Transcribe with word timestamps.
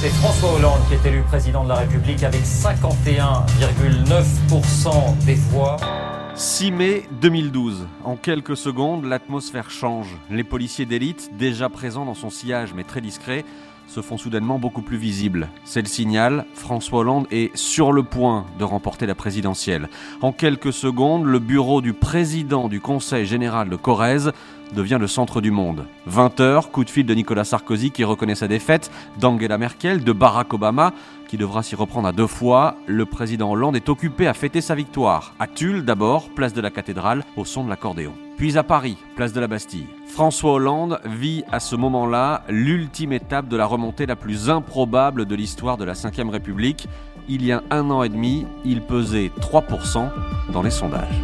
C'est 0.00 0.10
François 0.10 0.52
Hollande 0.52 0.78
qui 0.86 0.94
est 0.94 1.04
élu 1.08 1.22
président 1.22 1.64
de 1.64 1.70
la 1.70 1.74
République 1.74 2.22
avec 2.22 2.42
51,9% 2.42 5.18
des 5.26 5.34
voix. 5.34 5.76
6 6.36 6.70
mai 6.70 7.02
2012. 7.20 7.88
En 8.04 8.14
quelques 8.14 8.56
secondes, 8.56 9.04
l'atmosphère 9.04 9.72
change. 9.72 10.16
Les 10.30 10.44
policiers 10.44 10.86
d'élite, 10.86 11.32
déjà 11.36 11.68
présents 11.68 12.04
dans 12.04 12.14
son 12.14 12.30
sillage 12.30 12.74
mais 12.74 12.84
très 12.84 13.00
discrets, 13.00 13.44
se 13.88 14.00
font 14.00 14.18
soudainement 14.18 14.60
beaucoup 14.60 14.82
plus 14.82 14.98
visibles. 14.98 15.48
C'est 15.64 15.82
le 15.82 15.88
signal, 15.88 16.46
François 16.54 17.00
Hollande 17.00 17.26
est 17.32 17.50
sur 17.56 17.90
le 17.90 18.04
point 18.04 18.46
de 18.58 18.64
remporter 18.64 19.06
la 19.06 19.16
présidentielle. 19.16 19.88
En 20.20 20.30
quelques 20.30 20.72
secondes, 20.72 21.24
le 21.24 21.40
bureau 21.40 21.80
du 21.80 21.92
président 21.92 22.68
du 22.68 22.80
Conseil 22.80 23.26
général 23.26 23.68
de 23.68 23.76
Corrèze 23.76 24.32
devient 24.74 24.98
le 25.00 25.06
centre 25.06 25.40
du 25.40 25.50
monde. 25.50 25.84
20 26.06 26.40
heures, 26.40 26.70
coup 26.70 26.84
de 26.84 26.90
fil 26.90 27.06
de 27.06 27.14
Nicolas 27.14 27.44
Sarkozy 27.44 27.90
qui 27.90 28.04
reconnaît 28.04 28.34
sa 28.34 28.48
défaite, 28.48 28.90
d'Angela 29.18 29.58
Merkel, 29.58 30.04
de 30.04 30.12
Barack 30.12 30.52
Obama 30.54 30.92
qui 31.28 31.36
devra 31.36 31.62
s'y 31.62 31.76
reprendre 31.76 32.08
à 32.08 32.12
deux 32.12 32.26
fois. 32.26 32.74
Le 32.86 33.04
président 33.04 33.50
Hollande 33.50 33.76
est 33.76 33.88
occupé 33.88 34.26
à 34.26 34.34
fêter 34.34 34.60
sa 34.60 34.74
victoire. 34.74 35.34
À 35.38 35.46
Tulle 35.46 35.84
d'abord, 35.84 36.30
place 36.30 36.54
de 36.54 36.60
la 36.60 36.70
cathédrale, 36.70 37.22
au 37.36 37.44
son 37.44 37.64
de 37.64 37.68
l'accordéon. 37.68 38.14
Puis 38.36 38.56
à 38.56 38.62
Paris, 38.62 38.96
place 39.14 39.32
de 39.32 39.40
la 39.40 39.46
Bastille. 39.46 39.86
François 40.06 40.52
Hollande 40.52 41.00
vit 41.04 41.44
à 41.52 41.60
ce 41.60 41.76
moment-là 41.76 42.42
l'ultime 42.48 43.12
étape 43.12 43.48
de 43.48 43.56
la 43.56 43.66
remontée 43.66 44.06
la 44.06 44.16
plus 44.16 44.48
improbable 44.50 45.26
de 45.26 45.34
l'histoire 45.34 45.76
de 45.76 45.84
la 45.84 45.92
Ve 45.92 46.30
République. 46.30 46.88
Il 47.28 47.44
y 47.44 47.52
a 47.52 47.62
un 47.70 47.90
an 47.90 48.02
et 48.02 48.08
demi, 48.08 48.46
il 48.64 48.80
pesait 48.80 49.30
3% 49.40 50.08
dans 50.52 50.62
les 50.62 50.70
sondages. 50.70 51.22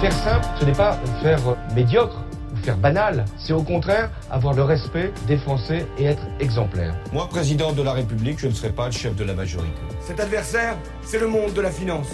Faire 0.00 0.12
simple, 0.12 0.46
ce 0.60 0.64
n'est 0.64 0.72
pas 0.72 0.92
faire 1.20 1.40
médiocre 1.74 2.22
faire 2.58 2.76
banal. 2.76 3.24
C'est 3.38 3.52
au 3.52 3.62
contraire 3.62 4.10
avoir 4.30 4.54
le 4.54 4.62
respect 4.62 5.12
des 5.26 5.38
Français 5.38 5.86
et 5.98 6.04
être 6.04 6.22
exemplaire. 6.40 6.94
Moi, 7.12 7.28
président 7.28 7.72
de 7.72 7.82
la 7.82 7.92
République, 7.92 8.38
je 8.38 8.48
ne 8.48 8.52
serai 8.52 8.70
pas 8.70 8.86
le 8.86 8.92
chef 8.92 9.16
de 9.16 9.24
la 9.24 9.34
majorité. 9.34 9.80
Cet 10.00 10.20
adversaire, 10.20 10.76
c'est 11.02 11.18
le 11.18 11.26
monde 11.26 11.52
de 11.54 11.60
la 11.60 11.70
finance. 11.70 12.08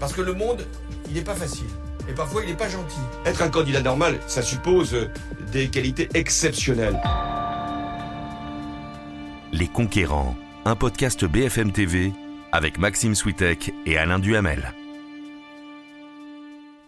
Parce 0.00 0.12
que 0.12 0.20
le 0.20 0.34
monde, 0.34 0.66
il 1.08 1.14
n'est 1.14 1.22
pas 1.22 1.34
facile. 1.34 1.66
Et 2.08 2.12
parfois, 2.12 2.42
il 2.42 2.50
n'est 2.50 2.56
pas 2.56 2.68
gentil. 2.68 3.00
Être 3.24 3.42
un 3.42 3.48
candidat 3.48 3.80
normal, 3.80 4.18
ça 4.26 4.42
suppose 4.42 4.94
des 5.52 5.68
qualités 5.68 6.08
exceptionnelles. 6.14 7.00
Les 9.52 9.68
Conquérants, 9.68 10.34
un 10.64 10.76
podcast 10.76 11.24
BFM 11.24 11.72
TV 11.72 12.12
avec 12.52 12.78
Maxime 12.78 13.14
Switek 13.14 13.72
et 13.86 13.96
Alain 13.96 14.18
Duhamel. 14.18 14.72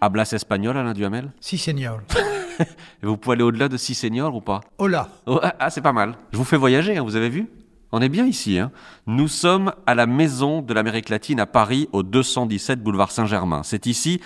Hablas 0.01 0.33
espagnol, 0.33 0.77
Alain 0.77 0.93
Duhamel? 0.93 1.31
Si, 1.41 1.59
seigneur. 1.59 2.03
vous 3.03 3.17
pouvez 3.17 3.35
aller 3.35 3.43
au-delà 3.43 3.69
de 3.69 3.77
6 3.77 3.95
seniors 3.95 4.35
ou 4.35 4.41
pas? 4.41 4.61
Hola. 4.79 5.09
Oh, 5.27 5.41
ah, 5.43 5.55
ah, 5.59 5.71
c'est 5.71 5.81
pas 5.81 5.93
mal. 5.93 6.15
Je 6.33 6.39
vous 6.39 6.45
fais 6.45 6.57
voyager, 6.57 6.97
hein, 6.97 7.03
vous 7.03 7.17
avez 7.17 7.29
vu? 7.29 7.49
On 7.93 8.01
est 8.01 8.09
bien 8.09 8.27
ici. 8.27 8.59
Hein. 8.59 8.73
Nous 9.07 9.29
sommes 9.29 9.73
à 9.87 9.95
la 9.95 10.07
Maison 10.07 10.61
de 10.61 10.75
l'Amérique 10.75 11.09
latine 11.09 11.41
à 11.41 11.47
Paris, 11.47 11.89
au 11.93 12.03
217 12.03 12.83
boulevard 12.83 13.11
Saint-Germain. 13.11 13.63
C'est 13.63 13.87
ici 13.87 14.21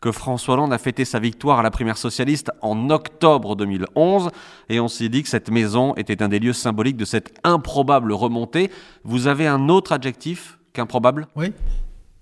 que 0.00 0.12
François 0.12 0.54
Hollande 0.54 0.72
a 0.72 0.78
fêté 0.78 1.04
sa 1.04 1.18
victoire 1.18 1.58
à 1.58 1.62
la 1.62 1.70
primaire 1.70 1.96
socialiste 1.96 2.52
en 2.60 2.90
octobre 2.90 3.56
2011. 3.56 4.30
Et 4.68 4.80
on 4.80 4.88
s'est 4.88 5.08
dit 5.08 5.22
que 5.22 5.28
cette 5.28 5.50
maison 5.50 5.94
était 5.94 6.22
un 6.22 6.28
des 6.28 6.38
lieux 6.38 6.52
symboliques 6.52 6.98
de 6.98 7.04
cette 7.04 7.34
improbable 7.44 8.12
remontée. 8.12 8.70
Vous 9.04 9.26
avez 9.26 9.46
un 9.46 9.68
autre 9.68 9.92
adjectif 9.92 10.58
qu'improbable? 10.74 11.26
Oui, 11.34 11.52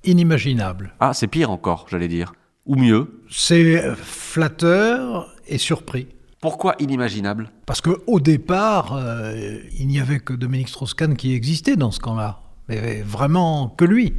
inimaginable. 0.04 0.94
Ah, 1.00 1.12
c'est 1.12 1.26
pire 1.26 1.50
encore, 1.50 1.86
j'allais 1.90 2.08
dire. 2.08 2.32
Ou 2.66 2.76
mieux 2.76 3.22
C'est 3.30 3.94
flatteur 3.96 5.34
et 5.46 5.58
surpris. 5.58 6.08
Pourquoi 6.40 6.74
inimaginable? 6.78 7.50
Parce 7.66 7.80
qu'au 7.80 8.20
départ, 8.20 8.94
euh, 8.94 9.58
il 9.78 9.86
n'y 9.86 10.00
avait 10.00 10.20
que 10.20 10.32
Dominique 10.32 10.68
Strauss-Kahn 10.68 11.16
qui 11.16 11.34
existait 11.34 11.76
dans 11.76 11.90
ce 11.90 12.00
camp-là. 12.00 12.42
Mais 12.68 13.02
vraiment 13.02 13.68
que 13.68 13.84
lui. 13.84 14.14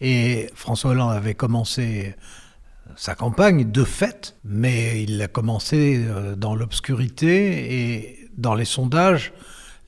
Et 0.00 0.50
François 0.54 0.90
Hollande 0.90 1.12
avait 1.12 1.34
commencé 1.34 2.14
sa 2.96 3.14
campagne 3.14 3.70
de 3.70 3.84
fait, 3.84 4.36
mais 4.44 5.02
il 5.02 5.20
a 5.22 5.28
commencé 5.28 6.04
euh, 6.06 6.36
dans 6.36 6.54
l'obscurité 6.54 7.98
et 7.98 8.30
dans 8.36 8.54
les 8.54 8.64
sondages, 8.64 9.32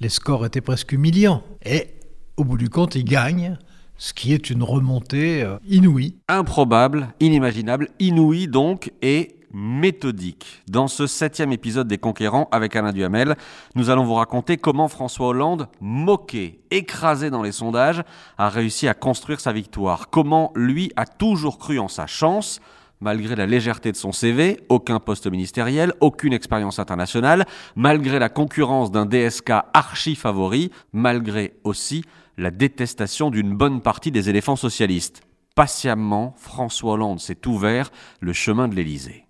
les 0.01 0.09
scores 0.09 0.47
étaient 0.47 0.61
presque 0.61 0.93
humiliants. 0.93 1.43
Et 1.65 1.95
au 2.37 2.45
bout 2.45 2.59
du 2.59 2.69
compte, 2.69 2.95
il 2.95 3.05
gagne 3.05 3.59
ce 3.99 4.13
qui 4.13 4.33
est 4.33 4.51
une 4.51 4.63
remontée 4.63 5.43
euh, 5.43 5.59
inouïe. 5.69 6.17
Improbable, 6.29 7.09
inimaginable, 7.21 7.89
inouïe 7.99 8.49
donc, 8.49 8.93
et 9.03 9.37
méthodique. 9.53 10.63
Dans 10.69 10.87
ce 10.87 11.07
septième 11.07 11.53
épisode 11.53 11.89
des 11.89 11.99
Conquérants 11.99 12.49
avec 12.53 12.77
Alain 12.77 12.93
Duhamel, 12.93 13.37
nous 13.75 13.89
allons 13.89 14.05
vous 14.05 14.15
raconter 14.15 14.59
comment 14.59 14.89
François 14.89 15.29
Hollande, 15.29 15.69
moqué, 15.81 16.61
écrasé 16.71 17.31
dans 17.31 17.43
les 17.43 17.53
sondages, 17.53 18.03
a 18.37 18.51
réussi 18.51 18.87
à 18.87 18.95
construire 18.95 19.41
sa 19.41 19.53
victoire. 19.53 20.11
Comment 20.11 20.53
lui 20.55 20.93
a 20.97 21.07
toujours 21.07 21.59
cru 21.59 21.79
en 21.79 21.89
sa 21.89 22.07
chance, 22.07 22.61
malgré 23.01 23.37
la 23.37 23.47
légèreté 23.47 23.93
de 23.93 23.97
son 23.97 24.13
CV, 24.13 24.61
aucun 24.69 25.01
poste 25.01 25.27
ministériel, 25.27 25.93
aucune 26.01 26.33
expérience 26.33 26.79
internationale, 26.79 27.47
malgré 27.75 28.19
la 28.19 28.29
concurrence 28.29 28.91
d'un 28.91 29.07
DSK 29.07 29.51
archi 29.75 30.15
favori, 30.15 30.71
malgré 30.93 31.55
aussi 31.65 32.05
la 32.39 32.51
détestation 32.51 33.31
d'une 33.31 33.55
bonne 33.55 33.81
partie 33.81 34.11
des 34.11 34.29
éléphants 34.29 34.57
socialistes. 34.57 35.23
Patiemment, 35.55 36.35
François 36.37 36.93
Hollande 36.93 37.21
s'est 37.21 37.47
ouvert 37.47 37.91
le 38.21 38.33
chemin 38.33 38.69
de 38.69 38.75
l'Élysée. 38.75 39.27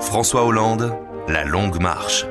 François 0.00 0.44
Hollande, 0.44 0.94
la 1.28 1.44
longue 1.44 1.80
marche. 1.80 2.26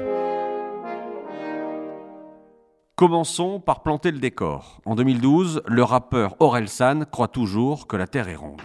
Commençons 2.95 3.59
par 3.59 3.81
planter 3.81 4.11
le 4.11 4.19
décor. 4.19 4.79
En 4.85 4.95
2012, 4.95 5.63
le 5.65 5.83
rappeur 5.83 6.35
Aurel 6.39 6.69
San 6.69 7.05
croit 7.05 7.27
toujours 7.27 7.87
que 7.87 7.97
la 7.97 8.07
Terre 8.07 8.29
est 8.29 8.35
ronde. 8.35 8.61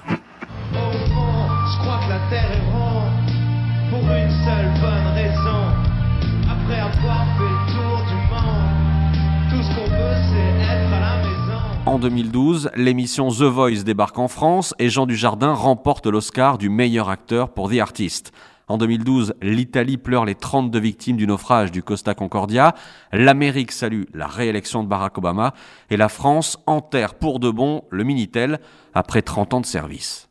Je 1.70 1.78
crois 1.78 1.98
que 2.04 2.08
la 2.08 2.20
Terre 2.30 2.50
est 2.50 2.70
ronde 2.72 3.28
pour 3.90 4.00
une 4.00 4.30
seule 4.44 4.72
bonne 4.80 5.14
raison. 5.14 5.64
Après 6.50 6.80
avoir 6.80 7.26
fait 7.36 7.44
le 7.44 7.72
tour 7.72 7.98
du 8.08 8.16
monde, 8.30 9.50
tout 9.50 9.62
ce 9.62 9.74
qu'on 9.74 9.90
veut 9.90 10.16
c'est 10.30 10.62
être 10.64 10.92
à 10.92 11.00
la 11.00 11.16
maison. 11.18 11.60
En 11.86 11.98
2012, 11.98 12.70
l'émission 12.74 13.28
The 13.28 13.42
Voice 13.42 13.84
débarque 13.84 14.18
en 14.18 14.28
France 14.28 14.74
et 14.78 14.88
Jean 14.88 15.06
Dujardin 15.06 15.52
remporte 15.52 16.06
l'Oscar 16.06 16.58
du 16.58 16.68
meilleur 16.68 17.10
acteur 17.10 17.50
pour 17.50 17.70
The 17.70 17.78
Artist. 17.78 18.32
En 18.68 18.76
2012, 18.76 19.34
l'Italie 19.40 19.96
pleure 19.96 20.26
les 20.26 20.34
32 20.34 20.78
victimes 20.78 21.16
du 21.16 21.26
naufrage 21.26 21.72
du 21.72 21.82
Costa 21.82 22.14
Concordia, 22.14 22.74
l'Amérique 23.12 23.72
salue 23.72 24.02
la 24.12 24.26
réélection 24.26 24.82
de 24.82 24.88
Barack 24.88 25.16
Obama 25.16 25.54
et 25.88 25.96
la 25.96 26.10
France 26.10 26.58
enterre 26.66 27.14
pour 27.14 27.40
de 27.40 27.50
bon 27.50 27.82
le 27.90 28.04
Minitel 28.04 28.60
après 28.92 29.22
30 29.22 29.54
ans 29.54 29.60
de 29.62 29.66
service. 29.66 30.27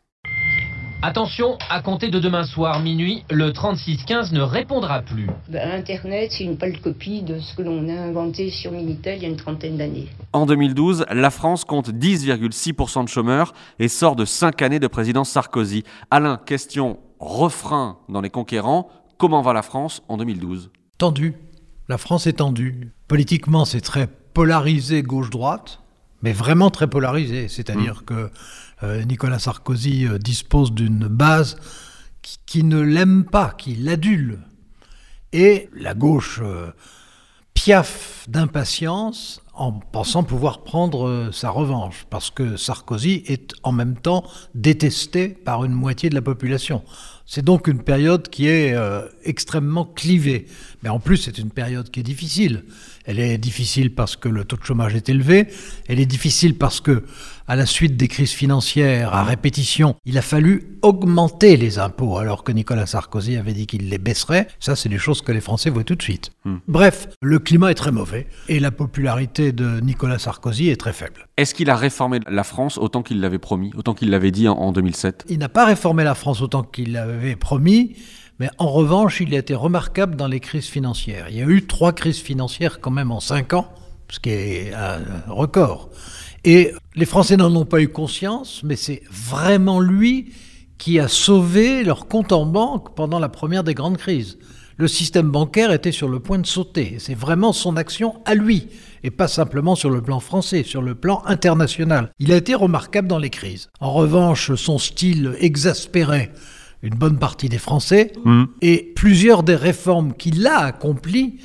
Attention, 1.03 1.59
à 1.69 1.81
compter 1.81 2.09
de 2.09 2.17
demain 2.17 2.43
soir 2.43 2.79
minuit, 2.79 3.23
le 3.29 3.53
3615 3.53 4.31
ne 4.31 4.41
répondra 4.41 5.03
plus. 5.03 5.27
Ben, 5.47 5.71
Internet, 5.71 6.31
c'est 6.31 6.43
une 6.43 6.57
pâle 6.57 6.81
copie 6.81 7.21
de 7.21 7.39
ce 7.39 7.53
que 7.55 7.61
l'on 7.61 7.87
a 7.87 8.01
inventé 8.01 8.49
sur 8.49 8.71
Minitel 8.71 9.17
il 9.17 9.21
y 9.21 9.25
a 9.27 9.29
une 9.29 9.37
trentaine 9.37 9.77
d'années. 9.77 10.07
En 10.33 10.47
2012, 10.47 11.05
la 11.11 11.29
France 11.29 11.65
compte 11.65 11.91
10,6% 11.91 13.03
de 13.03 13.09
chômeurs 13.09 13.53
et 13.77 13.89
sort 13.89 14.15
de 14.15 14.25
5 14.25 14.59
années 14.63 14.79
de 14.79 14.87
présidence 14.87 15.29
Sarkozy. 15.29 15.83
Alain, 16.09 16.39
question 16.43 16.97
refrain 17.19 17.99
dans 18.09 18.21
Les 18.21 18.31
Conquérants. 18.31 18.89
Comment 19.19 19.43
va 19.43 19.53
la 19.53 19.61
France 19.61 20.01
en 20.07 20.17
2012 20.17 20.71
Tendue. 20.97 21.35
La 21.89 21.99
France 21.99 22.25
est 22.25 22.33
tendue. 22.33 22.91
Politiquement, 23.07 23.65
c'est 23.65 23.81
très 23.81 24.07
polarisé 24.33 25.03
gauche-droite, 25.03 25.79
mais 26.23 26.33
vraiment 26.33 26.71
très 26.71 26.87
polarisé. 26.87 27.49
C'est-à-dire 27.49 28.01
hmm. 28.01 28.05
que 28.05 28.31
Nicolas 28.83 29.39
Sarkozy 29.39 30.05
euh, 30.05 30.17
dispose 30.17 30.71
d'une 30.71 31.07
base 31.07 31.57
qui, 32.45 32.63
ne 32.63 32.79
l'aime 32.79 33.25
pas, 33.25 33.53
qui 33.57 33.75
l'adule. 33.75 34.39
Et 35.33 35.69
la 35.73 35.93
gauche 35.93 36.39
euh, 36.43 36.71
piaffe 37.53 38.25
d'impatience 38.27 39.41
en 39.53 39.71
pensant 39.71 40.23
pouvoir 40.23 40.63
prendre 40.63 41.31
sa 41.33 41.49
revanche, 41.49 42.05
parce 42.11 42.29
que 42.29 42.57
Sarkozy 42.57 43.23
est 43.25 43.53
en 43.63 43.71
même 43.71 43.97
temps 43.97 44.23
détesté 44.53 45.29
par 45.29 45.63
une 45.65 45.73
moitié 45.73 46.09
de 46.09 46.15
la 46.15 46.21
population. 46.21 46.83
C'est 47.29 47.43
donc 47.43 47.67
une 47.67 47.83
période 47.83 48.29
qui 48.29 48.47
est 48.47 48.73
euh, 48.73 49.05
extrêmement 49.25 49.83
clivée. 49.83 50.45
Mais 50.81 50.87
en 50.87 50.99
plus, 50.99 51.17
c'est 51.17 51.37
une 51.37 51.49
période 51.49 51.91
qui 51.91 51.99
est 51.99 52.03
difficile. 52.03 52.63
Elle 53.07 53.19
est 53.19 53.37
difficile 53.37 53.95
parce 53.95 54.17
que 54.17 54.27
le 54.27 54.43
taux 54.43 54.57
de 54.57 54.63
chômage 54.63 54.93
est 54.93 55.07
élevé. 55.07 55.47
Elle 55.87 55.99
est 55.99 56.05
difficile 56.05 56.57
parce 56.57 56.81
que, 56.81 57.05
à 57.47 57.55
la 57.55 57.65
suite 57.65 57.95
des 57.95 58.09
crises 58.09 58.33
financières 58.33 59.15
à 59.15 59.23
répétition, 59.23 59.95
il 60.05 60.17
a 60.17 60.21
fallu 60.21 60.77
augmenter 60.81 61.55
les 61.55 61.79
impôts 61.79 62.17
alors 62.17 62.43
que 62.43 62.51
Nicolas 62.51 62.85
Sarkozy 62.85 63.37
avait 63.37 63.53
dit 63.53 63.65
qu'il 63.65 63.89
les 63.89 63.97
baisserait. 63.97 64.47
Ça, 64.59 64.75
c'est 64.75 64.89
des 64.89 64.97
choses 64.97 65.21
que 65.21 65.31
les 65.31 65.39
Français 65.39 65.69
voient 65.69 65.85
tout 65.85 65.95
de 65.95 66.01
suite. 66.03 66.31
Hmm. 66.43 66.57
Bref, 66.67 67.07
le 67.21 67.39
climat 67.39 67.71
est 67.71 67.75
très 67.75 67.93
mauvais 67.93 68.27
et 68.49 68.59
la 68.59 68.71
popularité 68.71 69.53
de 69.53 69.79
Nicolas 69.79 70.19
Sarkozy 70.19 70.67
est 70.69 70.75
très 70.75 70.93
faible. 70.93 71.27
Est-ce 71.37 71.55
qu'il 71.55 71.69
a 71.69 71.77
réformé 71.77 72.19
la 72.27 72.43
France 72.43 72.77
autant 72.77 73.03
qu'il 73.03 73.21
l'avait 73.21 73.39
promis, 73.39 73.71
autant 73.77 73.93
qu'il 73.93 74.09
l'avait 74.09 74.31
dit 74.31 74.49
en, 74.49 74.55
en 74.55 74.73
2007 74.73 75.25
Il 75.29 75.37
n'a 75.37 75.49
pas 75.49 75.65
réformé 75.65 76.03
la 76.03 76.15
France 76.15 76.41
autant 76.41 76.63
qu'il 76.63 76.91
l'avait 76.91 77.37
promis. 77.37 77.95
Mais 78.39 78.49
en 78.57 78.71
revanche, 78.71 79.19
il 79.21 79.33
a 79.33 79.39
été 79.39 79.55
remarquable 79.55 80.15
dans 80.15 80.27
les 80.27 80.39
crises 80.39 80.67
financières. 80.67 81.27
Il 81.29 81.37
y 81.37 81.41
a 81.41 81.47
eu 81.47 81.65
trois 81.65 81.93
crises 81.93 82.19
financières 82.19 82.79
quand 82.79 82.91
même 82.91 83.11
en 83.11 83.19
cinq 83.19 83.53
ans 83.53 83.67
ce 84.09 84.19
qui 84.19 84.29
est 84.29 84.73
un 84.73 84.99
record. 85.27 85.89
Et 86.43 86.73
les 86.95 87.05
Français 87.05 87.37
n'en 87.37 87.53
ont 87.55 87.65
pas 87.65 87.81
eu 87.81 87.89
conscience, 87.89 88.61
mais 88.63 88.75
c'est 88.75 89.01
vraiment 89.11 89.79
lui 89.79 90.33
qui 90.77 90.99
a 90.99 91.07
sauvé 91.07 91.83
leur 91.83 92.07
compte 92.07 92.31
en 92.31 92.45
banque 92.45 92.95
pendant 92.95 93.19
la 93.19 93.29
première 93.29 93.63
des 93.63 93.73
grandes 93.73 93.97
crises. 93.97 94.37
Le 94.77 94.87
système 94.87 95.31
bancaire 95.31 95.71
était 95.71 95.91
sur 95.91 96.07
le 96.07 96.19
point 96.19 96.37
de 96.37 96.45
sauter. 96.45 96.97
C'est 96.99 97.15
vraiment 97.15 97.51
son 97.51 97.77
action 97.77 98.21
à 98.25 98.35
lui, 98.35 98.67
et 99.03 99.09
pas 99.09 99.27
simplement 99.27 99.73
sur 99.73 99.89
le 99.89 100.03
plan 100.03 100.19
français, 100.19 100.61
sur 100.61 100.83
le 100.83 100.93
plan 100.93 101.23
international. 101.25 102.11
Il 102.19 102.31
a 102.31 102.37
été 102.37 102.53
remarquable 102.53 103.07
dans 103.07 103.17
les 103.17 103.31
crises. 103.31 103.69
En 103.79 103.91
revanche, 103.91 104.53
son 104.53 104.77
style 104.77 105.35
exaspérait 105.39 106.31
une 106.83 106.95
bonne 106.95 107.17
partie 107.17 107.49
des 107.49 107.57
Français, 107.57 108.11
et 108.61 108.93
plusieurs 108.95 109.43
des 109.43 109.55
réformes 109.55 110.13
qu'il 110.13 110.45
a 110.45 110.59
accomplies 110.59 111.39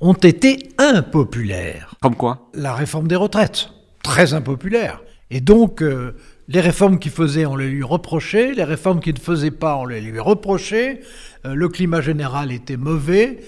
ont 0.00 0.12
été 0.12 0.70
impopulaires. 0.78 1.94
Comme 2.02 2.16
quoi? 2.16 2.50
La 2.54 2.74
réforme 2.74 3.08
des 3.08 3.16
retraites, 3.16 3.70
très 4.02 4.34
impopulaire. 4.34 5.00
Et 5.30 5.40
donc, 5.40 5.82
euh, 5.82 6.14
les 6.48 6.60
réformes 6.60 6.98
qu'il 6.98 7.10
faisait, 7.10 7.46
on 7.46 7.56
les 7.56 7.68
lui 7.68 7.82
reprochait. 7.82 8.52
Les 8.52 8.64
réformes 8.64 9.00
qu'il 9.00 9.14
ne 9.14 9.18
faisait 9.18 9.50
pas, 9.50 9.76
on 9.76 9.86
les 9.86 10.00
lui 10.00 10.20
reprochait. 10.20 11.00
Euh, 11.46 11.54
le 11.54 11.68
climat 11.68 12.00
général 12.00 12.52
était 12.52 12.76
mauvais, 12.76 13.40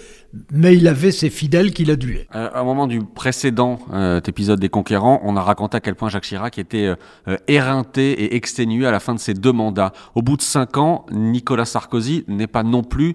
mais 0.53 0.77
il 0.77 0.87
avait 0.89 1.11
ses 1.13 1.31
fidèles 1.31 1.73
qu'il 1.73 1.91
adulait. 1.91 2.27
Euh, 2.35 2.49
à 2.53 2.61
un 2.61 2.65
moment 2.65 2.87
du 2.87 3.01
précédent 3.05 3.79
euh, 3.93 4.21
épisode 4.27 4.61
des 4.61 4.69
Conquérants, 4.69 5.21
on 5.25 5.37
a 5.37 5.43
raconté 5.43 5.77
à 5.77 5.81
quel 5.81 5.95
point 5.95 6.09
Jacques 6.09 6.25
Chirac 6.25 6.59
était 6.59 6.87
euh, 6.87 6.97
euh, 7.29 7.37
éreinté 7.49 8.13
et 8.13 8.37
exténué 8.37 8.87
à 8.87 8.91
la 8.91 9.01
fin 9.01 9.15
de 9.15 9.21
ses 9.21 9.35
deux 9.35 9.53
mandats. 9.53 9.93
Au 10.15 10.23
bout 10.23 10.37
de 10.37 10.43
cinq 10.43 10.77
ans, 10.77 11.07
Nicolas 11.13 11.65
Sarkozy 11.65 12.25
n'est 12.29 12.47
pas 12.47 12.63
non 12.63 12.83
plus 12.83 13.15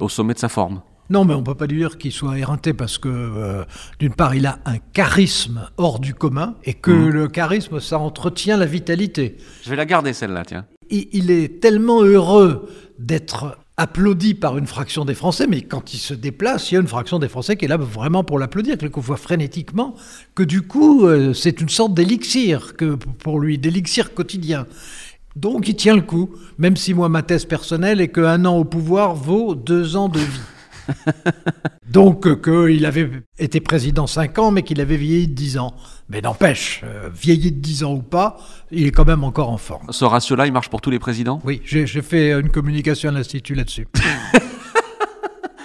au 0.00 0.08
sommet 0.08 0.34
de 0.34 0.38
sa 0.38 0.48
forme. 0.48 0.82
Non, 1.08 1.24
mais 1.24 1.34
on 1.34 1.40
ne 1.40 1.44
peut 1.44 1.56
pas 1.56 1.66
dire 1.66 1.98
qu'il 1.98 2.12
soit 2.12 2.38
éreinté 2.38 2.72
parce 2.72 2.96
que, 2.98 3.08
euh, 3.08 3.64
d'une 3.98 4.12
part, 4.14 4.36
il 4.36 4.46
a 4.46 4.60
un 4.64 4.76
charisme 4.92 5.68
hors 5.76 5.98
du 5.98 6.14
commun 6.14 6.54
et 6.64 6.74
que 6.74 6.92
Mhm. 6.92 7.08
le 7.08 7.26
charisme, 7.28 7.80
ça 7.80 7.98
entretient 7.98 8.56
la 8.56 8.66
vitalité. 8.66 9.36
Je 9.64 9.70
vais 9.70 9.76
la 9.76 9.86
garder 9.86 10.12
celle-là, 10.12 10.44
tiens. 10.44 10.66
Il, 10.88 11.08
il 11.12 11.30
est 11.32 11.60
tellement 11.60 12.02
heureux 12.04 12.68
d'être 13.00 13.58
applaudi 13.80 14.34
par 14.34 14.58
une 14.58 14.66
fraction 14.66 15.06
des 15.06 15.14
Français, 15.14 15.46
mais 15.48 15.62
quand 15.62 15.94
il 15.94 15.96
se 15.96 16.12
déplace, 16.12 16.70
il 16.70 16.74
y 16.74 16.76
a 16.76 16.82
une 16.82 16.86
fraction 16.86 17.18
des 17.18 17.30
Français 17.30 17.56
qui 17.56 17.64
est 17.64 17.68
là 17.68 17.78
vraiment 17.78 18.22
pour 18.22 18.38
l'applaudir, 18.38 18.76
quelquefois 18.76 19.16
frénétiquement, 19.16 19.94
que 20.34 20.42
du 20.42 20.60
coup, 20.60 21.06
euh, 21.06 21.32
c'est 21.32 21.62
une 21.62 21.70
sorte 21.70 21.94
d'élixir 21.94 22.74
pour 23.20 23.40
lui, 23.40 23.56
d'élixir 23.56 24.12
quotidien. 24.12 24.66
Donc 25.34 25.66
il 25.66 25.76
tient 25.76 25.96
le 25.96 26.02
coup, 26.02 26.28
même 26.58 26.76
si 26.76 26.92
moi 26.92 27.08
ma 27.08 27.22
thèse 27.22 27.46
personnelle 27.46 28.02
est 28.02 28.08
qu'un 28.08 28.44
an 28.44 28.58
au 28.58 28.64
pouvoir 28.64 29.14
vaut 29.14 29.54
deux 29.54 29.96
ans 29.96 30.10
de 30.10 30.18
vie. 30.18 30.40
Donc 31.90 32.26
euh, 32.26 32.36
qu'il 32.36 32.86
avait 32.86 33.10
été 33.38 33.60
président 33.60 34.06
5 34.06 34.38
ans, 34.38 34.50
mais 34.50 34.62
qu'il 34.62 34.80
avait 34.80 34.96
vieilli 34.96 35.26
de 35.28 35.34
10 35.34 35.58
ans. 35.58 35.74
Mais 36.08 36.20
n'empêche, 36.20 36.82
euh, 36.84 37.08
vieilli 37.12 37.50
de 37.52 37.58
10 37.60 37.84
ans 37.84 37.94
ou 37.94 38.02
pas, 38.02 38.36
il 38.70 38.86
est 38.86 38.92
quand 38.92 39.04
même 39.06 39.24
encore 39.24 39.50
en 39.50 39.56
forme. 39.58 39.86
Ce 39.90 40.04
ratio-là, 40.04 40.46
il 40.46 40.52
marche 40.52 40.68
pour 40.68 40.80
tous 40.80 40.90
les 40.90 40.98
présidents? 40.98 41.40
Oui, 41.44 41.60
j'ai 41.64 41.86
fait 41.86 42.38
une 42.38 42.50
communication 42.50 43.08
à 43.08 43.12
l'Institut 43.12 43.54
là-dessus. 43.54 43.88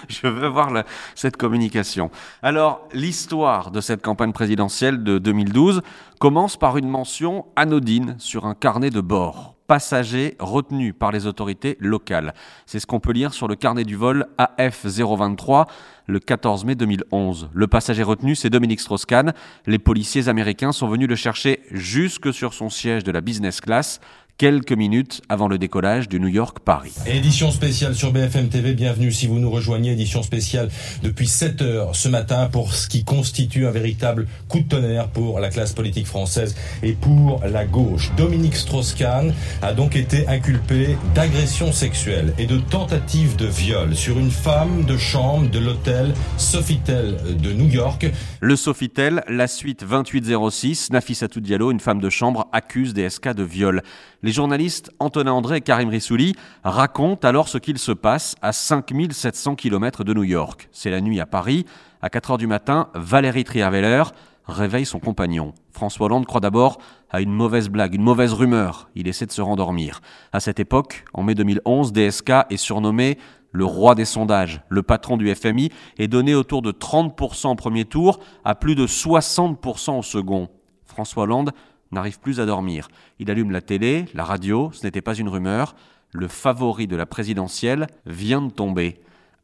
Je 0.08 0.28
veux 0.28 0.48
voir 0.48 0.72
la- 0.72 0.86
cette 1.16 1.36
communication. 1.36 2.12
Alors, 2.44 2.88
l'histoire 2.94 3.72
de 3.72 3.82
cette 3.82 4.04
campagne 4.04 4.34
présidentielle 4.34 5.04
de 5.04 5.18
2012 5.18 5.82
commence 6.20 6.58
par 6.58 6.78
une 6.78 6.88
mention 6.88 7.46
anodine 7.56 8.16
sur 8.20 8.46
un 8.46 8.54
carnet 8.54 8.92
de 8.92 9.02
bord. 9.02 9.55
Passager 9.68 10.36
retenu 10.40 10.94
par 10.94 11.12
les 11.12 11.26
autorités 11.26 11.76
locales. 11.80 12.34
C'est 12.66 12.80
ce 12.80 12.86
qu'on 12.86 13.00
peut 13.00 13.12
lire 13.12 13.34
sur 13.34 13.48
le 13.48 13.56
carnet 13.56 13.84
du 13.84 13.96
vol 13.96 14.28
AF023 14.38 15.68
le 16.08 16.20
14 16.20 16.66
mai 16.66 16.76
2011. 16.76 17.50
Le 17.54 17.68
passager 17.68 18.04
retenu, 18.04 18.36
c'est 18.36 18.50
Dominique 18.50 18.80
Strauss-Kahn. 18.80 19.34
Les 19.66 19.80
policiers 19.80 20.28
américains 20.28 20.72
sont 20.72 20.88
venus 20.88 21.10
le 21.10 21.16
chercher 21.16 21.62
jusque 21.72 22.34
sur 22.34 22.54
son 22.54 22.70
siège 22.70 23.04
de 23.04 23.12
la 23.12 23.22
business 23.22 23.60
class, 23.60 24.00
quelques 24.38 24.74
minutes 24.74 25.22
avant 25.30 25.48
le 25.48 25.58
décollage 25.58 26.10
du 26.10 26.20
New 26.20 26.28
York-Paris. 26.28 26.94
Édition 27.08 27.52
spéciale 27.52 27.96
sur 27.96 28.12
BFM 28.12 28.50
TV, 28.50 28.74
bienvenue 28.74 29.12
si 29.12 29.28
vous 29.28 29.40
nous 29.40 29.50
rejoignez, 29.50 29.94
édition 29.94 30.24
spéciale 30.24 30.70
depuis 31.04 31.28
7 31.28 31.62
heures 31.62 31.96
ce 31.96 32.10
matin 32.10 32.50
pour 32.52 32.74
ce 32.74 32.90
qui 32.90 33.06
constitue 33.06 33.66
un 33.66 33.72
véritable 33.72 34.28
coup 34.50 34.60
de 34.60 34.68
tonnerre 34.68 35.08
pour 35.08 35.40
la 35.40 35.50
classe 35.50 35.74
politique 35.74 36.08
française 36.08 36.56
et 36.84 36.94
pour 36.94 37.42
la 37.46 37.66
gauche. 37.66 38.12
Dominique 38.18 38.56
Strauss-Kahn 38.56 39.34
a 39.62 39.74
donc 39.74 39.96
été 39.96 40.28
inculpé 40.28 40.98
d'agression 41.14 41.72
sexuelle 41.72 42.34
et 42.38 42.46
de 42.46 42.58
tentative 42.58 43.38
de 43.38 43.48
viol 43.48 43.96
sur 43.96 44.20
une 44.20 44.32
femme 44.32 44.84
de 44.84 44.98
chambre 44.98 45.50
de 45.50 45.60
l'hôtel 45.60 46.14
Sofitel 46.38 47.38
de 47.40 47.54
New 47.54 47.70
York. 47.70 48.08
Le 48.42 48.56
Sofitel, 48.56 49.24
la 49.30 49.48
suite 49.48 49.86
2806, 49.86 50.92
Nafissatou 50.92 51.40
Diallo, 51.40 51.72
une 51.72 51.80
femme 51.80 52.02
de 52.02 52.10
chambre, 52.10 52.48
accuse 52.52 52.94
DSK 52.94 53.30
de 53.30 53.44
viol. 53.44 53.82
Les 54.26 54.32
journalistes 54.32 54.90
Antonin 54.98 55.34
André 55.34 55.58
et 55.58 55.62
Karim 55.62 55.90
Rissouli 55.90 56.34
racontent 56.64 57.28
alors 57.28 57.48
ce 57.48 57.60
qu'il 57.60 57.78
se 57.78 57.92
passe 57.92 58.34
à 58.42 58.54
5700 58.54 59.54
km 59.54 60.04
de 60.04 60.16
New 60.16 60.24
York. 60.24 60.68
C'est 60.72 60.90
la 60.90 61.00
nuit 61.00 61.20
à 61.20 61.28
Paris. 61.28 61.68
À 62.02 62.10
4 62.10 62.32
heures 62.32 62.38
du 62.40 62.48
matin, 62.48 62.90
Valérie 62.96 63.44
Trierweiler 63.44 64.02
réveille 64.48 64.88
son 64.88 64.98
compagnon. 64.98 65.54
François 65.70 66.08
Hollande 66.08 66.26
croit 66.26 66.42
d'abord 66.42 66.80
à 67.12 67.22
une 67.22 67.34
mauvaise 67.34 67.70
blague, 67.70 67.94
une 67.94 68.02
mauvaise 68.02 68.34
rumeur. 68.34 68.90
Il 68.96 69.08
essaie 69.08 69.28
de 69.28 69.32
se 69.32 69.44
rendormir. 69.44 70.02
À 70.34 70.40
cette 70.40 70.60
époque, 70.60 71.06
en 71.14 71.22
mai 71.22 71.36
2011, 71.36 71.94
DSK 71.94 72.32
est 72.50 72.58
surnommé 72.58 73.20
le 73.52 73.66
roi 73.66 73.94
des 73.94 74.06
sondages. 74.06 74.62
Le 74.70 74.82
patron 74.82 75.18
du 75.18 75.36
FMI 75.36 75.70
est 76.00 76.08
donné 76.08 76.34
autour 76.34 76.64
de 76.64 76.72
30% 76.72 77.50
au 77.50 77.56
premier 77.56 77.86
tour 77.86 78.20
à 78.44 78.56
plus 78.56 78.74
de 78.74 78.88
60% 78.88 80.00
au 80.00 80.02
second. 80.02 80.50
François 80.84 81.24
Hollande 81.24 81.52
n'arrive 81.96 82.20
plus 82.20 82.40
à 82.40 82.46
dormir. 82.46 82.88
Il 83.20 83.32
allume 83.32 83.52
la 83.52 83.62
télé, 83.62 84.06
la 84.14 84.24
radio, 84.24 84.70
ce 84.74 84.86
n'était 84.86 85.02
pas 85.02 85.16
une 85.16 85.28
rumeur. 85.28 85.76
Le 86.14 86.28
favori 86.28 86.88
de 86.88 86.96
la 86.96 87.06
présidentielle 87.06 87.88
vient 88.06 88.42
de 88.42 88.52
tomber. 88.52 89.00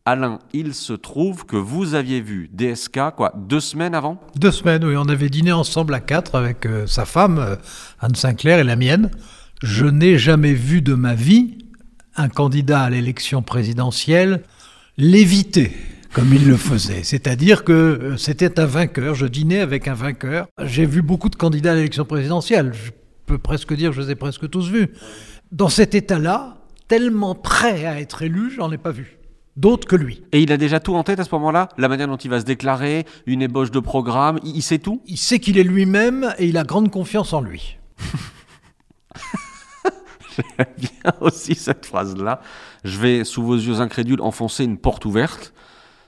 Alain, 0.06 0.40
il 0.54 0.74
se 0.74 0.94
trouve 0.94 1.46
que 1.46 1.56
vous 1.56 1.94
aviez 1.94 2.22
vu 2.22 2.50
DSK, 2.54 3.12
quoi, 3.16 3.34
deux 3.36 3.60
semaines 3.60 3.94
avant? 3.94 4.20
Deux 4.36 4.52
semaines, 4.52 4.84
oui, 4.84 4.96
on 4.98 5.08
avait 5.10 5.30
dîné 5.30 5.52
ensemble 5.52 5.94
à 5.94 6.00
quatre 6.00 6.36
avec 6.36 6.66
euh, 6.66 6.88
sa 6.88 7.06
femme, 7.06 7.38
euh, 7.38 7.56
Anne 8.00 8.16
Sinclair, 8.16 8.60
et 8.60 8.64
la 8.64 8.76
mienne. 8.76 9.12
Je 9.62 9.86
n'ai 9.86 10.18
jamais 10.18 10.54
vu 10.54 10.82
de 10.82 10.96
ma 10.96 11.14
vie 11.14 11.58
un 12.16 12.30
candidat 12.30 12.82
à 12.82 12.90
l'élection 12.90 13.42
présidentielle 13.42 14.42
l'éviter 14.98 15.72
comme 16.14 16.34
il 16.34 16.48
le 16.48 16.58
faisait. 16.58 17.04
C'est-à-dire 17.04 17.64
que 17.64 17.72
euh, 17.72 18.18
c'était 18.18 18.60
un 18.60 18.66
vainqueur, 18.66 19.16
je 19.16 19.26
dînais 19.26 19.60
avec 19.60 19.88
un 19.88 19.94
vainqueur. 19.94 20.48
J'ai 20.64 20.86
vu 20.86 21.02
beaucoup 21.02 21.30
de 21.30 21.36
candidats 21.36 21.72
à 21.72 21.76
l'élection 21.76 22.06
présidentielle, 22.06 22.74
je 22.74 22.92
peux 23.26 23.38
presque 23.38 23.74
dire 23.74 23.92
que 23.92 23.96
je 23.96 24.02
les 24.02 24.12
ai 24.12 24.16
presque 24.16 24.50
tous 24.50 24.70
vus. 24.70 24.90
Dans 25.52 25.70
cet 25.70 25.96
état-là, 25.96 26.58
tellement 26.88 27.36
prêt 27.36 27.86
à 27.86 28.00
être 28.02 28.22
élu, 28.22 28.52
j'en 28.52 28.72
ai 28.72 28.78
pas 28.78 28.92
vu. 28.92 29.18
D'autres 29.58 29.88
que 29.88 29.96
lui. 29.98 30.24
Et 30.32 30.42
il 30.42 30.52
a 30.52 30.58
déjà 30.58 30.80
tout 30.80 30.96
en 30.96 31.04
tête 31.04 31.20
à 31.20 31.26
ce 31.26 31.34
moment-là? 31.36 31.70
La 31.78 31.90
manière 31.90 32.08
dont 32.08 32.18
il 32.18 32.30
va 32.30 32.40
se 32.40 32.46
déclarer, 32.46 33.06
une 33.26 33.42
ébauche 33.42 33.72
de 33.72 33.80
programme, 33.80 34.40
il, 34.44 34.56
il 34.56 34.62
sait 34.62 34.80
tout? 34.80 35.02
Il 35.08 35.18
sait 35.18 35.40
qu'il 35.40 35.58
est 35.58 35.64
lui-même 35.64 36.34
et 36.38 36.48
il 36.48 36.58
a 36.58 36.64
grande 36.64 36.90
confiance 36.90 37.34
en 37.34 37.42
lui. 37.42 37.78
J'aime 40.36 40.68
bien 40.78 41.14
aussi 41.20 41.56
cette 41.56 41.86
phrase-là. 41.86 42.42
Je 42.86 42.98
vais, 42.98 43.24
sous 43.26 43.44
vos 43.44 43.56
yeux 43.56 43.82
incrédules, 43.82 44.22
enfoncer 44.22 44.64
une 44.64 44.78
porte 44.78 45.06
ouverte. 45.06 45.54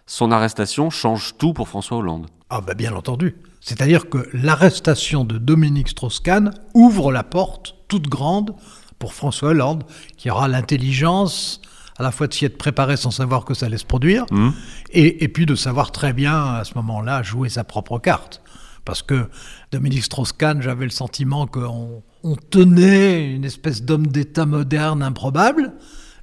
Son 0.05 0.31
arrestation 0.31 0.89
change 0.89 1.35
tout 1.37 1.53
pour 1.53 1.69
François 1.69 1.97
Hollande. 1.97 2.27
Ah 2.49 2.61
bah 2.61 2.73
bien 2.73 2.93
entendu. 2.93 3.35
C'est-à-dire 3.61 4.09
que 4.09 4.27
l'arrestation 4.33 5.23
de 5.23 5.37
Dominique 5.37 5.89
Strauss-Kahn 5.89 6.51
ouvre 6.73 7.11
la 7.11 7.23
porte 7.23 7.75
toute 7.87 8.07
grande 8.07 8.53
pour 8.99 9.13
François 9.13 9.49
Hollande, 9.49 9.83
qui 10.17 10.29
aura 10.29 10.47
l'intelligence 10.47 11.61
à 11.97 12.03
la 12.03 12.11
fois 12.11 12.27
de 12.27 12.33
s'y 12.33 12.45
être 12.45 12.57
préparé 12.57 12.97
sans 12.97 13.11
savoir 13.11 13.45
que 13.45 13.53
ça 13.53 13.67
allait 13.67 13.77
se 13.77 13.85
produire, 13.85 14.25
Mmh. 14.31 14.49
et, 14.91 15.23
et 15.23 15.27
puis 15.27 15.45
de 15.45 15.55
savoir 15.55 15.91
très 15.91 16.11
bien 16.11 16.55
à 16.55 16.63
ce 16.63 16.73
moment-là 16.75 17.23
jouer 17.23 17.49
sa 17.49 17.63
propre 17.63 17.99
carte. 17.99 18.41
Parce 18.83 19.01
que 19.01 19.29
Dominique 19.71 20.03
Strauss-Kahn, 20.03 20.61
j'avais 20.61 20.85
le 20.85 20.91
sentiment 20.91 21.47
qu'on 21.47 22.03
on 22.23 22.35
tenait 22.35 23.31
une 23.31 23.45
espèce 23.45 23.83
d'homme 23.83 24.07
d'État 24.07 24.45
moderne 24.45 25.01
improbable. 25.01 25.73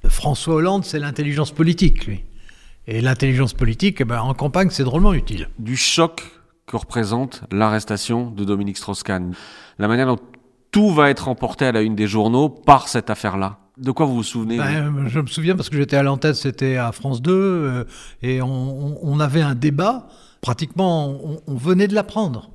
François 0.07 0.55
Hollande, 0.55 0.85
c'est 0.85 0.99
l'intelligence 0.99 1.51
politique, 1.51 2.05
lui. 2.05 2.23
Et 2.87 3.01
l'intelligence 3.01 3.53
politique, 3.53 4.01
eh 4.01 4.05
ben, 4.05 4.21
en 4.21 4.33
campagne, 4.33 4.69
c'est 4.71 4.83
drôlement 4.83 5.13
utile. 5.13 5.49
Du 5.59 5.77
choc 5.77 6.23
que 6.65 6.77
représente 6.77 7.43
l'arrestation 7.51 8.31
de 8.31 8.43
Dominique 8.43 8.77
Strauss-Kahn. 8.77 9.33
La 9.77 9.87
manière 9.87 10.07
dont 10.07 10.19
tout 10.71 10.89
va 10.91 11.09
être 11.09 11.27
emporté 11.27 11.65
à 11.65 11.71
la 11.71 11.81
une 11.81 11.95
des 11.95 12.07
journaux 12.07 12.49
par 12.49 12.87
cette 12.87 13.09
affaire-là. 13.09 13.59
De 13.77 13.91
quoi 13.91 14.05
vous 14.05 14.15
vous 14.15 14.23
souvenez 14.23 14.57
Ben, 14.57 15.07
je 15.07 15.19
me 15.19 15.27
souviens 15.27 15.55
parce 15.55 15.69
que 15.69 15.77
j'étais 15.77 15.95
à 15.95 16.03
l'antenne, 16.03 16.33
c'était 16.33 16.77
à 16.77 16.91
France 16.91 17.21
2, 17.21 17.31
euh, 17.31 17.83
et 18.21 18.41
on, 18.41 19.19
avait 19.19 19.41
un 19.41 19.55
débat. 19.55 20.07
Pratiquement, 20.41 21.09
on, 21.09 21.41
on 21.45 21.55
venait 21.55 21.87
de 21.87 21.93
l'apprendre. 21.93 22.51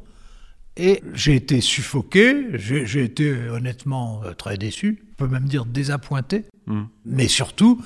Et 0.77 1.03
j'ai 1.15 1.35
été 1.35 1.61
suffoqué, 1.63 2.49
j'ai 2.55 3.03
été 3.03 3.49
honnêtement 3.49 4.21
euh, 4.25 4.35
très 4.35 4.59
déçu, 4.59 5.05
on 5.13 5.25
peut 5.25 5.29
même 5.29 5.47
dire 5.47 5.65
désappointé. 5.65 6.45
Hmm. 6.67 6.85
Mais 7.07 7.29
surtout, 7.29 7.81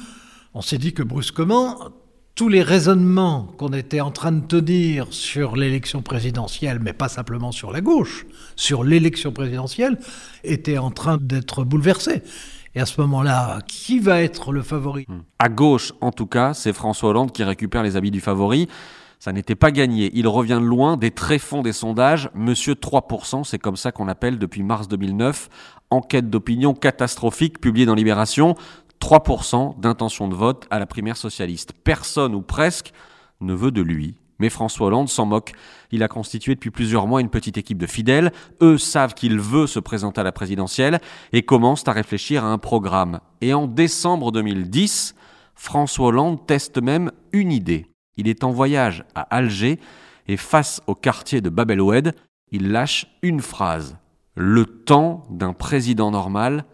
on 0.55 0.61
s'est 0.61 0.79
dit 0.79 0.93
que 0.93 1.05
brusquement, 1.05 1.93
tous 2.41 2.49
les 2.49 2.63
raisonnements 2.63 3.49
qu'on 3.59 3.75
était 3.75 4.01
en 4.01 4.11
train 4.11 4.33
de 4.33 4.41
tenir 4.41 5.09
sur 5.11 5.57
l'élection 5.57 6.01
présidentielle, 6.01 6.79
mais 6.81 6.95
pas 6.95 7.11
simplement 7.11 7.53
sur 7.53 7.71
la 7.71 7.83
gauche, 7.83 8.25
sur 8.57 8.83
l'élection 8.83 9.31
présidentielle, 9.31 9.99
étaient 10.43 10.79
en 10.79 10.91
train 10.91 11.19
d'être 11.21 11.65
bouleversés. 11.65 12.23
Et 12.75 12.81
à 12.81 12.87
ce 12.87 12.99
moment-là, 13.03 13.59
qui 13.69 13.99
va 13.99 14.23
être 14.23 14.53
le 14.53 14.63
favori? 14.63 15.07
À 15.39 15.51
gauche, 15.51 15.93
en 16.01 16.13
tout 16.13 16.25
cas, 16.25 16.55
c'est 16.55 16.73
François 16.73 17.11
Hollande 17.11 17.31
qui 17.31 17.45
récupère 17.45 17.83
les 17.83 17.97
habits 17.97 18.11
du 18.11 18.21
favori. 18.21 18.69
Ça 19.19 19.35
n'était 19.35 19.55
pas 19.55 19.71
gagné. 19.71 20.11
Il 20.15 20.27
revient 20.27 20.61
loin 20.63 20.97
des 20.97 21.11
tréfonds 21.11 21.61
des 21.61 21.75
sondages. 21.75 22.31
Monsieur 22.35 22.73
3%, 22.73 23.45
c'est 23.45 23.59
comme 23.59 23.77
ça 23.77 23.93
qu'on 23.93 24.09
appelle 24.09 24.39
depuis 24.39 24.63
mars 24.63 24.89
2009. 24.89 25.51
Enquête 25.91 26.31
d'opinion 26.31 26.73
catastrophique 26.73 27.61
publiée 27.61 27.85
dans 27.85 27.95
Libération. 27.95 28.55
3% 29.01 29.81
d'intention 29.81 30.29
de 30.29 30.35
vote 30.35 30.67
à 30.71 30.79
la 30.79 30.87
primaire 30.87 31.17
socialiste. 31.17 31.73
Personne 31.85 32.35
ou 32.35 32.43
presque 32.43 32.93
ne 33.41 33.55
veut 33.55 33.71
de 33.71 33.83
lui. 33.83 34.17
Mais 34.39 34.49
François 34.49 34.87
Hollande 34.87 35.09
s'en 35.09 35.27
moque. 35.27 35.53
Il 35.91 36.03
a 36.03 36.09
constitué 36.09 36.55
depuis 36.55 36.71
plusieurs 36.71 37.07
mois 37.07 37.21
une 37.21 37.29
petite 37.29 37.59
équipe 37.59 37.79
de 37.79 37.87
fidèles. 37.87 38.33
Eux 38.63 38.79
savent 38.79 39.15
qu'il 39.15 39.39
veut 39.39 39.67
se 39.67 39.79
présenter 39.79 40.21
à 40.21 40.25
la 40.25 40.33
présidentielle 40.33 41.01
et 41.33 41.43
commencent 41.43 41.87
à 41.87 41.93
réfléchir 41.93 42.45
à 42.45 42.49
un 42.49 42.59
programme. 42.59 43.21
Et 43.43 43.53
en 43.53 43.67
décembre 43.67 44.33
2010, 44.33 45.15
François 45.55 46.09
Hollande 46.09 46.47
teste 46.47 46.81
même 46.81 47.13
une 47.33 47.53
idée. 47.53 47.87
Il 48.17 48.29
est 48.29 48.45
en 48.45 48.51
voyage 48.51 49.05
à 49.15 49.23
Alger 49.35 49.79
et 50.27 50.37
face 50.39 50.81
au 50.87 50.95
quartier 50.95 51.41
de 51.41 51.51
Bab 51.51 51.71
el 51.71 51.81
Oued, 51.81 52.15
il 52.51 52.73
lâche 52.73 53.07
une 53.23 53.41
phrase. 53.41 53.99
Le 54.35 54.65
temps 54.65 55.23
d'un 55.29 55.53
président 55.53 56.11
normal 56.11 56.65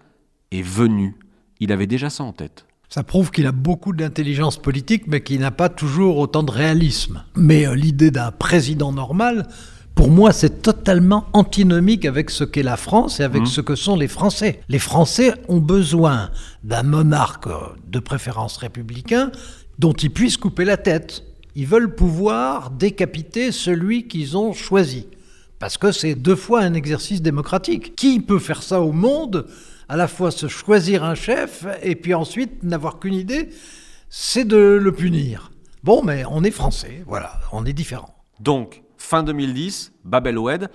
est 0.53 0.63
venu. 0.63 1.17
Il 1.61 1.73
avait 1.73 1.87
déjà 1.87 2.11
ça 2.11 2.25
en 2.25 2.33
tête. 2.33 2.67
Ça 2.89 3.03
prouve 3.03 3.31
qu'il 3.31 3.47
a 3.47 3.53
beaucoup 3.53 3.93
d'intelligence 3.93 4.59
politique, 4.59 5.05
mais 5.07 5.23
qu'il 5.23 5.41
n'a 5.41 5.51
pas 5.51 5.69
toujours 5.69 6.19
autant 6.19 6.43
de 6.43 6.53
réalisme. 6.53 7.25
Mais 7.35 7.67
euh, 7.67 7.75
l'idée 7.75 8.11
d'un 8.11 8.31
président 8.31 8.93
normal, 8.93 9.49
pour 9.97 10.11
moi, 10.11 10.33
c'est 10.33 10.63
totalement 10.63 11.25
antinomique 11.33 12.05
avec 12.05 12.31
ce 12.31 12.45
qu'est 12.45 12.63
la 12.63 12.77
France 12.77 13.19
et 13.19 13.25
avec 13.25 13.43
Mmh. 13.43 13.47
ce 13.47 13.61
que 13.61 13.75
sont 13.75 13.97
les 13.97 14.09
Français. 14.09 14.61
Les 14.69 14.79
Français 14.79 15.35
ont 15.49 15.59
besoin 15.59 16.31
d'un 16.63 16.83
monarque 16.85 17.49
euh, 17.49 17.59
de 17.89 17.99
préférence 17.99 18.57
républicain 18.59 19.33
dont 19.79 19.93
ils 19.95 20.13
puissent 20.13 20.37
couper 20.37 20.65
la 20.65 20.77
tête. 20.77 21.25
Ils 21.55 21.67
veulent 21.67 21.95
pouvoir 21.95 22.71
décapiter 22.71 23.51
celui 23.51 24.07
qu'ils 24.07 24.37
ont 24.37 24.53
choisi. 24.53 25.07
Parce 25.59 25.79
que 25.79 25.91
c'est 25.91 26.15
deux 26.15 26.37
fois 26.37 26.61
un 26.61 26.75
exercice 26.75 27.23
démocratique. 27.23 27.97
Qui 27.97 28.21
peut 28.21 28.39
faire 28.39 28.63
ça 28.63 28.81
au 28.83 28.93
monde? 28.93 29.47
À 29.89 29.97
la 29.97 30.09
fois 30.09 30.33
se 30.33 30.49
choisir 30.49 31.05
un 31.05 31.15
chef 31.15 31.65
et 31.81 31.95
puis 31.95 32.13
ensuite 32.13 32.65
n'avoir 32.65 32.99
qu'une 32.99 33.15
idée, 33.15 33.51
c'est 34.09 34.45
de 34.45 34.57
le 34.57 34.91
punir. 34.91 35.53
Bon, 35.85 36.03
mais 36.03 36.25
on 36.29 36.43
est 36.43 36.51
français, 36.51 37.05
voilà, 37.07 37.39
on 37.53 37.65
est 37.65 37.73
différent. 37.73 38.13
Donc, 38.41 38.83
fin 38.97 39.23
2010, 39.23 39.93
Bab 40.05 40.27
el 40.27 40.39
Oued. 40.39 40.71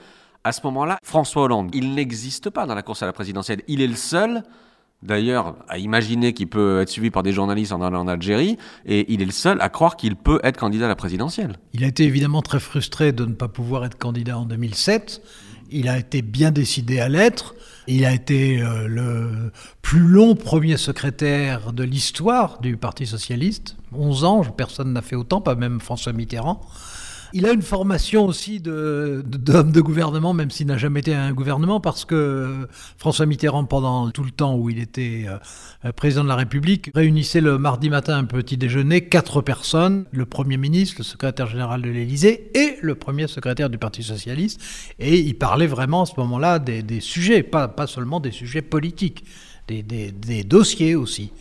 À 0.45 0.53
ce 0.53 0.61
moment-là, 0.63 0.97
François 1.03 1.43
Hollande, 1.43 1.71
il 1.73 1.93
n'existe 1.93 2.49
pas 2.49 2.65
dans 2.65 2.73
la 2.73 2.83
course 2.83 3.03
à 3.03 3.05
la 3.05 3.11
présidentielle. 3.11 3.61
Il 3.67 3.81
est 3.81 3.87
le 3.87 3.97
seul, 3.97 4.43
d'ailleurs, 5.03 5.57
à 5.67 5.77
imaginer 5.77 6.31
qu'il 6.31 6.47
peut 6.47 6.79
être 6.79 6.89
suivi 6.89 7.11
par 7.11 7.21
des 7.21 7.33
journalistes 7.33 7.73
en 7.73 7.81
allant 7.81 7.99
en 7.99 8.07
Algérie, 8.07 8.57
et 8.85 9.11
il 9.13 9.21
est 9.21 9.25
le 9.25 9.31
seul 9.31 9.59
à 9.59 9.67
croire 9.67 9.97
qu'il 9.97 10.15
peut 10.15 10.39
être 10.43 10.57
candidat 10.57 10.85
à 10.85 10.87
la 10.87 10.95
présidentielle. 10.95 11.57
Il 11.73 11.83
a 11.83 11.87
été 11.87 12.05
évidemment 12.05 12.41
très 12.41 12.61
frustré 12.61 13.11
de 13.11 13.25
ne 13.25 13.33
pas 13.33 13.49
pouvoir 13.49 13.83
être 13.83 13.97
candidat 13.97 14.39
en 14.39 14.45
2007. 14.45 15.21
Il 15.71 15.87
a 15.87 15.97
été 15.97 16.21
bien 16.21 16.51
décidé 16.51 16.99
à 16.99 17.07
l'être. 17.07 17.55
Il 17.87 18.05
a 18.05 18.13
été 18.13 18.61
euh, 18.61 18.87
le 18.87 19.51
plus 19.81 20.01
long 20.01 20.35
premier 20.35 20.77
secrétaire 20.77 21.71
de 21.71 21.83
l'histoire 21.83 22.59
du 22.59 22.75
Parti 22.75 23.05
socialiste. 23.05 23.77
11 23.93 24.23
ans, 24.25 24.43
personne 24.43 24.91
n'a 24.93 25.01
fait 25.01 25.15
autant, 25.15 25.39
pas 25.41 25.55
même 25.55 25.79
François 25.79 26.13
Mitterrand. 26.13 26.61
Il 27.33 27.45
a 27.45 27.51
une 27.51 27.61
formation 27.61 28.25
aussi 28.25 28.59
de- 28.59 29.23
de- 29.25 29.37
d'homme 29.37 29.71
de, 29.71 29.81
gouvernement, 29.81 30.33
même 30.33 30.51
s'il 30.51 30.67
n'a 30.67 30.77
jamais 30.77 30.99
été 30.99 31.13
un 31.15 31.33
gouvernement, 31.33 31.79
parce 31.79 32.05
que 32.05 32.15
euh, 32.15 32.67
François 32.97 33.25
Mitterrand, 33.25 33.65
pendant 33.65 34.09
tout 34.11 34.23
le 34.23 34.31
temps 34.31 34.55
où 34.55 34.69
il 34.69 34.79
était 34.79 35.25
euh, 35.27 35.37
euh, 35.85 35.91
président 35.91 36.23
de 36.23 36.29
la 36.29 36.35
République, 36.35 36.91
réunissait 36.93 37.41
le 37.41 37.57
mardi 37.57 37.89
matin 37.89 38.17
un 38.17 38.25
petit 38.25 38.57
déjeuner, 38.57 39.01
quatre 39.07 39.41
personnes, 39.41 40.05
le 40.11 40.25
Premier 40.25 40.57
ministre, 40.57 40.95
le 40.99 41.03
secrétaire 41.03 41.47
général 41.47 41.81
de 41.81 41.89
l'Élysée 41.89 42.51
et 42.53 42.77
le 42.81 42.95
premier 42.95 43.27
secrétaire 43.27 43.69
du 43.69 43.77
Parti 43.77 44.03
socialiste. 44.03 44.61
Et 44.99 45.19
il 45.19 45.37
parlait 45.37 45.67
vraiment 45.67 46.03
à 46.03 46.05
ce 46.05 46.13
moment-là 46.17 46.59
des, 46.59 46.99
sujets, 46.99 47.43
pas, 47.43 47.73
seulement 47.87 48.19
des 48.19 48.31
sujets 48.31 48.61
politiques, 48.61 49.23
des 49.67 50.43
dossiers 50.43 50.95
aussi. 50.95 51.31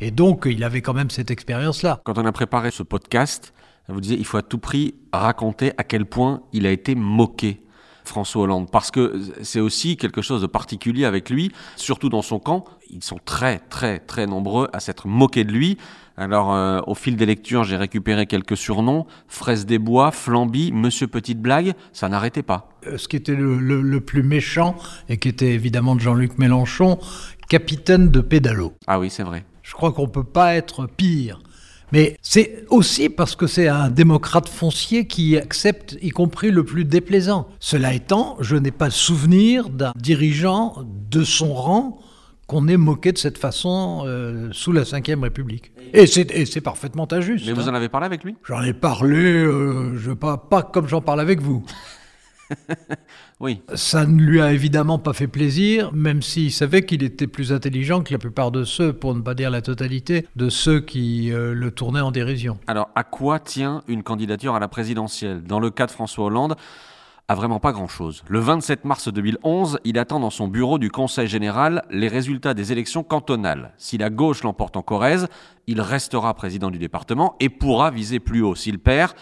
Et 0.00 0.10
donc, 0.10 0.44
il 0.46 0.62
avait 0.64 0.82
quand 0.82 0.94
même 0.94 1.10
cette 1.10 1.30
expérience-là. 1.30 2.00
Quand 2.04 2.18
on 2.18 2.26
a 2.26 2.32
préparé 2.32 2.70
ce 2.70 2.82
podcast, 2.82 3.52
vous 3.88 4.00
disiez 4.00 4.18
il 4.18 4.24
faut 4.24 4.38
à 4.38 4.42
tout 4.42 4.58
prix 4.58 4.94
raconter 5.12 5.72
à 5.78 5.84
quel 5.84 6.06
point 6.06 6.42
il 6.52 6.66
a 6.66 6.70
été 6.70 6.94
moqué. 6.94 7.60
François 8.06 8.42
Hollande, 8.42 8.70
parce 8.70 8.90
que 8.90 9.18
c'est 9.40 9.60
aussi 9.60 9.96
quelque 9.96 10.20
chose 10.20 10.42
de 10.42 10.46
particulier 10.46 11.06
avec 11.06 11.30
lui, 11.30 11.52
surtout 11.74 12.10
dans 12.10 12.20
son 12.20 12.38
camp. 12.38 12.66
Ils 12.90 13.02
sont 13.02 13.18
très, 13.24 13.60
très, 13.60 13.98
très 13.98 14.26
nombreux 14.26 14.68
à 14.74 14.80
s'être 14.80 15.08
moqués 15.08 15.44
de 15.44 15.52
lui. 15.52 15.78
Alors, 16.18 16.52
euh, 16.54 16.80
au 16.86 16.94
fil 16.94 17.16
des 17.16 17.24
lectures, 17.24 17.64
j'ai 17.64 17.78
récupéré 17.78 18.26
quelques 18.26 18.58
surnoms 18.58 19.06
Fraise 19.26 19.64
des 19.64 19.78
Bois, 19.78 20.10
Flamby, 20.10 20.70
Monsieur 20.70 21.06
Petite 21.06 21.40
Blague. 21.40 21.72
Ça 21.94 22.10
n'arrêtait 22.10 22.42
pas. 22.42 22.68
Euh, 22.86 22.98
ce 22.98 23.08
qui 23.08 23.16
était 23.16 23.34
le, 23.34 23.58
le- 23.58 23.80
le 23.80 24.00
plus 24.02 24.22
méchant, 24.22 24.76
et 25.08 25.16
qui 25.16 25.28
était 25.30 25.52
évidemment 25.54 25.96
de 25.96 26.00
Jean-Luc 26.02 26.36
Mélenchon, 26.36 26.98
capitaine 27.48 28.10
de 28.10 28.20
pédalo. 28.20 28.74
Ah 28.86 29.00
oui, 29.00 29.08
c'est 29.08 29.22
vrai. 29.22 29.46
Je 29.62 29.72
crois 29.72 29.92
qu'on 29.92 30.02
ne 30.02 30.08
peut 30.12 30.24
pas 30.24 30.54
être 30.56 30.86
pire. 30.86 31.40
Mais 31.92 32.16
c'est 32.22 32.64
aussi 32.70 33.08
parce 33.08 33.36
que 33.36 33.46
c'est 33.46 33.68
un 33.68 33.90
démocrate 33.90 34.48
foncier 34.48 35.06
qui 35.06 35.36
accepte 35.36 35.96
y 36.02 36.10
compris 36.10 36.50
le 36.50 36.64
plus 36.64 36.84
déplaisant. 36.84 37.48
Cela 37.60 37.94
étant, 37.94 38.36
je 38.40 38.56
n'ai 38.56 38.70
pas 38.70 38.90
souvenir 38.90 39.68
d'un 39.68 39.92
dirigeant 39.96 40.76
de 41.10 41.24
son 41.24 41.54
rang 41.54 42.00
qu'on 42.46 42.68
ait 42.68 42.76
moqué 42.76 43.12
de 43.12 43.18
cette 43.18 43.38
façon 43.38 44.04
euh, 44.06 44.48
sous 44.52 44.72
la 44.72 44.82
Ve 44.82 45.22
République. 45.22 45.72
Et 45.92 46.06
c'est 46.06 46.30
et 46.30 46.44
c'est 46.46 46.60
parfaitement 46.60 47.08
injuste. 47.10 47.46
Mais 47.46 47.52
vous 47.52 47.68
hein. 47.68 47.72
en 47.72 47.74
avez 47.74 47.88
parlé 47.88 48.06
avec 48.06 48.24
lui? 48.24 48.36
J'en 48.44 48.62
ai 48.62 48.74
parlé, 48.74 49.16
euh, 49.16 49.96
je 49.96 50.12
pas, 50.12 50.36
pas 50.36 50.62
comme 50.62 50.88
j'en 50.88 51.00
parle 51.00 51.20
avec 51.20 51.40
vous. 51.40 51.64
Oui. 53.40 53.62
Ça 53.74 54.06
ne 54.06 54.20
lui 54.20 54.40
a 54.40 54.52
évidemment 54.52 54.98
pas 54.98 55.12
fait 55.12 55.26
plaisir, 55.26 55.92
même 55.92 56.22
s'il 56.22 56.52
savait 56.52 56.84
qu'il 56.84 57.02
était 57.02 57.26
plus 57.26 57.52
intelligent 57.52 58.02
que 58.02 58.12
la 58.12 58.18
plupart 58.18 58.50
de 58.50 58.64
ceux, 58.64 58.92
pour 58.92 59.14
ne 59.14 59.20
pas 59.20 59.34
dire 59.34 59.50
la 59.50 59.60
totalité, 59.60 60.26
de 60.36 60.48
ceux 60.48 60.80
qui 60.80 61.32
euh, 61.32 61.52
le 61.54 61.70
tournaient 61.70 62.00
en 62.00 62.12
dérision. 62.12 62.58
Alors, 62.66 62.90
à 62.94 63.04
quoi 63.04 63.40
tient 63.40 63.82
une 63.88 64.02
candidature 64.02 64.54
à 64.54 64.60
la 64.60 64.68
présidentielle? 64.68 65.42
Dans 65.42 65.60
le 65.60 65.70
cas 65.70 65.86
de 65.86 65.90
François 65.90 66.26
Hollande, 66.26 66.56
à 67.26 67.34
vraiment 67.34 67.58
pas 67.58 67.72
grand-chose. 67.72 68.22
Le 68.28 68.38
27 68.38 68.84
mars 68.84 69.08
2011, 69.08 69.78
il 69.84 69.98
attend 69.98 70.20
dans 70.20 70.30
son 70.30 70.46
bureau 70.46 70.78
du 70.78 70.90
Conseil 70.90 71.26
général 71.26 71.82
les 71.90 72.08
résultats 72.08 72.52
des 72.52 72.70
élections 72.70 73.02
cantonales. 73.02 73.72
Si 73.78 73.96
la 73.96 74.10
gauche 74.10 74.42
l'emporte 74.42 74.76
en 74.76 74.82
Corrèze, 74.82 75.28
il 75.66 75.80
restera 75.80 76.34
président 76.34 76.70
du 76.70 76.78
département 76.78 77.34
et 77.40 77.48
pourra 77.48 77.90
viser 77.90 78.20
plus 78.20 78.42
haut. 78.42 78.54
S'il 78.54 78.78
perd, 78.78 79.12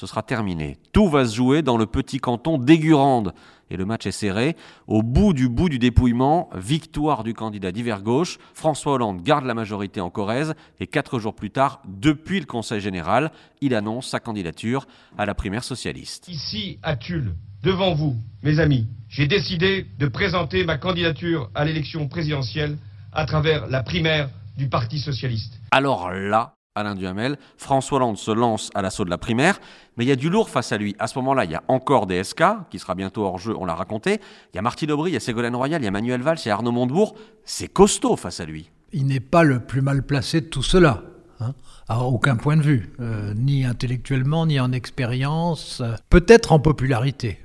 ce 0.00 0.06
sera 0.06 0.22
terminé. 0.22 0.78
Tout 0.92 1.10
va 1.10 1.26
se 1.26 1.36
jouer 1.36 1.60
dans 1.60 1.76
le 1.76 1.84
petit 1.84 2.20
canton 2.20 2.56
d'Aigurande. 2.56 3.34
Et 3.68 3.76
le 3.76 3.84
match 3.84 4.06
est 4.06 4.12
serré. 4.12 4.56
Au 4.86 5.02
bout 5.02 5.34
du 5.34 5.46
bout 5.50 5.68
du 5.68 5.78
dépouillement, 5.78 6.48
victoire 6.54 7.22
du 7.22 7.34
candidat 7.34 7.70
d'hiver 7.70 8.00
gauche. 8.00 8.38
François 8.54 8.94
Hollande 8.94 9.22
garde 9.22 9.44
la 9.44 9.52
majorité 9.52 10.00
en 10.00 10.08
Corrèze. 10.08 10.54
Et 10.80 10.86
quatre 10.86 11.18
jours 11.18 11.34
plus 11.34 11.50
tard, 11.50 11.82
depuis 11.86 12.40
le 12.40 12.46
Conseil 12.46 12.80
général, 12.80 13.30
il 13.60 13.74
annonce 13.74 14.08
sa 14.08 14.20
candidature 14.20 14.86
à 15.18 15.26
la 15.26 15.34
primaire 15.34 15.64
socialiste. 15.64 16.28
Ici, 16.28 16.78
à 16.82 16.96
Tulle, 16.96 17.34
devant 17.62 17.92
vous, 17.92 18.16
mes 18.42 18.58
amis, 18.58 18.86
j'ai 19.10 19.26
décidé 19.26 19.86
de 19.98 20.06
présenter 20.06 20.64
ma 20.64 20.78
candidature 20.78 21.50
à 21.54 21.66
l'élection 21.66 22.08
présidentielle 22.08 22.78
à 23.12 23.26
travers 23.26 23.66
la 23.66 23.82
primaire 23.82 24.30
du 24.56 24.70
Parti 24.70 24.98
socialiste. 24.98 25.60
Alors 25.72 26.10
là, 26.10 26.54
Alain 26.76 26.94
Duhamel, 26.94 27.36
François 27.56 27.96
Hollande 27.96 28.16
se 28.16 28.30
lance 28.30 28.70
à 28.76 28.82
l'assaut 28.82 29.04
de 29.04 29.10
la 29.10 29.18
primaire, 29.18 29.58
mais 29.96 30.04
il 30.04 30.08
y 30.08 30.12
a 30.12 30.16
du 30.16 30.30
lourd 30.30 30.48
face 30.48 30.70
à 30.70 30.78
lui. 30.78 30.94
À 31.00 31.08
ce 31.08 31.18
moment-là, 31.18 31.44
il 31.44 31.50
y 31.50 31.56
a 31.56 31.64
encore 31.66 32.06
DSK, 32.06 32.44
qui 32.70 32.78
sera 32.78 32.94
bientôt 32.94 33.24
hors 33.24 33.38
jeu, 33.38 33.56
on 33.58 33.64
l'a 33.64 33.74
raconté. 33.74 34.20
Il 34.52 34.56
y 34.56 34.58
a 34.60 34.62
Martine 34.62 34.92
Aubry, 34.92 35.10
il 35.10 35.14
y 35.14 35.16
a 35.16 35.20
Ségolène 35.20 35.56
Royal, 35.56 35.82
il 35.82 35.84
y 35.84 35.88
a 35.88 35.90
Manuel 35.90 36.22
Valls, 36.22 36.38
il 36.44 36.46
y 36.46 36.50
a 36.52 36.54
Arnaud 36.54 36.70
Montebourg. 36.70 37.16
C'est 37.44 37.66
costaud 37.66 38.14
face 38.14 38.38
à 38.38 38.44
lui. 38.44 38.70
Il 38.92 39.06
n'est 39.06 39.18
pas 39.18 39.42
le 39.42 39.58
plus 39.58 39.82
mal 39.82 40.04
placé 40.04 40.42
de 40.42 40.46
tout 40.46 40.62
cela, 40.62 41.02
hein, 41.40 41.54
à 41.88 42.04
aucun 42.04 42.36
point 42.36 42.56
de 42.56 42.62
vue, 42.62 42.92
euh, 43.00 43.34
ni 43.34 43.64
intellectuellement, 43.64 44.46
ni 44.46 44.60
en 44.60 44.70
expérience, 44.70 45.80
euh, 45.80 45.96
peut-être 46.08 46.52
en 46.52 46.60
popularité, 46.60 47.40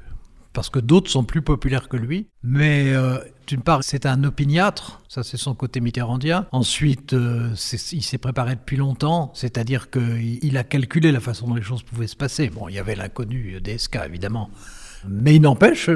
parce 0.56 0.72
que 0.72 0.80
d'autres 0.80 1.12
sont 1.12 1.24
plus 1.24 1.44
populaires 1.44 1.88
que 1.88 1.98
lui. 1.98 2.30
Mais 2.42 2.94
euh, 2.94 3.20
d'une 3.46 3.62
part, 3.62 3.84
c'est 3.84 4.08
un 4.08 4.24
opiniâtre, 4.24 5.02
ça 5.08 5.22
c'est 5.22 5.38
son 5.38 5.54
côté 5.54 5.82
mitterrandien. 5.82 6.48
Ensuite, 6.52 7.14
euh, 7.14 7.50
il 7.92 8.02
s'est 8.02 8.18
préparé 8.18 8.56
depuis 8.56 8.78
longtemps, 8.78 9.32
c'est-à-dire 9.36 9.92
qu'il 9.92 10.40
il 10.42 10.58
a 10.58 10.64
calculé 10.64 11.12
la 11.12 11.20
façon 11.20 11.48
dont 11.48 11.56
les 11.56 11.62
choses 11.62 11.84
pouvaient 11.84 12.08
se 12.08 12.16
passer. 12.16 12.50
Bon, 12.50 12.70
il 12.70 12.76
y 12.76 12.80
avait 12.80 12.96
l'inconnu 12.96 13.60
DSK, 13.62 14.00
évidemment. 14.06 14.50
Mais 15.08 15.36
il 15.36 15.42
n'empêche, 15.42 15.90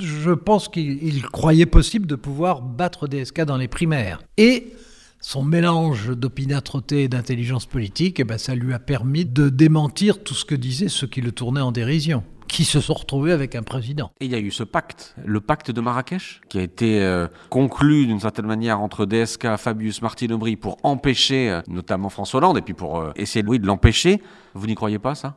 je 0.00 0.30
pense 0.32 0.68
qu'il 0.68 1.04
il 1.04 1.22
croyait 1.22 1.66
possible 1.66 2.06
de 2.06 2.16
pouvoir 2.16 2.62
battre 2.62 3.06
DSK 3.06 3.42
dans 3.42 3.58
les 3.58 3.68
primaires. 3.68 4.20
Et 4.38 4.72
son 5.20 5.44
mélange 5.44 6.10
d'opiniâtreté 6.10 7.04
et 7.04 7.08
d'intelligence 7.08 7.66
politique, 7.66 8.20
eh 8.20 8.24
ben, 8.24 8.38
ça 8.38 8.54
lui 8.54 8.72
a 8.72 8.78
permis 8.78 9.26
de 9.26 9.48
démentir 9.48 10.22
tout 10.22 10.34
ce 10.34 10.44
que 10.44 10.54
disaient 10.54 10.88
ceux 10.88 11.08
qui 11.08 11.20
le 11.20 11.32
tournaient 11.32 11.60
en 11.60 11.72
dérision 11.72 12.22
qui 12.48 12.64
se 12.64 12.80
sont 12.80 12.94
retrouvés 12.94 13.32
avec 13.32 13.54
un 13.54 13.62
président. 13.62 14.10
Et 14.20 14.24
il 14.24 14.32
y 14.32 14.34
a 14.34 14.40
eu 14.40 14.50
ce 14.50 14.64
pacte, 14.64 15.14
le 15.24 15.40
pacte 15.40 15.70
de 15.70 15.80
Marrakech, 15.80 16.40
qui 16.48 16.58
a 16.58 16.62
été 16.62 17.02
euh, 17.02 17.28
conclu 17.50 18.06
d'une 18.06 18.20
certaine 18.20 18.46
manière 18.46 18.80
entre 18.80 19.06
DSK, 19.06 19.56
Fabius, 19.56 20.02
Martine 20.02 20.32
Aubry 20.32 20.56
pour 20.56 20.78
empêcher 20.82 21.50
euh, 21.50 21.60
notamment 21.68 22.08
François 22.08 22.38
Hollande 22.38 22.58
et 22.58 22.62
puis 22.62 22.74
pour 22.74 22.98
euh, 22.98 23.12
essayer 23.16 23.44
oui, 23.46 23.60
de 23.60 23.66
l'empêcher. 23.66 24.22
Vous 24.54 24.66
n'y 24.66 24.74
croyez 24.74 24.98
pas 24.98 25.14
ça? 25.14 25.36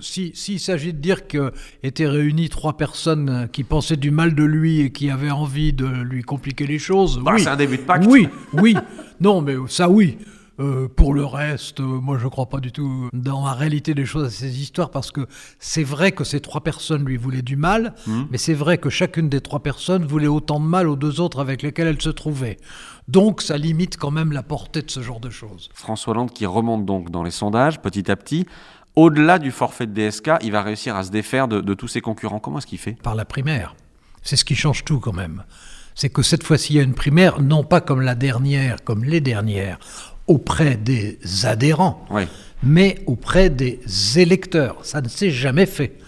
Si 0.00 0.32
s'il 0.34 0.58
s'agit 0.58 0.92
de 0.92 0.98
dire 0.98 1.28
qu'étaient 1.28 2.08
réunies 2.08 2.48
trois 2.48 2.76
personnes 2.76 3.48
qui 3.52 3.62
pensaient 3.62 3.96
du 3.96 4.10
mal 4.10 4.34
de 4.34 4.42
lui 4.42 4.80
et 4.80 4.90
qui 4.90 5.08
avaient 5.08 5.30
envie 5.30 5.72
de 5.72 5.86
lui 5.86 6.22
compliquer 6.22 6.66
les 6.66 6.80
choses, 6.80 7.20
bah, 7.20 7.32
oui. 7.36 7.40
c'est 7.40 7.48
un 7.48 7.56
début 7.56 7.76
de 7.76 7.82
pacte. 7.82 8.06
Oui, 8.08 8.28
oui. 8.54 8.76
non, 9.20 9.40
mais 9.40 9.54
ça, 9.68 9.88
oui. 9.88 10.18
Euh, 10.60 10.88
pour 10.88 11.14
le 11.14 11.24
reste, 11.24 11.80
euh, 11.80 11.84
moi 11.84 12.18
je 12.18 12.24
ne 12.24 12.28
crois 12.28 12.46
pas 12.46 12.60
du 12.60 12.70
tout 12.70 13.08
dans 13.14 13.46
la 13.46 13.54
réalité 13.54 13.94
des 13.94 14.04
choses 14.04 14.26
à 14.26 14.30
ces 14.30 14.60
histoires 14.60 14.90
parce 14.90 15.10
que 15.10 15.26
c'est 15.58 15.82
vrai 15.82 16.12
que 16.12 16.22
ces 16.22 16.40
trois 16.40 16.60
personnes 16.60 17.04
lui 17.04 17.16
voulaient 17.16 17.40
du 17.40 17.56
mal, 17.56 17.94
mmh. 18.06 18.22
mais 18.30 18.36
c'est 18.36 18.54
vrai 18.54 18.76
que 18.76 18.90
chacune 18.90 19.30
des 19.30 19.40
trois 19.40 19.60
personnes 19.60 20.04
voulait 20.04 20.26
autant 20.26 20.60
de 20.60 20.66
mal 20.66 20.86
aux 20.86 20.96
deux 20.96 21.18
autres 21.20 21.40
avec 21.40 21.62
lesquelles 21.62 21.86
elle 21.86 22.02
se 22.02 22.10
trouvait. 22.10 22.58
Donc 23.08 23.40
ça 23.40 23.56
limite 23.56 23.96
quand 23.96 24.10
même 24.10 24.32
la 24.32 24.42
portée 24.42 24.82
de 24.82 24.90
ce 24.90 25.00
genre 25.00 25.20
de 25.20 25.30
choses. 25.30 25.70
François 25.72 26.12
Hollande 26.12 26.32
qui 26.32 26.44
remonte 26.44 26.84
donc 26.84 27.10
dans 27.10 27.22
les 27.22 27.30
sondages 27.30 27.80
petit 27.80 28.10
à 28.10 28.16
petit. 28.16 28.46
Au-delà 28.96 29.38
du 29.38 29.52
forfait 29.52 29.86
de 29.86 29.94
DSK, 29.94 30.32
il 30.42 30.52
va 30.52 30.62
réussir 30.62 30.94
à 30.94 31.04
se 31.04 31.10
défaire 31.10 31.48
de, 31.48 31.62
de 31.62 31.74
tous 31.74 31.88
ses 31.88 32.02
concurrents. 32.02 32.38
Comment 32.38 32.58
est-ce 32.58 32.66
qu'il 32.66 32.78
fait? 32.78 32.98
Par 33.02 33.14
la 33.14 33.24
primaire. 33.24 33.74
C'est 34.22 34.36
ce 34.36 34.44
qui 34.44 34.54
change 34.54 34.84
tout 34.84 35.00
quand 35.00 35.14
même. 35.14 35.44
C'est 35.94 36.10
que 36.10 36.22
cette 36.22 36.44
fois-ci, 36.44 36.74
il 36.74 36.76
y 36.76 36.80
a 36.80 36.82
une 36.82 36.94
primaire, 36.94 37.40
non 37.40 37.64
pas 37.64 37.80
comme 37.80 38.00
la 38.00 38.14
dernière, 38.14 38.84
comme 38.84 39.04
les 39.04 39.20
dernières, 39.20 39.78
auprès 40.30 40.76
des 40.76 41.18
adhérents, 41.42 42.06
oui. 42.08 42.22
mais 42.62 43.02
auprès 43.06 43.50
des 43.50 43.80
électeurs. 44.16 44.78
Ça 44.84 45.00
ne 45.00 45.08
s'est 45.08 45.32
jamais 45.32 45.66
fait. 45.66 45.98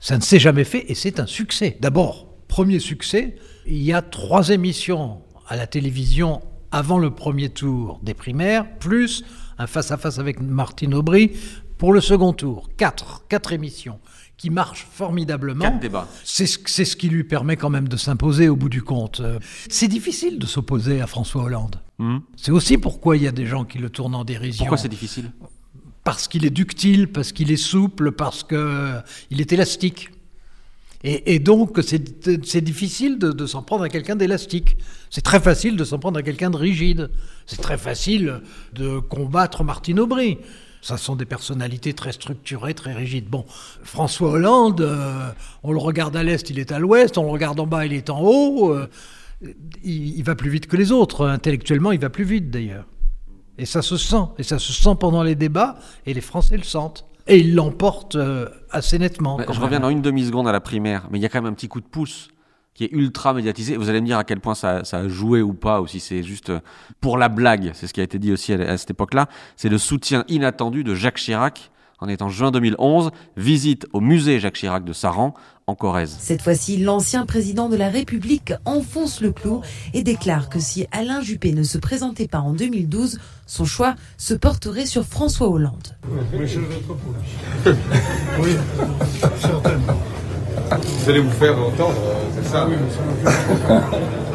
Ça 0.00 0.16
ne 0.16 0.22
s'est 0.22 0.40
jamais 0.40 0.64
fait 0.64 0.90
et 0.90 0.96
c'est 0.96 1.20
un 1.20 1.26
succès. 1.26 1.76
D'abord, 1.80 2.26
premier 2.48 2.80
succès, 2.80 3.36
il 3.66 3.80
y 3.80 3.92
a 3.92 4.02
trois 4.02 4.48
émissions 4.48 5.22
à 5.46 5.54
la 5.54 5.68
télévision 5.68 6.40
avant 6.72 6.98
le 6.98 7.10
premier 7.10 7.48
tour 7.48 8.00
des 8.02 8.14
primaires, 8.14 8.66
plus 8.78 9.24
un 9.58 9.68
face-à-face 9.68 10.18
avec 10.18 10.40
Martine 10.40 10.94
Aubry 10.94 11.30
pour 11.78 11.92
le 11.92 12.00
second 12.00 12.32
tour. 12.32 12.70
Quatre, 12.76 13.24
quatre 13.28 13.52
émissions 13.52 14.00
qui 14.40 14.48
marchent 14.48 14.86
formidablement. 14.90 15.78
C'est 16.24 16.46
ce, 16.46 16.84
ce 16.84 16.96
qui 16.96 17.10
lui 17.10 17.24
permet 17.24 17.58
quand 17.58 17.68
même 17.68 17.88
de 17.88 17.98
s'imposer 17.98 18.48
au 18.48 18.56
bout 18.56 18.70
du 18.70 18.80
compte. 18.82 19.20
C'est 19.68 19.86
difficile 19.86 20.38
de 20.38 20.46
s'opposer 20.46 21.02
à 21.02 21.06
François 21.06 21.42
Hollande. 21.42 21.76
Mmh. 21.98 22.20
C'est 22.36 22.50
aussi 22.50 22.78
pourquoi 22.78 23.18
il 23.18 23.22
y 23.22 23.28
a 23.28 23.32
des 23.32 23.44
gens 23.44 23.66
qui 23.66 23.76
le 23.76 23.90
tournent 23.90 24.14
en 24.14 24.24
dérision. 24.24 24.64
Pourquoi 24.64 24.78
c'est 24.78 24.88
difficile? 24.88 25.30
Parce 26.04 26.26
qu'il 26.26 26.46
est 26.46 26.50
ductile, 26.50 27.08
parce 27.08 27.32
qu'il 27.32 27.52
est 27.52 27.58
souple, 27.58 28.12
parce 28.12 28.42
qu'il 28.42 29.40
est 29.42 29.52
élastique. 29.52 30.08
Et, 31.04 31.34
et 31.34 31.38
donc, 31.38 31.78
c'est 31.82 32.64
difficile 32.64 33.18
de, 33.18 33.32
de 33.32 33.46
s'en 33.46 33.62
prendre 33.62 33.84
à 33.84 33.90
quelqu'un 33.90 34.16
d'élastique. 34.16 34.78
C'est 35.10 35.20
très 35.20 35.40
facile 35.40 35.76
de 35.76 35.84
s'en 35.84 35.98
prendre 35.98 36.18
à 36.18 36.22
quelqu'un 36.22 36.48
de 36.48 36.56
rigide. 36.56 37.10
C'est 37.44 37.60
très 37.60 37.76
facile 37.76 38.40
de 38.72 39.00
combattre 39.00 39.64
Martine 39.64 40.00
Aubry. 40.00 40.38
Ça 40.82 40.96
sont 40.96 41.16
des 41.16 41.26
personnalités 41.26 41.92
très 41.92 42.12
structurées, 42.12 42.74
très 42.74 42.94
rigides. 42.94 43.28
Bon, 43.28 43.44
François 43.82 44.30
Hollande, 44.30 44.80
euh, 44.80 45.30
on 45.62 45.72
le 45.72 45.78
regarde 45.78 46.16
à 46.16 46.22
l'est, 46.22 46.48
il 46.48 46.58
est 46.58 46.72
à 46.72 46.78
l'ouest, 46.78 47.18
on 47.18 47.24
le 47.24 47.30
regarde 47.30 47.60
en 47.60 47.66
bas, 47.66 47.84
il 47.84 47.92
est 47.92 48.08
en 48.08 48.20
haut. 48.20 48.72
Euh, 48.72 48.88
il, 49.82 50.18
il, 50.18 50.22
va 50.22 50.34
plus 50.34 50.50
vite 50.50 50.66
que 50.66 50.76
les 50.76 50.92
autres. 50.92 51.26
Intellectuellement, 51.26 51.92
il 51.92 52.00
va 52.00 52.10
plus 52.10 52.24
vite 52.24 52.50
d'ailleurs. 52.50 52.86
Et 53.58 53.66
ça 53.66 53.82
se 53.82 53.96
sent. 53.98 54.24
Et 54.38 54.42
ça 54.42 54.58
se 54.58 54.72
sent 54.72 54.96
pendant 54.98 55.22
les 55.22 55.34
débats, 55.34 55.78
et 56.06 56.14
les 56.14 56.20
Français 56.22 56.56
le 56.56 56.62
sentent. 56.62 57.04
Et 57.26 57.38
ils 57.38 57.54
l'emportent 57.54 58.16
euh, 58.16 58.48
assez 58.70 58.98
nettement. 58.98 59.38
je 59.38 59.52
même. 59.52 59.62
reviens 59.62 59.80
dans 59.80 59.90
une 59.90 60.02
demi-seconde 60.02 60.48
à 60.48 60.52
la 60.52 60.60
primaire, 60.60 61.08
mais 61.10 61.18
il 61.18 61.22
y 61.22 61.26
a 61.26 61.28
quand 61.28 61.42
même 61.42 61.52
un 61.52 61.54
petit 61.54 61.68
coup 61.68 61.80
de 61.80 61.86
pouce 61.86 62.28
qui 62.74 62.84
est 62.84 62.92
ultra 62.92 63.34
médiatisé. 63.34 63.76
Vous 63.76 63.88
allez 63.88 64.00
me 64.00 64.06
dire 64.06 64.18
à 64.18 64.24
quel 64.24 64.40
point 64.40 64.54
ça, 64.54 64.84
ça 64.84 64.98
a 64.98 65.08
joué 65.08 65.42
ou 65.42 65.52
pas, 65.52 65.80
ou 65.80 65.86
si 65.86 66.00
c'est 66.00 66.22
juste 66.22 66.52
pour 67.00 67.18
la 67.18 67.28
blague, 67.28 67.72
c'est 67.74 67.86
ce 67.86 67.92
qui 67.92 68.00
a 68.00 68.04
été 68.04 68.18
dit 68.18 68.32
aussi 68.32 68.52
à, 68.52 68.60
à 68.70 68.76
cette 68.76 68.90
époque-là. 68.90 69.28
C'est 69.56 69.68
le 69.68 69.78
soutien 69.78 70.24
inattendu 70.28 70.84
de 70.84 70.94
Jacques 70.94 71.18
Chirac 71.18 71.70
en 72.00 72.08
étant 72.08 72.30
juin 72.30 72.50
2011, 72.50 73.10
visite 73.36 73.86
au 73.92 74.00
musée 74.00 74.40
Jacques 74.40 74.54
Chirac 74.54 74.84
de 74.84 74.92
Saran, 74.92 75.34
en 75.66 75.74
Corrèze. 75.74 76.16
Cette 76.18 76.42
fois-ci, 76.42 76.78
l'ancien 76.78 77.26
président 77.26 77.68
de 77.68 77.76
la 77.76 77.90
République 77.90 78.52
enfonce 78.64 79.20
le 79.20 79.32
clou 79.32 79.60
et 79.94 80.02
déclare 80.02 80.48
que 80.48 80.58
si 80.58 80.86
Alain 80.90 81.20
Juppé 81.20 81.52
ne 81.52 81.62
se 81.62 81.78
présentait 81.78 82.26
pas 82.26 82.40
en 82.40 82.54
2012, 82.54 83.20
son 83.46 83.64
choix 83.64 83.94
se 84.16 84.34
porterait 84.34 84.86
sur 84.86 85.04
François 85.04 85.48
Hollande. 85.48 85.96
Oui, 86.08 86.46
je 86.46 86.58
voterai 86.58 86.80
pour 86.80 86.96
lui. 87.12 87.76
Oui, 88.40 88.50
certainement. 89.38 89.98
Vous 90.78 91.10
allez 91.10 91.20
vous 91.20 91.30
faire 91.30 91.58
entendre, 91.58 91.94
c'est 92.34 92.44
ça 92.46 92.66
Oui, 92.68 92.74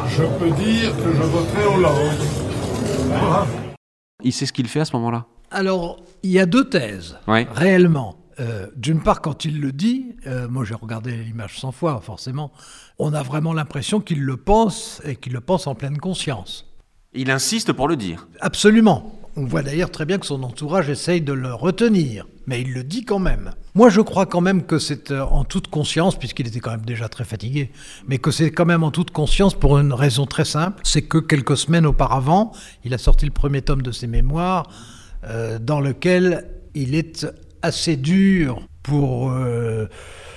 je 0.08 0.22
peux 0.38 0.50
dire 0.50 0.94
que 0.96 1.12
je 1.14 1.22
voterai 1.22 1.64
Hollande. 1.64 2.18
Il 4.22 4.32
sait 4.32 4.46
ce 4.46 4.52
qu'il 4.52 4.68
fait 4.68 4.80
à 4.80 4.84
ce 4.84 4.94
moment-là 4.96 5.26
Alors, 5.50 5.96
il 6.22 6.30
y 6.30 6.38
a 6.38 6.46
deux 6.46 6.68
thèses, 6.68 7.18
ouais. 7.28 7.46
réellement. 7.52 8.16
Euh, 8.38 8.66
D'une 8.76 9.02
part, 9.02 9.22
quand 9.22 9.46
il 9.46 9.60
le 9.60 9.72
dit, 9.72 10.14
euh, 10.26 10.46
moi 10.48 10.64
j'ai 10.66 10.74
regardé 10.74 11.16
l'image 11.16 11.58
100 11.58 11.72
fois, 11.72 12.00
forcément, 12.02 12.52
on 12.98 13.14
a 13.14 13.22
vraiment 13.22 13.54
l'impression 13.54 14.00
qu'il 14.00 14.22
le 14.22 14.36
pense 14.36 15.00
et 15.04 15.16
qu'il 15.16 15.32
le 15.32 15.40
pense 15.40 15.66
en 15.66 15.74
pleine 15.74 15.96
conscience. 15.96 16.66
Il 17.14 17.30
insiste 17.30 17.72
pour 17.72 17.88
le 17.88 17.96
dire. 17.96 18.28
Absolument. 18.40 19.15
On 19.38 19.44
voit 19.44 19.62
d'ailleurs 19.62 19.90
très 19.90 20.06
bien 20.06 20.16
que 20.16 20.24
son 20.24 20.42
entourage 20.42 20.88
essaye 20.88 21.20
de 21.20 21.34
le 21.34 21.52
retenir, 21.52 22.26
mais 22.46 22.62
il 22.62 22.72
le 22.72 22.82
dit 22.82 23.04
quand 23.04 23.18
même. 23.18 23.50
Moi, 23.74 23.90
je 23.90 24.00
crois 24.00 24.24
quand 24.24 24.40
même 24.40 24.62
que 24.64 24.78
c'est 24.78 25.10
en 25.12 25.44
toute 25.44 25.68
conscience, 25.68 26.18
puisqu'il 26.18 26.46
était 26.46 26.60
quand 26.60 26.70
même 26.70 26.86
déjà 26.86 27.10
très 27.10 27.24
fatigué, 27.24 27.70
mais 28.08 28.16
que 28.16 28.30
c'est 28.30 28.50
quand 28.50 28.64
même 28.64 28.82
en 28.82 28.90
toute 28.90 29.10
conscience 29.10 29.54
pour 29.54 29.78
une 29.78 29.92
raison 29.92 30.24
très 30.24 30.46
simple, 30.46 30.80
c'est 30.84 31.02
que 31.02 31.18
quelques 31.18 31.58
semaines 31.58 31.84
auparavant, 31.84 32.52
il 32.84 32.94
a 32.94 32.98
sorti 32.98 33.26
le 33.26 33.32
premier 33.32 33.60
tome 33.60 33.82
de 33.82 33.92
ses 33.92 34.06
mémoires, 34.06 34.70
euh, 35.24 35.58
dans 35.58 35.80
lequel 35.80 36.48
il 36.74 36.94
est 36.94 37.26
assez 37.60 37.96
dur 37.96 38.62
pour 38.82 39.30
euh, 39.32 39.86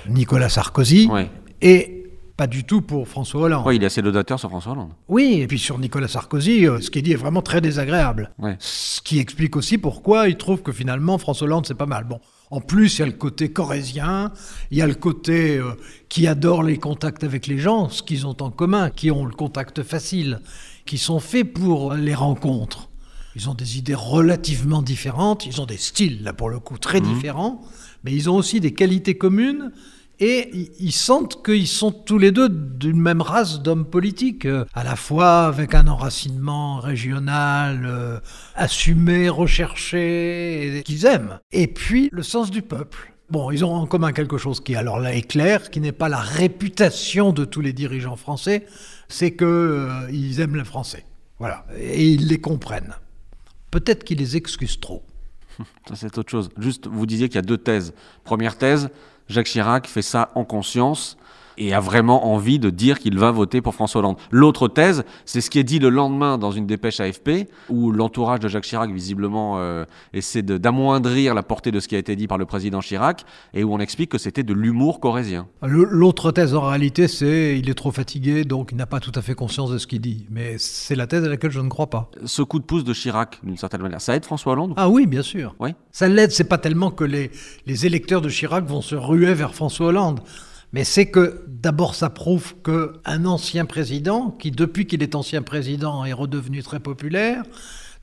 Nicolas 0.10 0.50
Sarkozy 0.50 1.08
ouais. 1.08 1.30
et 1.62 1.99
pas 2.39 2.47
du 2.47 2.63
tout 2.63 2.80
pour 2.80 3.06
François 3.06 3.41
Hollande. 3.41 3.63
Oui, 3.65 3.75
il 3.75 3.84
est 3.84 3.88
assez 3.88 4.02
laudateur 4.02 4.39
sur 4.39 4.47
François 4.47 4.71
Hollande. 4.71 4.91
Oui, 5.10 5.41
et 5.41 5.47
puis 5.47 5.60
sur 5.60 5.78
Nicolas 5.78 6.08
Sarkozy, 6.08 6.65
euh, 6.65 6.80
ce 6.80 6.89
qui 6.89 6.99
est 6.99 7.02
dit 7.02 7.12
est 7.12 7.17
vraiment 7.17 7.41
très 7.41 7.60
désagréable. 7.60 8.32
Ouais. 8.39 8.56
Ce 8.60 9.02
qui 9.02 9.19
explique 9.19 9.58
aussi 9.58 9.78
pourquoi 9.78 10.30
il 10.30 10.38
trouve 10.38 10.62
que 10.62 10.71
finalement 10.71 11.17
François 11.17 11.47
Hollande 11.47 11.65
c'est 11.65 11.75
pas 11.75 11.86
mal. 11.86 12.06
Bon, 12.06 12.21
en 12.49 12.62
plus 12.62 12.95
il 12.95 12.99
y 12.99 13.04
a 13.04 13.08
le 13.08 13.12
côté 13.12 13.52
corrézien, 13.52 14.32
il 14.71 14.78
y 14.78 14.82
a 14.82 14.88
le 14.88 14.95
côté 14.95 15.58
euh, 15.58 15.73
qui 16.08 16.28
adore 16.28 16.63
les 16.63 16.78
contacts 16.78 17.25
avec 17.25 17.45
les 17.45 17.58
gens, 17.58 17.89
ce 17.89 18.02
qu'ils 18.02 18.25
ont 18.25 18.38
en 18.39 18.52
commun, 18.52 18.89
qui 18.89 19.12
ont 19.12 19.25
le 19.25 19.34
contact 19.34 19.84
facile, 19.84 20.39
qui 20.86 20.97
sont 20.97 21.19
faits 21.19 21.54
pour 21.54 21.93
les 21.93 22.15
rencontres. 22.15 22.88
Ils 23.36 23.49
ont 23.49 23.54
des 23.54 23.78
idées 23.78 23.95
relativement 23.95 24.82
différentes, 24.82 25.45
ils 25.45 25.60
ont 25.60 25.65
des 25.65 25.75
styles, 25.75 26.23
là 26.23 26.32
pour 26.32 26.49
le 26.49 26.60
coup, 26.60 26.78
très 26.78 27.02
mmh. 27.02 27.13
différents, 27.13 27.62
mais 28.06 28.13
ils 28.13 28.30
ont 28.30 28.38
aussi 28.38 28.62
des 28.62 28.73
qualités 28.73 29.17
communes 29.17 29.73
et 30.20 30.72
ils 30.80 30.92
sentent 30.92 31.44
qu'ils 31.44 31.68
sont 31.68 31.92
tous 31.92 32.18
les 32.18 32.32
deux 32.32 32.50
d'une 32.50 33.02
même 33.02 33.22
race 33.22 33.62
d'hommes 33.62 33.86
politiques, 33.86 34.46
euh, 34.46 34.66
à 34.74 34.84
la 34.84 34.96
fois 34.96 35.46
avec 35.46 35.74
un 35.74 35.88
enracinement 35.88 36.80
régional, 36.80 37.86
euh, 37.86 38.20
assumé, 38.56 39.30
recherché, 39.30 40.82
qu'ils 40.86 41.06
aiment, 41.06 41.40
et 41.52 41.68
puis 41.68 42.10
le 42.12 42.24
sens 42.24 42.52
du 42.52 42.62
peuple. 42.62 43.14
Bon, 43.30 43.52
ils 43.52 43.64
ont 43.64 43.74
en 43.74 43.86
commun 43.86 44.12
quelque 44.12 44.40
chose 44.40 44.60
qui, 44.60 44.76
alors 44.76 45.00
là, 45.00 45.14
est 45.14 45.22
clair, 45.22 45.70
qui 45.70 45.80
n'est 45.80 45.92
pas 45.92 46.10
la 46.10 46.18
réputation 46.18 47.32
de 47.32 47.46
tous 47.46 47.62
les 47.62 47.74
dirigeants 47.74 48.16
français, 48.16 48.66
c'est 49.08 49.36
qu'ils 49.36 49.46
euh, 49.48 50.40
aiment 50.40 50.56
les 50.56 50.66
Français. 50.66 51.06
Voilà. 51.38 51.64
Et 51.78 52.08
ils 52.08 52.28
les 52.28 52.40
comprennent. 52.40 52.96
Peut-être 53.70 54.04
qu'ils 54.04 54.18
les 54.18 54.36
excusent 54.36 54.80
trop. 54.80 55.04
Ça, 55.88 55.96
c'est 55.96 56.18
autre 56.18 56.32
chose. 56.32 56.50
Juste, 56.58 56.88
vous 56.88 57.06
disiez 57.06 57.28
qu'il 57.30 57.36
y 57.36 57.40
a 57.40 57.44
deux 57.44 57.58
thèses. 57.58 57.94
Première 58.24 58.58
thèse, 58.58 58.90
Jacques 59.30 59.48
Chirac 59.48 59.88
fait 59.88 60.02
ça 60.02 60.30
en 60.34 60.44
conscience 60.44 61.15
et 61.60 61.74
a 61.74 61.80
vraiment 61.80 62.34
envie 62.34 62.58
de 62.58 62.69
dire 62.69 63.00
qu'il 63.00 63.19
va 63.19 63.32
voter 63.32 63.62
pour 63.62 63.76
François 63.76 64.00
Hollande. 64.00 64.17
L'autre 64.32 64.67
thèse, 64.67 65.04
c'est 65.26 65.41
ce 65.41 65.50
qui 65.50 65.60
est 65.60 65.63
dit 65.63 65.78
le 65.78 65.89
lendemain 65.89 66.38
dans 66.38 66.52
une 66.52 66.65
dépêche 66.65 67.00
AFP, 67.00 67.50
où 67.69 67.91
l'entourage 67.91 68.39
de 68.39 68.48
Jacques 68.48 68.63
Chirac, 68.63 68.89
visiblement, 68.91 69.60
euh, 69.60 69.86
essaie 70.13 70.41
d'amoindrir 70.41 71.36
la 71.36 71.43
portée 71.43 71.72
de 71.72 71.80
ce 71.80 71.88
qui 71.88 71.95
a 71.95 72.00
été 72.00 72.15
dit 72.15 72.28
par 72.28 72.38
le 72.38 72.45
président 72.45 72.80
Chirac, 72.80 73.26
et 73.54 73.63
où 73.63 73.74
on 73.74 73.80
explique 73.80 74.10
que 74.10 74.17
c'était 74.17 74.43
de 74.43 74.54
l'humour 74.54 75.00
corrézien. 75.02 75.48
L'autre 75.62 76.32
thèse, 76.32 76.56
en 76.56 76.62
réalité, 76.62 77.08
c'est 77.08 77.60
il 77.60 77.69
est 77.69 77.74
trop 77.74 77.91
fatigué, 77.91 78.45
donc 78.45 78.69
il 78.72 78.78
n'a 78.78 78.86
pas 78.86 79.02
tout 79.02 79.12
à 79.15 79.22
fait 79.22 79.36
conscience 79.36 79.69
de 79.69 79.78
ce 79.78 79.86
qu'il 79.86 80.02
dit. 80.02 80.26
Mais 80.32 80.56
c'est 80.58 80.95
la 80.95 81.08
thèse 81.08 81.26
à 81.26 81.30
laquelle 81.30 81.52
je 81.52 81.60
ne 81.60 81.69
crois 81.69 81.89
pas. 81.89 82.10
Ce 82.24 82.41
coup 82.41 82.60
de 82.60 82.63
pouce 82.63 82.86
de 82.86 82.93
Chirac, 82.93 83.39
d'une 83.43 83.58
certaine 83.58 83.82
manière, 83.82 84.00
ça 84.00 84.15
aide 84.15 84.24
François 84.24 84.54
Hollande 84.54 84.74
Ah 84.78 84.89
oui, 84.89 85.06
bien 85.06 85.24
sûr. 85.24 85.56
Oui. 85.60 85.72
Ça 85.91 86.08
l'aide, 86.08 86.32
c'est 86.32 86.45
pas 86.45 86.58
tellement 86.58 86.91
que 86.91 87.04
les, 87.04 87.32
les 87.65 87.86
électeurs 87.86 88.22
de 88.22 88.30
Chirac 88.30 88.65
vont 88.65 88.82
se 88.82 88.95
ruer 88.95 89.34
vers 89.34 89.54
François 89.54 89.88
Hollande. 89.88 90.22
Mais 90.72 90.84
c'est 90.84 91.10
que 91.10 91.44
d'abord 91.48 91.96
ça 91.96 92.10
prouve 92.10 92.56
qu'un 92.64 93.26
ancien 93.26 93.66
président, 93.66 94.30
qui 94.32 94.52
depuis 94.52 94.86
qu'il 94.86 95.02
est 95.02 95.16
ancien 95.16 95.42
président 95.42 96.06
est 96.06 96.14
redevenu 96.14 96.62
très 96.62 96.80
populaire, 96.80 97.44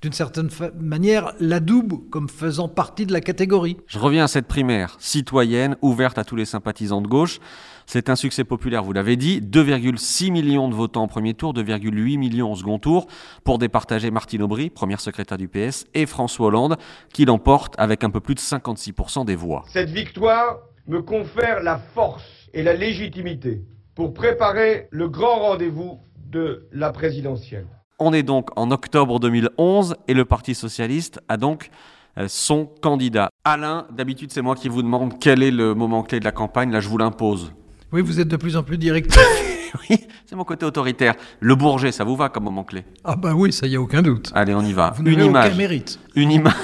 d'une 0.03 0.13
certaine 0.13 0.51
manière, 0.79 1.33
la 1.41 1.59
double 1.59 1.97
comme 2.11 2.29
faisant 2.29 2.69
partie 2.69 3.07
de 3.07 3.13
la 3.13 3.21
catégorie. 3.21 3.79
Je 3.87 3.99
reviens 3.99 4.25
à 4.25 4.29
cette 4.29 4.47
primaire 4.47 4.97
citoyenne, 4.99 5.77
ouverte 5.81 6.19
à 6.19 6.25
tous 6.25 6.37
les 6.37 6.45
sympathisants 6.45 7.01
de 7.01 7.09
gauche. 7.09 7.41
C'est 7.87 8.11
un 8.11 8.17
succès 8.17 8.45
populaire, 8.45 8.83
vous 8.83 8.93
l'avez 8.93 9.17
dit. 9.17 9.41
2,6 9.41 10.31
millions 10.33 10.69
de 10.69 10.75
votants 10.75 11.05
au 11.05 11.07
premier 11.07 11.35
tour, 11.35 11.55
2,8 11.55 12.19
millions 12.19 12.53
au 12.53 12.57
second 12.57 12.79
tour, 12.79 13.07
pour 13.45 13.59
départager 13.59 14.11
Martine 14.11 14.43
Aubry, 14.43 14.71
première 14.71 15.01
secrétaire 15.01 15.39
du 15.39 15.49
PS, 15.49 15.87
et 15.95 16.05
François 16.05 16.49
Hollande, 16.49 16.77
qui 17.15 17.25
l'emporte 17.25 17.75
avec 17.79 18.05
un 18.05 18.11
peu 18.11 18.21
plus 18.21 18.35
de 18.35 18.41
56% 18.41 19.25
des 19.25 19.37
voix. 19.37 19.65
Cette 19.69 19.91
victoire 19.91 20.59
me 20.89 21.01
confère 21.01 21.63
la 21.63 21.79
force 21.79 22.36
et 22.55 22.63
la 22.63 22.75
légitimité 22.75 23.63
pour 23.95 24.13
préparer 24.13 24.89
le 24.91 25.09
grand 25.09 25.41
rendez-vous 25.41 26.01
de 26.31 26.69
la 26.73 26.91
présidentielle. 26.91 27.67
On 27.99 28.13
est 28.13 28.23
donc 28.23 28.51
en 28.57 28.71
octobre 28.71 29.19
2011 29.21 29.97
et 30.07 30.15
le 30.15 30.25
Parti 30.25 30.55
socialiste 30.55 31.21
a 31.29 31.37
donc 31.37 31.71
euh, 32.19 32.27
son 32.29 32.67
candidat. 32.67 33.31
Alain, 33.45 33.87
d'habitude 33.91 34.31
c'est 34.31 34.43
moi 34.43 34.55
qui 34.55 34.69
vous 34.69 34.83
demande 34.83 35.19
quel 35.19 35.43
est 35.43 35.51
le 35.51 35.75
moment 35.75 36.03
clé 36.03 36.21
de 36.21 36.25
la 36.25 36.33
campagne, 36.33 36.71
là 36.71 36.81
je 36.81 36.89
vous 36.89 36.99
l'impose. 36.99 37.53
Oui, 37.93 38.03
vous 38.03 38.21
êtes 38.21 38.29
de 38.29 38.37
plus 38.37 38.57
en 38.57 38.63
plus 38.63 38.79
direct. 38.79 39.19
oui, 39.91 40.07
c'est 40.27 40.37
mon 40.37 40.45
côté 40.45 40.67
autoritaire. 40.67 41.15
Le 41.41 41.55
Bourget, 41.55 41.93
ça 41.93 42.05
vous 42.05 42.17
va 42.17 42.29
comme 42.29 42.45
moment 42.45 42.65
clé? 42.65 42.85
Ah 43.05 43.17
bah 43.17 43.33
oui, 43.35 43.53
ça 43.53 43.67
y 43.67 43.77
a 43.77 43.81
aucun 43.81 44.03
doute. 44.03 44.31
Allez, 44.35 44.55
on 44.55 44.63
y 44.63 44.73
va. 44.73 44.91
Vous 44.91 45.05
Une 45.05 45.21
image. 45.21 45.47
Aucun 45.47 45.57
mérite. 45.57 45.99
Une 46.15 46.33
image. 46.33 46.55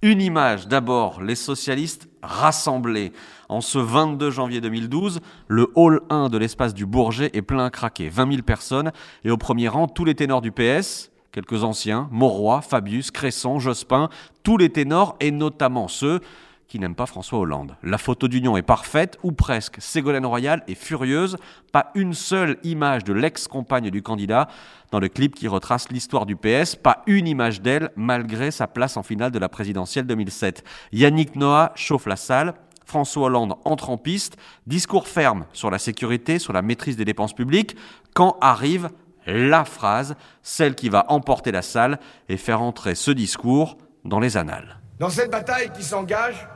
Une 0.00 0.22
image, 0.22 0.68
d'abord, 0.68 1.22
les 1.22 1.34
socialistes 1.34 2.08
rassemblés. 2.22 3.12
En 3.48 3.60
ce 3.60 3.80
22 3.80 4.30
janvier 4.30 4.60
2012, 4.60 5.18
le 5.48 5.72
hall 5.74 6.02
1 6.08 6.28
de 6.28 6.38
l'espace 6.38 6.72
du 6.72 6.86
Bourget 6.86 7.30
est 7.32 7.42
plein 7.42 7.64
à 7.64 7.70
craquer, 7.70 8.08
20 8.08 8.30
000 8.30 8.42
personnes, 8.42 8.92
et 9.24 9.32
au 9.32 9.36
premier 9.36 9.66
rang, 9.66 9.88
tous 9.88 10.04
les 10.04 10.14
ténors 10.14 10.40
du 10.40 10.52
PS, 10.52 11.10
quelques 11.32 11.64
anciens, 11.64 12.08
Mauroy, 12.12 12.60
Fabius, 12.60 13.10
Cresson, 13.10 13.58
Jospin, 13.58 14.08
tous 14.44 14.56
les 14.56 14.70
ténors, 14.70 15.16
et 15.18 15.32
notamment 15.32 15.88
ceux 15.88 16.20
qui 16.68 16.78
n'aime 16.78 16.94
pas 16.94 17.06
François 17.06 17.38
Hollande. 17.38 17.76
La 17.82 17.96
photo 17.96 18.28
d'union 18.28 18.56
est 18.58 18.62
parfaite, 18.62 19.18
ou 19.22 19.32
presque. 19.32 19.76
Ségolène 19.80 20.26
Royal 20.26 20.62
est 20.68 20.74
furieuse. 20.74 21.38
Pas 21.72 21.90
une 21.94 22.12
seule 22.12 22.58
image 22.62 23.04
de 23.04 23.14
l'ex-compagne 23.14 23.90
du 23.90 24.02
candidat 24.02 24.48
dans 24.90 25.00
le 25.00 25.08
clip 25.08 25.34
qui 25.34 25.48
retrace 25.48 25.88
l'histoire 25.90 26.26
du 26.26 26.36
PS. 26.36 26.76
Pas 26.76 27.02
une 27.06 27.26
image 27.26 27.62
d'elle, 27.62 27.90
malgré 27.96 28.50
sa 28.50 28.66
place 28.66 28.98
en 28.98 29.02
finale 29.02 29.30
de 29.30 29.38
la 29.38 29.48
présidentielle 29.48 30.06
2007. 30.06 30.62
Yannick 30.92 31.36
Noah 31.36 31.72
chauffe 31.74 32.06
la 32.06 32.16
salle. 32.16 32.54
François 32.84 33.26
Hollande 33.26 33.54
entre 33.64 33.88
en 33.88 33.96
piste. 33.96 34.36
Discours 34.66 35.08
ferme 35.08 35.46
sur 35.54 35.70
la 35.70 35.78
sécurité, 35.78 36.38
sur 36.38 36.52
la 36.52 36.62
maîtrise 36.62 36.96
des 36.96 37.04
dépenses 37.06 37.34
publiques. 37.34 37.76
Quand 38.14 38.36
arrive 38.42 38.90
la 39.26 39.64
phrase, 39.64 40.16
celle 40.42 40.74
qui 40.74 40.90
va 40.90 41.06
emporter 41.08 41.52
la 41.52 41.62
salle 41.62 41.98
et 42.28 42.36
faire 42.36 42.60
entrer 42.60 42.94
ce 42.94 43.10
discours 43.10 43.78
dans 44.04 44.20
les 44.20 44.36
annales. 44.36 44.80
Dans 44.98 45.10
cette 45.10 45.30
bataille 45.30 45.70
qui 45.72 45.84
s'engage, 45.84 46.48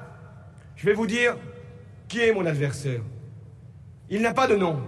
je 0.77 0.87
vais 0.87 0.95
vous 0.95 1.07
dire 1.07 1.37
qui 2.09 2.21
est 2.21 2.33
mon 2.33 2.47
adversaire. 2.47 3.01
Il 4.11 4.23
n'a 4.23 4.35
pas 4.35 4.47
de 4.47 4.57
nom, 4.57 4.81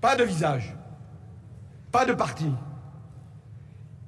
pas 0.00 0.16
de 0.16 0.24
visage, 0.24 0.74
pas 1.90 2.04
de 2.04 2.12
parti. 2.12 2.50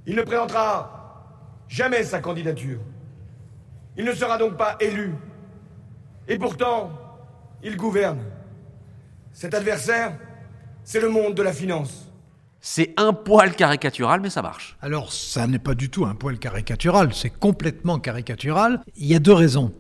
Il 0.07 0.17
ne 0.17 0.23
présentera 0.23 1.65
jamais 1.69 2.05
sa 2.05 2.21
candidature. 2.21 2.81
Il 3.97 4.05
ne 4.05 4.13
sera 4.13 4.39
donc 4.39 4.57
pas 4.57 4.77
élu. 4.81 5.15
Et 6.29 6.39
pourtant, 6.39 6.91
il 7.63 7.77
gouverne. 7.77 8.21
Cet 9.33 9.55
adversaire, 9.55 10.17
c'est 10.85 11.01
le 11.01 11.09
monde 11.09 11.35
de 11.35 11.43
la 11.43 11.53
finance. 11.53 12.11
C'est 12.61 12.93
un 12.99 13.13
poil 13.13 13.55
caricatural, 13.57 14.21
mais 14.21 14.31
ça 14.31 14.43
marche. 14.43 14.77
Alors, 14.83 15.13
ça 15.13 15.47
n'est 15.47 15.59
pas 15.59 15.75
du 15.75 15.89
tout 15.89 16.05
un 16.05 16.15
poil 16.15 16.39
caricatural, 16.39 17.15
c'est 17.15 17.31
complètement 17.31 17.99
caricatural. 17.99 18.81
Il 18.97 19.07
y 19.07 19.15
a 19.15 19.19
deux 19.19 19.33
raisons. 19.33 19.73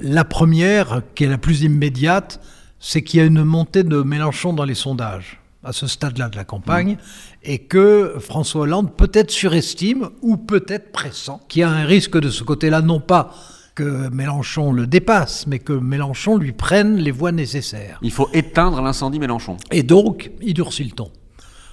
La 0.00 0.24
première, 0.24 1.02
qui 1.14 1.24
est 1.24 1.28
la 1.28 1.38
plus 1.38 1.62
immédiate, 1.62 2.40
c'est 2.78 3.02
qu'il 3.02 3.20
y 3.20 3.22
a 3.22 3.26
une 3.26 3.44
montée 3.44 3.82
de 3.82 4.02
Mélenchon 4.02 4.52
dans 4.52 4.64
les 4.64 4.74
sondages 4.74 5.40
à 5.64 5.72
ce 5.72 5.86
stade-là 5.86 6.28
de 6.28 6.36
la 6.36 6.44
campagne, 6.44 6.98
et 7.42 7.58
que 7.58 8.16
François 8.20 8.62
Hollande 8.62 8.94
peut-être 8.94 9.30
surestime 9.30 10.10
ou 10.20 10.36
peut-être 10.36 10.92
pressant 10.92 11.40
qu'il 11.48 11.60
y 11.60 11.62
a 11.62 11.70
un 11.70 11.86
risque 11.86 12.18
de 12.18 12.28
ce 12.28 12.44
côté-là, 12.44 12.82
non 12.82 13.00
pas 13.00 13.34
que 13.74 14.08
Mélenchon 14.10 14.72
le 14.72 14.86
dépasse, 14.86 15.46
mais 15.46 15.58
que 15.58 15.72
Mélenchon 15.72 16.36
lui 16.36 16.52
prenne 16.52 16.96
les 16.96 17.10
voies 17.10 17.32
nécessaires. 17.32 17.98
Il 18.02 18.12
faut 18.12 18.28
éteindre 18.32 18.80
l'incendie 18.82 19.18
Mélenchon. 19.18 19.56
Et 19.72 19.82
donc, 19.82 20.30
il 20.42 20.54
durcit 20.54 20.84
le 20.84 20.90
ton. 20.90 21.10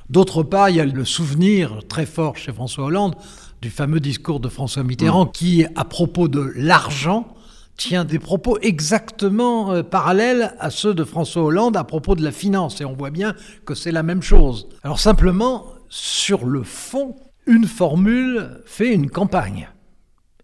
D'autre 0.10 0.42
part, 0.44 0.70
il 0.70 0.78
y 0.78 0.80
a 0.80 0.86
le 0.86 1.06
souvenir 1.06 1.80
très 1.88 2.06
fort 2.06 2.38
chez 2.38 2.52
François 2.52 2.86
Hollande 2.86 3.16
du 3.62 3.70
fameux 3.70 4.00
discours 4.00 4.40
de 4.40 4.50
François 4.50 4.84
Mitterrand 4.84 5.28
qui, 5.28 5.66
à 5.76 5.86
propos 5.86 6.28
de 6.28 6.52
l'argent, 6.56 7.36
tient 7.82 8.06
des 8.06 8.20
propos 8.20 8.60
exactement 8.62 9.72
euh, 9.72 9.82
parallèles 9.82 10.56
à 10.60 10.70
ceux 10.70 10.94
de 10.94 11.04
François 11.04 11.42
Hollande 11.42 11.76
à 11.76 11.84
propos 11.84 12.14
de 12.14 12.24
la 12.24 12.32
finance. 12.32 12.80
Et 12.80 12.86
on 12.86 12.94
voit 12.94 13.10
bien 13.10 13.36
que 13.66 13.74
c'est 13.74 13.92
la 13.92 14.04
même 14.04 14.22
chose. 14.22 14.70
Alors 14.84 15.00
simplement, 15.00 15.66
sur 15.90 16.46
le 16.46 16.62
fond, 16.62 17.16
une 17.48 17.66
formule 17.66 18.62
fait 18.66 18.94
une 18.94 19.10
campagne. 19.10 19.68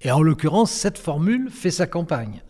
Et 0.01 0.09
en 0.09 0.23
l'occurrence, 0.23 0.71
cette 0.71 0.97
formule 0.97 1.51
fait 1.51 1.69
sa 1.69 1.85
campagne. 1.85 2.41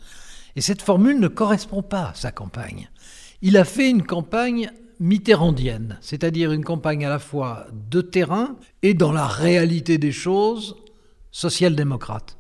Et 0.56 0.62
cette 0.62 0.82
formule 0.82 1.20
ne 1.20 1.28
correspond 1.28 1.84
pas 1.84 2.12
à 2.12 2.14
sa 2.14 2.32
campagne. 2.32 2.90
Il 3.42 3.58
a 3.58 3.66
fait 3.66 3.90
une 3.90 4.04
campagne 4.04 4.72
mitterrandienne, 5.02 5.98
c'est-à-dire 6.00 6.54
une 6.54 6.64
campagne 6.64 7.06
à 7.06 7.10
la 7.10 7.20
fois 7.20 7.68
de 7.90 8.00
terrain 8.00 8.56
et 8.84 8.94
dans 8.94 9.12
la 9.12 9.28
réalité 9.28 9.98
des 9.98 10.14
choses 10.14 10.78
social-démocrate. 11.32 12.38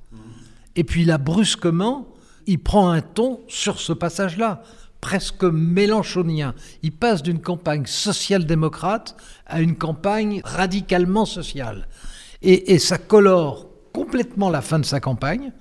Et 0.77 0.85
puis 0.85 1.03
là, 1.03 1.17
brusquement, 1.17 2.07
il 2.47 2.59
prend 2.59 2.89
un 2.89 3.01
ton 3.01 3.41
sur 3.47 3.79
ce 3.79 3.93
passage-là, 3.93 4.63
presque 5.01 5.43
mélanchonien. 5.43 6.55
Il 6.81 6.93
passe 6.93 7.21
d'une 7.21 7.41
campagne 7.41 7.85
social-démocrate 7.85 9.15
à 9.45 9.61
une 9.61 9.75
campagne 9.75 10.41
radicalement 10.43 11.25
sociale. 11.25 11.87
Et, 12.41 12.79
ça 12.79 12.97
colore 12.97 13.67
complètement 13.93 14.49
la 14.49 14.61
fin 14.61 14.79
de 14.79 14.85
sa 14.85 14.99
campagne. 14.99 15.51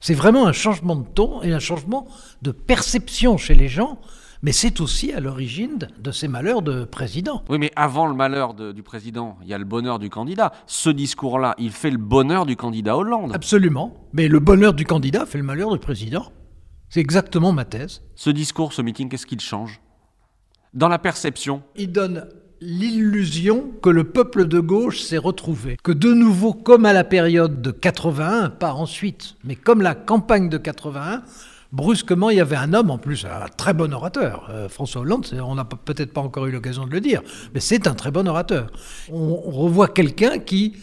C'est 0.00 0.14
vraiment 0.14 0.46
un 0.46 0.52
changement 0.52 0.96
de 0.96 1.06
ton 1.06 1.42
et 1.42 1.52
un 1.52 1.60
changement 1.60 2.06
de 2.42 2.50
perception 2.50 3.38
chez 3.38 3.54
les 3.54 3.68
gens 3.68 3.98
mais 4.44 4.52
c'est 4.52 4.82
aussi 4.82 5.10
à 5.10 5.20
l'origine 5.20 5.88
de 5.98 6.10
ces 6.10 6.28
malheurs 6.28 6.60
de 6.60 6.84
président. 6.84 7.42
Oui, 7.48 7.56
mais 7.58 7.72
avant 7.76 8.06
le 8.06 8.14
malheur 8.14 8.52
du 8.52 8.82
président, 8.82 9.38
il 9.42 9.48
y 9.48 9.54
a 9.54 9.58
le 9.58 9.64
bonheur 9.64 9.98
du 9.98 10.10
candidat. 10.10 10.52
Ce 10.66 10.90
discours-là, 10.90 11.54
il 11.56 11.70
fait 11.70 11.90
le 11.90 11.96
bonheur 11.96 12.44
du 12.44 12.54
candidat 12.54 12.94
Hollande. 12.94 13.32
Absolument. 13.34 14.06
Mais 14.12 14.28
le 14.28 14.40
bonheur 14.40 14.74
du 14.74 14.84
candidat 14.84 15.24
fait 15.24 15.38
le 15.38 15.44
malheur 15.44 15.72
du 15.72 15.78
président. 15.78 16.30
C'est 16.90 17.00
exactement 17.00 17.52
ma 17.52 17.64
thèse. 17.64 18.02
Ce 18.16 18.28
discours, 18.28 18.74
ce 18.74 18.82
meeting, 18.82 19.08
qu'est-ce 19.08 19.24
qu'il 19.24 19.40
change? 19.40 19.80
Dans 20.74 20.88
la 20.88 20.98
perception 20.98 21.62
Il 21.74 21.90
donne 21.90 22.28
l'illusion 22.60 23.72
que 23.82 23.88
le 23.88 24.04
peuple 24.04 24.46
de 24.46 24.60
gauche 24.60 25.00
s'est 25.00 25.16
retrouvé, 25.16 25.78
que 25.82 25.92
de 25.92 26.12
nouveau, 26.12 26.52
comme 26.52 26.84
à 26.84 26.92
la 26.92 27.04
période 27.04 27.62
de 27.62 27.70
81, 27.70 28.50
pas 28.50 28.74
ensuite, 28.74 29.36
mais 29.42 29.56
comme 29.56 29.80
la 29.80 29.94
campagne 29.94 30.50
de 30.50 30.58
81, 30.58 31.22
brusquement, 31.74 32.30
il 32.30 32.36
y 32.36 32.40
avait 32.40 32.56
un 32.56 32.72
homme, 32.72 32.90
en 32.90 32.98
plus 32.98 33.26
un 33.26 33.48
très 33.48 33.74
bon 33.74 33.92
orateur. 33.92 34.48
Euh, 34.50 34.68
François 34.68 35.02
Hollande, 35.02 35.26
on 35.44 35.56
n'a 35.56 35.64
peut-être 35.64 36.12
pas 36.12 36.20
encore 36.20 36.46
eu 36.46 36.52
l'occasion 36.52 36.86
de 36.86 36.92
le 36.92 37.00
dire, 37.00 37.20
mais 37.52 37.60
c'est 37.60 37.86
un 37.86 37.94
très 37.94 38.10
bon 38.10 38.26
orateur. 38.28 38.70
On, 39.12 39.34
revoit 39.34 39.88
quelqu'un 39.88 40.38
qui, 40.38 40.76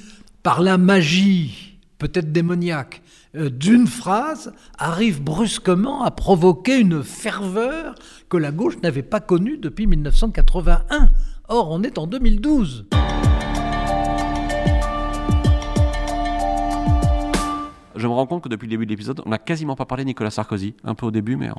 par 0.43 0.62
la 0.62 0.77
magie, 0.77 1.77
peut-être 1.97 2.32
démoniaque, 2.32 3.01
euh, 3.36 3.49
d'une 3.49 3.88
phrase, 3.88 4.54
arrive 4.77 5.23
brusquement 5.23 6.04
à 6.04 6.12
provoquer 6.12 6.80
une 6.80 7.04
ferveur 7.04 7.95
que 8.30 8.38
la 8.38 8.51
gauche 8.51 8.77
n'avait 8.84 9.01
pas 9.01 9.21
connue 9.21 9.58
depuis 9.58 9.88
1981. 9.88 11.10
Or, 11.47 11.71
on 11.71 11.84
est 11.84 11.97
en 11.97 12.08
2012. 12.08 12.86
Je 18.02 18.08
me 18.08 18.14
rends 18.14 18.26
compte 18.26 18.44
que 18.44 18.50
depuis 18.50 18.66
le 18.66 18.72
début 18.72 18.86
de 18.86 18.92
l'épisode, 18.92 19.22
on 19.26 19.30
n'a 19.30 19.38
quasiment 19.38 19.76
pas 19.76 19.86
parlé 19.86 20.04
de 20.04 20.08
Nicolas 20.08 20.32
Sarkozy. 20.32 20.74
Un 20.84 20.96
peu 20.96 21.06
au 21.06 21.12
début, 21.12 21.36
mais. 21.36 21.50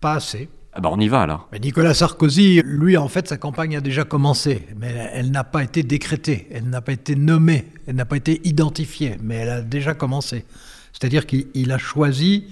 Pas 0.00 0.14
assez. 0.14 0.48
Ah 0.72 0.80
bah 0.80 0.90
on 0.92 1.00
y 1.00 1.08
va 1.08 1.22
alors. 1.22 1.48
Mais 1.50 1.58
Nicolas 1.58 1.94
Sarkozy, 1.94 2.62
lui, 2.64 2.96
en 2.96 3.08
fait, 3.08 3.26
sa 3.26 3.36
campagne 3.36 3.76
a 3.76 3.80
déjà 3.80 4.04
commencé, 4.04 4.66
mais 4.78 5.10
elle 5.12 5.30
n'a 5.30 5.42
pas 5.42 5.64
été 5.64 5.82
décrétée, 5.82 6.46
elle 6.52 6.68
n'a 6.68 6.80
pas 6.80 6.92
été 6.92 7.16
nommée, 7.16 7.66
elle 7.86 7.96
n'a 7.96 8.04
pas 8.04 8.16
été 8.16 8.40
identifiée, 8.46 9.16
mais 9.22 9.36
elle 9.36 9.48
a 9.48 9.62
déjà 9.62 9.94
commencé. 9.94 10.44
C'est-à-dire 10.92 11.26
qu'il 11.26 11.72
a 11.72 11.78
choisi 11.78 12.44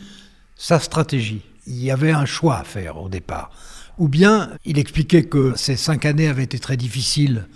sa 0.57 0.81
stratégie. 0.81 1.43
Il 1.67 1.83
y 1.83 1.91
avait 1.91 2.13
un 2.13 2.25
choix 2.25 2.59
à 2.59 2.65
faire 2.65 3.01
au 3.01 3.09
départ. 3.09 3.51
Ou 3.99 4.09
bien 4.09 4.51
il 4.65 4.79
expliquait 4.79 5.25
que 5.25 5.53
ces 5.57 5.77
cinq 5.77 6.05
années 6.05 6.29
avaient 6.29 6.45
été 6.45 6.59
très 6.59 6.77
difficiles 6.77 7.47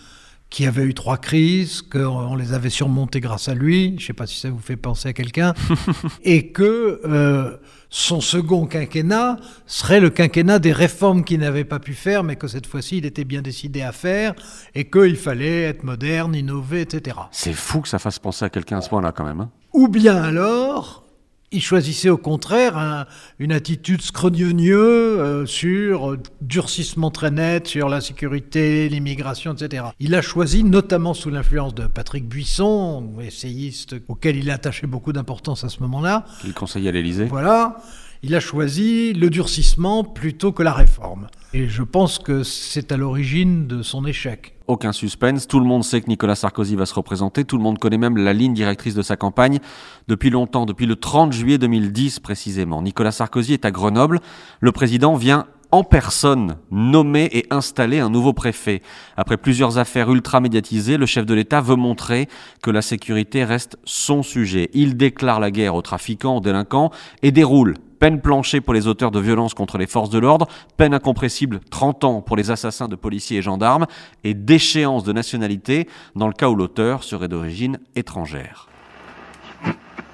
qui 0.50 0.66
avait 0.66 0.82
eu 0.82 0.94
trois 0.94 1.16
crises, 1.16 1.80
qu'on 1.80 2.34
les 2.34 2.52
avait 2.52 2.70
surmontées 2.70 3.20
grâce 3.20 3.48
à 3.48 3.54
lui, 3.54 3.90
je 3.98 4.02
ne 4.02 4.06
sais 4.08 4.12
pas 4.12 4.26
si 4.26 4.38
ça 4.38 4.50
vous 4.50 4.58
fait 4.58 4.76
penser 4.76 5.08
à 5.08 5.12
quelqu'un, 5.12 5.54
et 6.24 6.48
que 6.48 7.00
euh, 7.04 7.56
son 7.88 8.20
second 8.20 8.66
quinquennat 8.66 9.36
serait 9.66 10.00
le 10.00 10.10
quinquennat 10.10 10.58
des 10.58 10.72
réformes 10.72 11.22
qu'il 11.22 11.38
n'avait 11.40 11.64
pas 11.64 11.78
pu 11.78 11.94
faire, 11.94 12.24
mais 12.24 12.34
que 12.34 12.48
cette 12.48 12.66
fois-ci 12.66 12.98
il 12.98 13.06
était 13.06 13.24
bien 13.24 13.42
décidé 13.42 13.82
à 13.82 13.92
faire, 13.92 14.34
et 14.74 14.90
qu'il 14.90 15.16
fallait 15.16 15.62
être 15.62 15.84
moderne, 15.84 16.34
innover, 16.34 16.80
etc. 16.80 17.16
C'est 17.30 17.52
fou 17.52 17.80
que 17.80 17.88
ça 17.88 18.00
fasse 18.00 18.18
penser 18.18 18.44
à 18.44 18.50
quelqu'un 18.50 18.78
à 18.78 18.80
ce 18.80 18.88
point-là 18.88 19.12
quand 19.12 19.24
même. 19.24 19.40
hein. 19.40 19.50
Ou 19.72 19.86
bien 19.86 20.16
alors, 20.16 21.04
il 21.52 21.60
choisissait 21.62 22.10
au 22.10 22.16
contraire 22.18 22.76
un- 22.78 23.06
une 23.40 23.50
attitude 23.52 24.02
scrognonieux 24.02 24.78
euh, 25.20 25.46
sur 25.46 26.16
durcissement 26.40 27.10
très 27.10 27.30
net 27.30 27.66
sur 27.66 27.88
la 27.88 28.00
sécurité, 28.00 28.88
l'immigration, 28.88 29.52
etc. 29.54 29.84
Il 29.98 30.14
a 30.14 30.22
choisi, 30.22 30.62
notamment 30.62 31.12
sous 31.14 31.30
l'influence 31.30 31.74
de 31.74 31.86
Patrick 31.86 32.28
Buisson, 32.28 33.10
essayiste 33.20 33.96
auquel 34.08 34.36
il 34.36 34.50
attachait 34.50 34.86
beaucoup 34.86 35.12
d'importance 35.12 35.64
à 35.64 35.68
ce 35.68 35.80
moment-là, 35.80 36.24
Qu'il 36.40 36.54
conseillait 36.54 36.88
à 36.88 36.92
l'Élysée. 36.92 37.24
voilà, 37.24 37.78
il 38.22 38.34
a 38.34 38.40
choisi 38.40 39.12
le 39.12 39.30
durcissement 39.30 40.04
plutôt 40.04 40.52
que 40.52 40.62
la 40.62 40.72
réforme. 40.72 41.28
Et 41.52 41.68
je 41.68 41.82
pense 41.82 42.18
que 42.18 42.42
c'est 42.42 42.92
à 42.92 42.96
l'origine 42.96 43.66
de 43.66 43.82
son 43.82 44.06
échec. 44.06 44.54
Aucun 44.66 44.92
suspense, 44.92 45.48
tout 45.48 45.58
le 45.58 45.66
monde 45.66 45.82
sait 45.82 46.00
que 46.00 46.06
Nicolas 46.06 46.36
Sarkozy 46.36 46.76
va 46.76 46.86
se 46.86 46.94
représenter, 46.94 47.44
tout 47.44 47.56
le 47.56 47.62
monde 47.62 47.78
connaît 47.78 47.98
même 47.98 48.16
la 48.16 48.32
ligne 48.32 48.54
directrice 48.54 48.94
de 48.94 49.02
sa 49.02 49.16
campagne 49.16 49.58
depuis 50.06 50.30
longtemps, 50.30 50.64
depuis 50.64 50.86
le 50.86 50.94
30 50.94 51.32
juillet 51.32 51.58
2010 51.58 52.20
précisément. 52.20 52.82
Nicolas 52.82 53.10
Sarkozy 53.10 53.54
est 53.54 53.64
à 53.64 53.72
Grenoble, 53.72 54.20
le 54.60 54.70
président 54.70 55.16
vient 55.16 55.46
en 55.72 55.84
personne 55.84 56.56
nommer 56.70 57.28
et 57.32 57.46
installer 57.50 58.00
un 58.00 58.10
nouveau 58.10 58.32
préfet. 58.32 58.82
Après 59.16 59.36
plusieurs 59.36 59.78
affaires 59.78 60.10
ultra 60.10 60.40
médiatisées, 60.40 60.96
le 60.96 61.06
chef 61.06 61.26
de 61.26 61.34
l'État 61.34 61.60
veut 61.60 61.76
montrer 61.76 62.28
que 62.62 62.70
la 62.70 62.82
sécurité 62.82 63.44
reste 63.44 63.78
son 63.84 64.22
sujet. 64.22 64.70
Il 64.72 64.96
déclare 64.96 65.40
la 65.40 65.50
guerre 65.50 65.74
aux 65.74 65.82
trafiquants, 65.82 66.38
aux 66.38 66.40
délinquants 66.40 66.90
et 67.22 67.32
déroule 67.32 67.74
peine 68.00 68.20
planchée 68.20 68.62
pour 68.62 68.72
les 68.72 68.86
auteurs 68.86 69.10
de 69.10 69.20
violences 69.20 69.52
contre 69.52 69.76
les 69.76 69.86
forces 69.86 70.08
de 70.08 70.18
l'ordre, 70.18 70.48
peine 70.78 70.94
incompressible 70.94 71.60
30 71.70 72.04
ans 72.04 72.20
pour 72.22 72.34
les 72.34 72.50
assassins 72.50 72.88
de 72.88 72.96
policiers 72.96 73.38
et 73.38 73.42
gendarmes, 73.42 73.86
et 74.24 74.32
déchéance 74.32 75.04
de 75.04 75.12
nationalité 75.12 75.86
dans 76.16 76.26
le 76.26 76.32
cas 76.32 76.48
où 76.48 76.54
l'auteur 76.54 77.04
serait 77.04 77.28
d'origine 77.28 77.78
étrangère. 77.94 78.68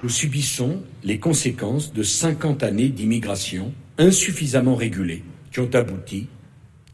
Nous 0.02 0.08
subissons 0.08 0.82
les 1.04 1.20
conséquences 1.20 1.92
de 1.92 2.02
50 2.02 2.64
années 2.64 2.88
d'immigration 2.88 3.72
insuffisamment 3.98 4.74
régulée 4.74 5.22
qui 5.56 5.60
ont 5.60 5.70
abouti 5.74 6.26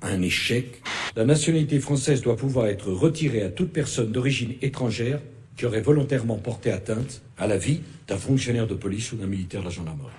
à 0.03 0.09
un 0.09 0.23
échec. 0.23 0.83
La 1.17 1.25
nationalité 1.25 1.81
française 1.81 2.23
doit 2.23 2.37
pouvoir 2.37 2.67
être 2.67 2.93
retirée 2.93 3.43
à 3.43 3.49
toute 3.49 3.73
personne 3.73 4.13
d'origine 4.13 4.55
étrangère 4.63 5.19
qui 5.57 5.67
aurait 5.67 5.81
volontairement 5.81 6.37
porté 6.37 6.71
atteinte 6.71 7.23
à 7.39 7.49
la 7.49 7.59
vie 7.59 7.81
d'un 8.07 8.19
fonctionnaire 8.19 8.69
de 8.69 8.75
police 8.75 9.11
ou 9.11 9.17
d'un 9.17 9.27
militaire 9.27 9.63
de 9.63 9.65
la 9.65 9.73
gendarmerie. 9.73 10.13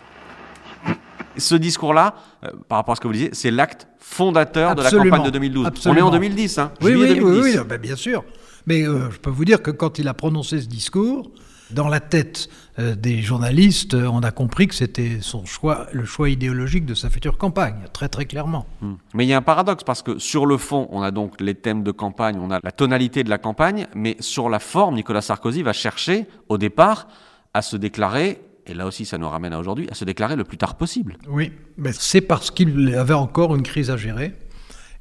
Ce 1.38 1.56
discours-là, 1.56 2.15
euh, 2.43 2.51
par 2.67 2.79
rapport 2.79 2.91
à 2.91 2.95
ce 2.97 3.01
que 3.01 3.08
vous 3.08 3.13
disiez, 3.13 3.29
c'est 3.32 3.49
l'acte 3.49 3.88
fondateur 3.97 4.75
de 4.75 4.84
la 4.84 4.91
campagne 4.91 5.23
de 5.23 5.29
2012. 5.29 5.65
absolument. 5.65 6.01
On 6.01 6.03
est 6.06 6.10
en 6.10 6.12
2010, 6.12 6.58
hein 6.58 6.73
Oui, 6.82 6.91
juillet 6.91 7.12
oui, 7.13 7.19
oui, 7.21 7.32
2010. 7.38 7.58
oui, 7.60 7.65
ben, 7.65 7.77
bien 7.79 7.95
sûr. 7.95 8.25
Mais 8.67 8.86
euh, 8.86 9.10
je 9.10 9.19
peux 9.19 9.29
vous 9.29 9.45
dire 9.45 9.62
que 9.62 9.71
quand 9.71 9.99
il 9.99 10.10
a 10.10 10.13
prononcé 10.13 10.60
ce 10.60 10.67
discours, 10.67 11.32
dans 11.73 11.88
la 11.88 11.99
tête 11.99 12.49
euh, 12.79 12.95
des 12.95 13.21
journalistes, 13.21 13.93
euh, 13.93 14.07
on 14.07 14.21
a 14.21 14.31
compris 14.31 14.67
que 14.67 14.75
c'était 14.75 15.19
son 15.21 15.45
choix, 15.45 15.88
le 15.91 16.05
choix 16.05 16.29
idéologique 16.29 16.86
de 16.86 16.93
sa 16.93 17.09
future 17.09 17.38
campagne, 17.38 17.75
très 17.93 18.09
très 18.09 18.25
clairement. 18.25 18.65
Hmm. 18.81 18.93
Mais 19.13 19.25
il 19.25 19.29
y 19.29 19.33
a 19.33 19.38
un 19.38 19.41
paradoxe 19.41 19.83
parce 19.83 20.01
que 20.01 20.17
sur 20.19 20.45
le 20.45 20.57
fond, 20.57 20.88
on 20.91 21.01
a 21.01 21.12
donc 21.12 21.39
les 21.41 21.55
thèmes 21.55 21.83
de 21.83 21.91
campagne, 21.91 22.38
on 22.39 22.51
a 22.51 22.59
la 22.63 22.71
tonalité 22.71 23.23
de 23.23 23.29
la 23.29 23.38
campagne, 23.38 23.88
mais 23.95 24.17
sur 24.19 24.49
la 24.49 24.59
forme, 24.59 24.95
Nicolas 24.95 25.21
Sarkozy 25.21 25.63
va 25.63 25.73
chercher 25.73 26.25
au 26.49 26.57
départ 26.57 27.07
à 27.53 27.62
se 27.62 27.77
déclarer, 27.77 28.41
et 28.65 28.73
là 28.73 28.88
aussi 28.88 29.05
ça 29.05 29.17
nous 29.17 29.29
ramène 29.29 29.53
à 29.53 29.59
aujourd'hui, 29.59 29.88
à 29.91 29.93
se 29.93 30.05
déclarer 30.05 30.36
le 30.36 30.43
plus 30.43 30.57
tard 30.57 30.75
possible. 30.75 31.17
Oui, 31.27 31.51
mais 31.77 31.91
c'est 31.93 32.21
parce 32.21 32.49
qu'il 32.49 32.95
avait 32.95 33.13
encore 33.13 33.55
une 33.55 33.63
crise 33.63 33.91
à 33.91 33.97
gérer 33.97 34.33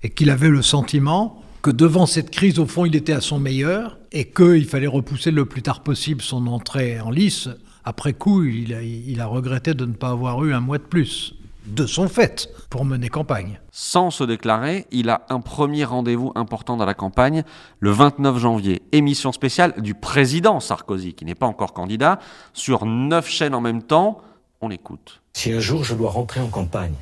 et 0.03 0.11
qu'il 0.11 0.31
avait 0.31 0.49
le 0.49 0.63
sentiment 0.63 1.43
que 1.63 1.71
devant 1.71 2.07
cette 2.07 2.31
crise, 2.31 2.59
au 2.59 2.67
fond, 2.67 2.85
il 2.85 2.97
était 2.97 3.13
à 3.13 3.21
son 3.21 3.39
meilleur 3.39 3.99
et 4.13 4.27
qu'il 4.27 4.67
fallait 4.67 4.87
repousser 4.87 5.31
le 5.31 5.47
plus 5.47 5.63
tard 5.63 5.83
possible 5.83 6.23
son 6.23 6.47
entrée 6.47 7.01
en 7.01 7.11
lice. 7.11 7.49
Après 7.85 8.13
coup, 8.13 8.45
il 8.45 8.75
a, 8.75 8.83
il 8.83 9.21
a 9.21 9.27
regretté 9.27 9.75
de 9.75 9.85
ne 9.87 9.95
pas 9.95 10.11
avoir 10.11 10.45
eu 10.45 10.53
un 10.53 10.61
mois 10.61 10.79
de 10.79 10.85
plus 10.85 11.35
de 11.67 11.87
son 11.87 12.09
fait 12.09 12.51
pour 12.71 12.85
mener 12.85 13.09
campagne. 13.09 13.61
Sans 13.71 14.11
se 14.11 14.25
déclarer, 14.25 14.87
il 14.91 15.11
a 15.11 15.27
un 15.29 15.41
premier 15.41 15.85
rendez-vous 15.85 16.33
important 16.35 16.77
dans 16.77 16.85
la 16.85 16.95
campagne 16.95 17.45
le 17.81 17.91
29 17.91 18.39
janvier. 18.39 18.83
Émission 18.93 19.33
spéciale 19.33 19.75
du 19.81 19.95
président 19.95 20.61
Sarkozy, 20.61 21.15
qui 21.15 21.25
n'est 21.25 21.35
pas 21.35 21.47
encore 21.47 21.73
candidat, 21.73 22.19
sur 22.53 22.85
neuf 22.85 23.29
chaînes 23.29 23.55
en 23.55 23.61
même 23.61 23.83
temps. 23.83 24.21
On 24.61 24.71
écoute. 24.71 25.23
Si 25.35 25.53
un 25.53 25.61
jour 25.61 25.85
je 25.85 25.95
dois 25.95 26.11
rentrer 26.11 26.41
en 26.41 26.49
campagne, 26.49 26.95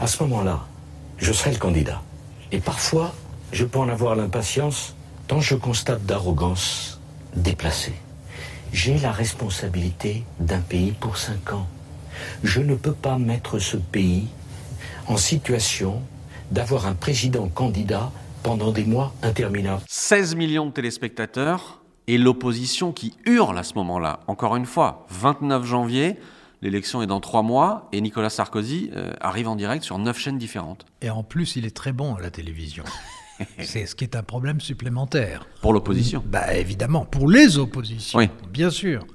à 0.00 0.06
ce 0.06 0.22
moment-là, 0.24 0.66
je 1.18 1.32
serai 1.32 1.52
le 1.52 1.58
candidat. 1.58 2.02
Et 2.52 2.58
parfois, 2.60 3.14
je 3.52 3.64
peux 3.64 3.78
en 3.78 3.88
avoir 3.88 4.16
l'impatience 4.16 4.95
tant 5.26 5.40
je 5.40 5.54
constate 5.54 6.04
d'arrogance 6.04 7.00
déplacée. 7.34 7.94
J'ai 8.72 8.98
la 8.98 9.12
responsabilité 9.12 10.24
d'un 10.40 10.60
pays 10.60 10.92
pour 10.92 11.16
cinq 11.16 11.52
ans. 11.52 11.66
Je 12.42 12.60
ne 12.60 12.74
peux 12.74 12.92
pas 12.92 13.18
mettre 13.18 13.58
ce 13.58 13.76
pays 13.76 14.28
en 15.06 15.16
situation 15.16 16.02
d'avoir 16.50 16.86
un 16.86 16.94
président 16.94 17.48
candidat 17.48 18.10
pendant 18.42 18.70
des 18.70 18.84
mois 18.84 19.12
interminables. 19.22 19.82
16 19.88 20.36
millions 20.36 20.66
de 20.66 20.70
téléspectateurs 20.70 21.80
et 22.06 22.18
l'opposition 22.18 22.92
qui 22.92 23.14
hurle 23.26 23.58
à 23.58 23.64
ce 23.64 23.74
moment-là. 23.74 24.20
Encore 24.28 24.56
une 24.56 24.66
fois, 24.66 25.06
29 25.10 25.64
janvier, 25.64 26.16
l'élection 26.62 27.02
est 27.02 27.06
dans 27.06 27.20
trois 27.20 27.42
mois 27.42 27.88
et 27.92 28.00
Nicolas 28.00 28.30
Sarkozy 28.30 28.90
euh, 28.94 29.12
arrive 29.20 29.48
en 29.48 29.56
direct 29.56 29.82
sur 29.82 29.98
neuf 29.98 30.18
chaînes 30.18 30.38
différentes. 30.38 30.86
Et 31.02 31.10
en 31.10 31.24
plus, 31.24 31.56
il 31.56 31.66
est 31.66 31.74
très 31.74 31.92
bon 31.92 32.14
à 32.14 32.20
la 32.20 32.30
télévision. 32.30 32.84
C'est 33.62 33.86
ce 33.86 33.94
qui 33.94 34.04
est 34.04 34.16
un 34.16 34.22
problème 34.22 34.60
supplémentaire. 34.60 35.46
Pour 35.60 35.72
l'opposition 35.72 36.22
Bah 36.26 36.54
évidemment, 36.54 37.04
pour 37.04 37.28
les 37.28 37.58
oppositions, 37.58 38.18
Oui. 38.18 38.28
bien 38.52 38.70
sûr. 38.70 39.06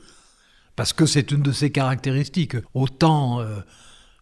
Parce 0.76 0.94
que 0.94 1.06
c'est 1.06 1.32
une 1.32 1.42
de 1.42 1.52
ses 1.52 1.72
caractéristiques. 1.72 2.56
Autant 2.74 3.40
euh, 3.42 3.60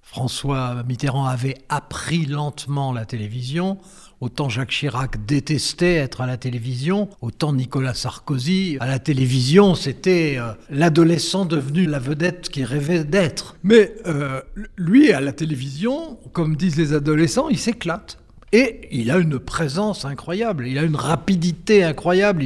François 0.02 0.84
Mitterrand 0.88 1.26
avait 1.26 1.58
appris 1.70 2.26
lentement 2.26 2.92
la 2.92 3.06
télévision, 3.06 3.78
autant 4.22 4.50
Jacques 4.50 4.72
Chirac 4.72 5.24
détestait 5.26 5.96
être 5.96 6.22
à 6.22 6.26
la 6.26 6.38
télévision, 6.38 7.10
autant 7.22 7.54
Nicolas 7.54 7.94
Sarkozy 7.94 8.78
à 8.80 8.88
la 8.88 8.98
télévision, 9.00 9.76
c'était 9.76 10.38
euh, 10.40 10.52
l'adolescent 10.72 11.46
devenu 11.46 11.86
la 11.86 12.00
vedette 12.00 12.50
qu'il 12.50 12.66
rêvait 12.66 13.04
d'être. 13.04 13.56
Mais 13.64 13.94
euh, 14.08 14.42
lui, 14.78 15.14
à 15.14 15.22
la 15.22 15.32
télévision, 15.32 16.18
comme 16.34 16.56
disent 16.56 16.78
les 16.78 16.94
adolescents, 16.94 17.48
il 17.50 17.60
s'éclate. 17.60 18.18
Et 18.52 18.88
il 18.92 19.12
a 19.12 19.18
une 19.18 19.38
présence 19.38 20.06
incroyable, 20.06 20.68
il 20.68 20.80
a 20.80 20.84
une 20.84 20.96
rapidité 20.96 21.84
incroyable, 21.84 22.44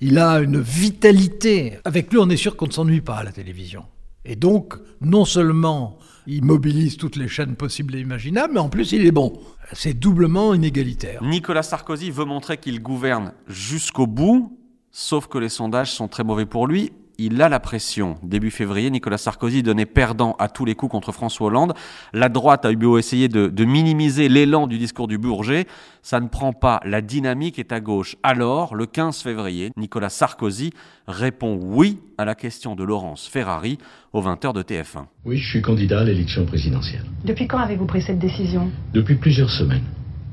il, 0.00 0.18
a 0.18 0.40
une 0.40 0.60
vitalité. 0.60 1.78
Avec 1.84 2.12
lui, 2.12 2.18
on 2.18 2.28
est 2.28 2.36
sûr 2.36 2.56
qu'on 2.56 2.66
ne 2.66 2.72
s'ennuie 2.72 3.00
pas 3.00 3.16
à 3.16 3.24
la 3.24 3.32
télévision. 3.32 3.84
Et 4.24 4.36
donc, 4.36 4.74
non 5.00 5.24
seulement 5.24 5.98
il 6.26 6.44
mobilise 6.44 6.96
toutes 6.96 7.16
les 7.16 7.28
chaînes 7.28 7.54
possibles 7.54 7.94
et 7.94 8.00
imaginables, 8.00 8.54
mais 8.54 8.60
en 8.60 8.68
plus, 8.68 8.92
il 8.92 9.06
est 9.06 9.12
bon. 9.12 9.40
C'est 9.72 9.94
doublement 9.94 10.52
inégalitaire. 10.52 11.22
Nicolas 11.22 11.62
Sarkozy 11.62 12.10
veut 12.10 12.24
montrer 12.24 12.58
qu'il 12.58 12.82
gouverne 12.82 13.32
jusqu'au 13.46 14.06
bout, 14.06 14.58
sauf 14.90 15.26
que 15.28 15.38
les 15.38 15.48
sondages 15.48 15.92
sont 15.92 16.08
très 16.08 16.24
mauvais 16.24 16.46
pour 16.46 16.66
lui. 16.66 16.92
Il 17.18 17.40
a 17.40 17.48
la 17.48 17.60
pression. 17.60 18.16
Début 18.22 18.50
février, 18.50 18.90
Nicolas 18.90 19.16
Sarkozy 19.16 19.62
donnait 19.62 19.86
perdant 19.86 20.36
à 20.38 20.48
tous 20.48 20.66
les 20.66 20.74
coups 20.74 20.92
contre 20.92 21.12
François 21.12 21.46
Hollande. 21.46 21.72
La 22.12 22.28
droite 22.28 22.66
a 22.66 22.72
eu 22.72 22.76
beau 22.76 22.98
essayer 22.98 23.28
de, 23.28 23.46
de 23.46 23.64
minimiser 23.64 24.28
l'élan 24.28 24.66
du 24.66 24.76
discours 24.76 25.08
du 25.08 25.16
Bourget. 25.16 25.66
Ça 26.02 26.20
ne 26.20 26.28
prend 26.28 26.52
pas. 26.52 26.80
La 26.84 27.00
dynamique 27.00 27.58
est 27.58 27.72
à 27.72 27.80
gauche. 27.80 28.16
Alors, 28.22 28.74
le 28.74 28.84
15 28.84 29.22
février, 29.22 29.70
Nicolas 29.78 30.10
Sarkozy 30.10 30.72
répond 31.08 31.58
oui 31.62 32.00
à 32.18 32.26
la 32.26 32.34
question 32.34 32.76
de 32.76 32.84
Laurence 32.84 33.26
Ferrari 33.26 33.78
au 34.12 34.20
20h 34.20 34.52
de 34.52 34.62
TF1. 34.62 35.06
Oui, 35.24 35.38
je 35.38 35.48
suis 35.48 35.62
candidat 35.62 36.00
à 36.00 36.04
l'élection 36.04 36.44
présidentielle. 36.44 37.04
Depuis 37.24 37.46
quand 37.46 37.58
avez-vous 37.58 37.86
pris 37.86 38.02
cette 38.02 38.18
décision? 38.18 38.70
Depuis 38.92 39.16
plusieurs 39.16 39.50
semaines. 39.50 39.84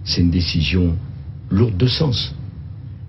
C'est 0.04 0.20
une 0.22 0.32
décision 0.32 0.98
lourde 1.50 1.78
de 1.78 1.88
sens. 1.88 2.36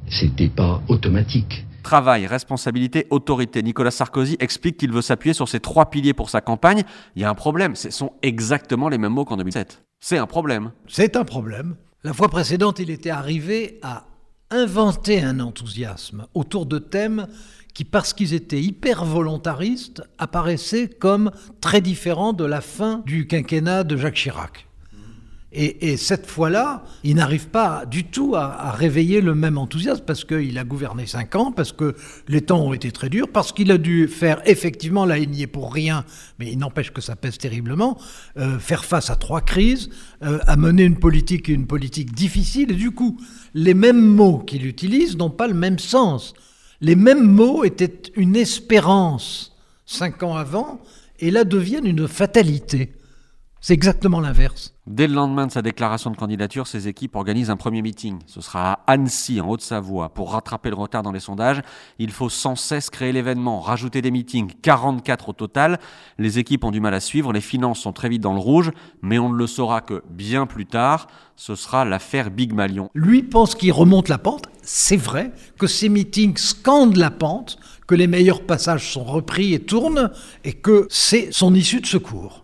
C'était 0.09 0.49
pas 0.49 0.81
automatique. 0.89 1.65
Travail, 1.85 2.27
responsabilité, 2.27 3.07
autorité. 3.11 3.63
Nicolas 3.63 3.91
Sarkozy 3.91 4.37
explique 4.41 4.79
qu'il 4.79 4.91
veut 4.91 5.03
s'appuyer 5.03 5.35
sur 5.35 5.51
ces 5.51 5.61
trois 5.61 5.91
piliers 5.91 6.15
pour 6.15 6.31
sa 6.31 6.41
campagne. 6.41 6.83
Il 7.15 7.21
y 7.21 7.27
a 7.27 7.31
un 7.31 7.35
problème, 7.35 7.77
ce 7.77 7.91
sont 7.91 8.15
exactement 8.23 8.89
les 8.89 8.97
mêmes 8.97 9.13
mots 9.13 9.27
qu'en 9.27 9.37
2007. 9.37 9.85
C'est 10.01 10.17
un 10.17 10.27
problème. 10.27 10.73
C'est 10.89 11.15
un 11.15 11.25
problème. 11.25 11.77
La 12.03 12.15
fois 12.15 12.31
précédente, 12.31 12.79
il 12.79 12.89
était 12.89 13.11
arrivé 13.11 13.81
à 13.83 14.07
inventer 14.51 15.23
un 15.23 15.41
enthousiasme 15.41 16.27
autour 16.33 16.65
de 16.65 16.79
thèmes 16.79 17.27
qui, 17.75 17.85
parce 17.85 18.15
qu'ils 18.15 18.33
étaient 18.33 18.63
hyper 18.63 19.05
volontaristes, 19.05 20.03
apparaissaient 20.17 20.89
comme 20.89 21.33
très 21.61 21.83
différents 21.83 22.33
de 22.33 22.45
la 22.45 22.63
fin 22.63 23.03
du 23.05 23.27
quinquennat 23.27 23.85
de 23.85 23.99
Jacques 23.99 24.15
Chirac. 24.15 24.69
Et, 25.57 25.93
et 25.93 25.97
cette 25.97 26.27
fois-là, 26.27 26.85
il 27.05 27.15
n'arrive 27.15 27.47
pas 27.47 27.87
du 27.87 28.03
tout 28.05 28.35
à, 28.35 28.47
à, 28.47 28.73
réveiller 28.73 29.21
le 29.21 29.37
même 29.37 29.57
enthousiasme 29.57 30.03
parce 30.05 30.25
qu'il 30.25 30.59
a 30.59 30.65
gouverné 30.65 31.07
cinq 31.07 31.37
ans, 31.37 31.53
parce 31.53 31.71
que 31.71 31.95
les 32.27 32.41
temps 32.41 32.61
ont 32.61 32.73
été 32.73 32.91
très 32.91 33.09
durs, 33.09 33.29
parce 33.33 33.53
qu'il 33.53 33.71
a 33.71 33.79
dû 33.79 34.09
faire 34.09 34.43
effectivement, 34.47 35.07
là 35.07 35.19
il 35.19 35.31
n'y 35.31 35.43
est 35.43 35.47
pour 35.47 35.73
rien, 35.73 36.05
mais 36.41 36.51
il 36.51 36.59
n'empêche 36.59 36.91
que 36.91 37.01
ça 37.01 37.15
pèse 37.15 37.39
terriblement, 37.39 37.97
euh, 38.37 38.59
faire 38.59 38.85
face 38.85 39.11
à 39.11 39.17
trois 39.17 39.43
crises, 39.43 39.91
euh, 40.25 40.41
à 40.47 40.57
mener 40.57 40.83
une 40.83 40.99
politique, 40.99 41.47
une 41.47 41.69
politique 41.69 42.13
difficile, 42.13 42.73
et 42.73 42.77
du 42.77 42.91
coup, 42.91 43.17
les 43.55 43.75
mêmes 43.75 44.05
mots 44.05 44.39
qu'il 44.39 44.67
utilise 44.67 45.17
n'ont 45.17 45.31
pas 45.31 45.47
le 45.47 45.55
même 45.55 45.79
sens. 45.79 46.35
Les 46.81 46.97
mêmes 46.97 47.31
mots 47.31 47.63
étaient 47.63 48.03
une 48.17 48.35
espérance 48.35 49.55
cinq 49.87 50.25
ans 50.25 50.35
avant, 50.35 50.81
et 51.21 51.31
là 51.31 51.45
deviennent 51.45 51.87
une 51.87 52.09
fatalité. 52.09 52.93
C'est 53.67 53.73
exactement 53.73 54.21
l'inverse. 54.21 54.75
Dès 54.87 55.07
le 55.07 55.15
lendemain 55.15 55.47
de 55.47 55.51
sa 55.51 55.63
déclaration 55.63 56.11
de 56.11 56.19
candidature, 56.19 56.67
ses 56.67 56.87
équipes 56.87 57.17
organisent 57.17 57.49
un 57.49 57.57
premier 57.57 57.81
meeting. 57.81 58.19
Ce 58.27 58.43
sera 58.43 58.73
à 58.73 58.93
Annecy, 58.93 59.41
en 59.41 59.49
Haute-Savoie. 59.49 60.11
Pour 60.11 60.33
rattraper 60.33 60.69
le 60.69 60.77
retard 60.77 61.03
dans 61.03 61.13
les 61.13 61.19
sondages, 61.19 61.63
il 61.99 62.11
faut 62.11 62.29
sans 62.29 62.57
cesse 62.57 62.91
créer 62.91 63.11
l'événement, 63.11 63.61
rajouter 63.61 64.03
des 64.03 64.11
meetings, 64.11 64.53
44 64.61 65.31
au 65.31 65.33
total. 65.33 65.79
Les 66.19 66.39
équipes 66.39 66.63
ont 66.65 66.73
du 66.73 66.81
mal 66.83 66.93
à 66.93 67.01
suivre, 67.01 67.33
les 67.33 67.41
finances 67.41 67.79
sont 67.79 67.95
très 67.95 68.11
vite 68.11 68.21
dans 68.21 68.35
le 68.35 68.39
rouge, 68.39 68.71
mais 69.01 69.19
on 69.19 69.31
ne 69.31 69.39
le 69.39 69.47
saura 69.47 69.81
que 69.81 70.03
bien 70.11 70.45
plus 70.45 70.67
tard. 70.67 71.07
Ce 71.35 71.55
sera 71.55 71.87
l'affaire 71.87 72.31
Big 72.31 72.53
Malion. 72.53 72.91
Lui 72.93 73.23
pense 73.23 73.55
qu'il 73.55 73.73
remonte 73.73 74.11
la 74.11 74.19
pente. 74.19 74.45
C'est 74.61 74.99
vrai 74.99 75.33
que 75.59 75.67
ces 75.67 75.89
meetings 75.89 76.37
scandent 76.37 76.99
la 76.99 77.11
pente, 77.11 77.57
que 77.87 77.95
les 77.95 78.09
meilleurs 78.09 78.43
passages 78.43 78.93
sont 78.93 79.05
repris 79.05 79.55
et 79.55 79.61
tournent, 79.61 80.11
et 80.45 80.53
que 80.53 80.87
c'est 80.91 81.33
son 81.33 81.55
issue 81.55 81.81
de 81.81 81.87
secours. 81.87 82.44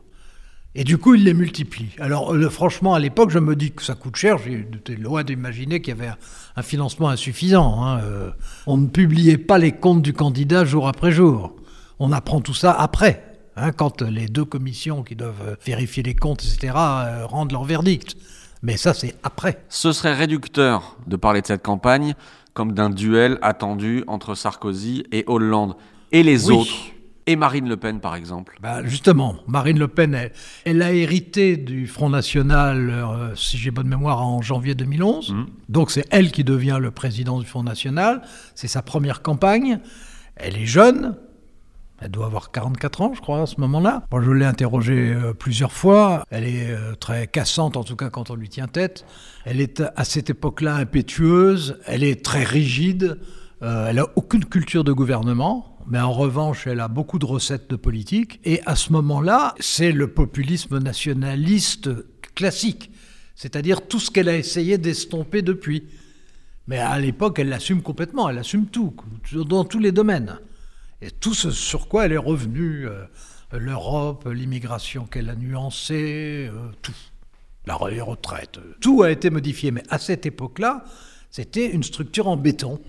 Et 0.80 0.84
du 0.84 0.96
coup, 0.96 1.14
il 1.14 1.24
les 1.24 1.34
multiplie. 1.34 1.90
Alors, 1.98 2.34
euh, 2.34 2.48
franchement, 2.48 2.94
à 2.94 2.98
l'époque, 2.98 3.28
je 3.28 3.38
me 3.38 3.54
dis 3.54 3.70
que 3.70 3.82
ça 3.82 3.94
coûte 3.94 4.16
cher. 4.16 4.38
J'étais 4.38 4.96
loin 4.96 5.22
d'imaginer 5.24 5.82
qu'il 5.82 5.94
y 5.94 6.00
avait 6.00 6.08
un, 6.08 6.16
un, 6.56 6.62
financement 6.62 7.10
insuffisant. 7.10 7.84
Hein. 7.84 8.00
Euh, 8.00 8.30
on 8.66 8.78
ne 8.78 8.86
publiait 8.86 9.36
pas 9.36 9.58
les 9.58 9.72
comptes 9.72 10.00
du 10.00 10.14
candidat 10.14 10.64
jour 10.64 10.88
après 10.88 11.12
jour. 11.12 11.54
On 11.98 12.12
apprend 12.12 12.40
tout 12.40 12.54
ça 12.54 12.72
après, 12.72 13.22
hein, 13.56 13.72
quand 13.72 14.00
les 14.00 14.26
deux 14.26 14.46
commissions 14.46 15.02
qui 15.02 15.16
doivent 15.16 15.58
vérifier 15.66 16.02
les 16.02 16.14
comptes, 16.14 16.42
etc., 16.42 16.72
euh, 16.74 17.26
rendent 17.26 17.52
leur 17.52 17.64
verdict. 17.64 18.16
Mais 18.62 18.78
ça, 18.78 18.94
c'est 18.94 19.16
après. 19.22 19.62
Ce 19.68 19.92
serait 19.92 20.14
réducteur 20.14 20.96
de 21.06 21.16
parler 21.16 21.42
de 21.42 21.46
cette 21.46 21.62
campagne 21.62 22.14
comme 22.54 22.72
d'un 22.72 22.88
duel 22.88 23.38
attendu 23.42 24.02
entre 24.06 24.34
Sarkozy 24.34 25.04
et 25.12 25.24
Hollande. 25.26 25.76
Et 26.10 26.22
les 26.22 26.48
oui. 26.48 26.56
autres 26.56 26.99
et 27.26 27.36
Marine 27.36 27.68
Le 27.68 27.76
Pen, 27.76 28.00
par 28.00 28.14
exemple 28.16 28.56
bah 28.60 28.82
Justement, 28.84 29.36
Marine 29.46 29.78
Le 29.78 29.88
Pen, 29.88 30.14
elle, 30.14 30.32
elle 30.64 30.82
a 30.82 30.92
hérité 30.92 31.56
du 31.56 31.86
Front 31.86 32.10
National, 32.10 32.90
euh, 32.90 33.34
si 33.36 33.58
j'ai 33.58 33.70
bonne 33.70 33.88
mémoire, 33.88 34.22
en 34.22 34.42
janvier 34.42 34.74
2011. 34.74 35.32
Mmh. 35.32 35.46
Donc 35.68 35.90
c'est 35.90 36.06
elle 36.10 36.32
qui 36.32 36.44
devient 36.44 36.78
le 36.80 36.90
président 36.90 37.38
du 37.38 37.46
Front 37.46 37.62
National. 37.62 38.22
C'est 38.54 38.68
sa 38.68 38.82
première 38.82 39.22
campagne. 39.22 39.80
Elle 40.36 40.56
est 40.56 40.66
jeune. 40.66 41.16
Elle 42.00 42.10
doit 42.10 42.26
avoir 42.26 42.50
44 42.50 43.02
ans, 43.02 43.12
je 43.14 43.20
crois, 43.20 43.42
à 43.42 43.46
ce 43.46 43.60
moment-là. 43.60 44.06
Bon, 44.10 44.22
je 44.22 44.30
l'ai 44.30 44.46
interrogée 44.46 45.12
euh, 45.12 45.34
plusieurs 45.34 45.72
fois. 45.72 46.24
Elle 46.30 46.44
est 46.44 46.70
euh, 46.70 46.94
très 46.94 47.26
cassante, 47.26 47.76
en 47.76 47.84
tout 47.84 47.96
cas 47.96 48.08
quand 48.08 48.30
on 48.30 48.34
lui 48.34 48.48
tient 48.48 48.68
tête. 48.68 49.04
Elle 49.44 49.60
est 49.60 49.82
à 49.96 50.04
cette 50.04 50.30
époque-là 50.30 50.76
impétueuse. 50.76 51.78
Elle 51.86 52.02
est 52.02 52.24
très 52.24 52.42
rigide. 52.42 53.18
Euh, 53.62 53.88
elle 53.88 53.96
n'a 53.96 54.06
aucune 54.16 54.46
culture 54.46 54.84
de 54.84 54.92
gouvernement, 54.92 55.76
mais 55.90 55.98
en 55.98 56.12
revanche, 56.12 56.68
elle 56.68 56.78
a 56.78 56.86
beaucoup 56.86 57.18
de 57.18 57.26
recettes 57.26 57.68
de 57.68 57.76
politique. 57.76 58.40
Et 58.44 58.60
à 58.64 58.76
ce 58.76 58.92
moment-là, 58.92 59.56
c'est 59.58 59.90
le 59.90 60.06
populisme 60.06 60.78
nationaliste 60.78 61.90
classique, 62.36 62.92
c'est-à-dire 63.34 63.86
tout 63.86 63.98
ce 63.98 64.12
qu'elle 64.12 64.28
a 64.28 64.36
essayé 64.36 64.78
d'estomper 64.78 65.42
depuis. 65.42 65.88
Mais 66.68 66.78
à 66.78 66.96
l'époque, 67.00 67.40
elle 67.40 67.48
l'assume 67.48 67.82
complètement, 67.82 68.28
elle 68.28 68.38
assume 68.38 68.66
tout, 68.66 68.94
dans 69.32 69.64
tous 69.64 69.80
les 69.80 69.90
domaines. 69.90 70.38
Et 71.02 71.10
tout 71.10 71.34
ce 71.34 71.50
sur 71.50 71.88
quoi 71.88 72.06
elle 72.06 72.12
est 72.12 72.18
revenue, 72.18 72.86
euh, 72.86 73.04
l'Europe, 73.52 74.28
l'immigration 74.32 75.06
qu'elle 75.06 75.28
a 75.28 75.34
nuancée, 75.34 76.48
euh, 76.52 76.68
tout. 76.82 76.94
La, 77.66 77.78
les 77.90 78.00
retraites, 78.00 78.60
tout 78.80 79.02
a 79.02 79.10
été 79.10 79.28
modifié. 79.28 79.72
Mais 79.72 79.82
à 79.90 79.98
cette 79.98 80.24
époque-là, 80.24 80.84
c'était 81.30 81.68
une 81.68 81.82
structure 81.82 82.28
en 82.28 82.36
béton 82.36 82.80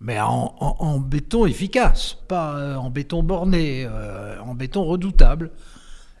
mais 0.00 0.20
en, 0.20 0.54
en, 0.60 0.76
en, 0.78 0.98
béton 0.98 1.46
efficace, 1.46 2.18
pas 2.28 2.56
euh, 2.56 2.76
en 2.76 2.90
béton 2.90 3.22
borné, 3.22 3.86
euh, 3.88 4.38
en 4.40 4.54
béton 4.54 4.84
redoutable. 4.84 5.50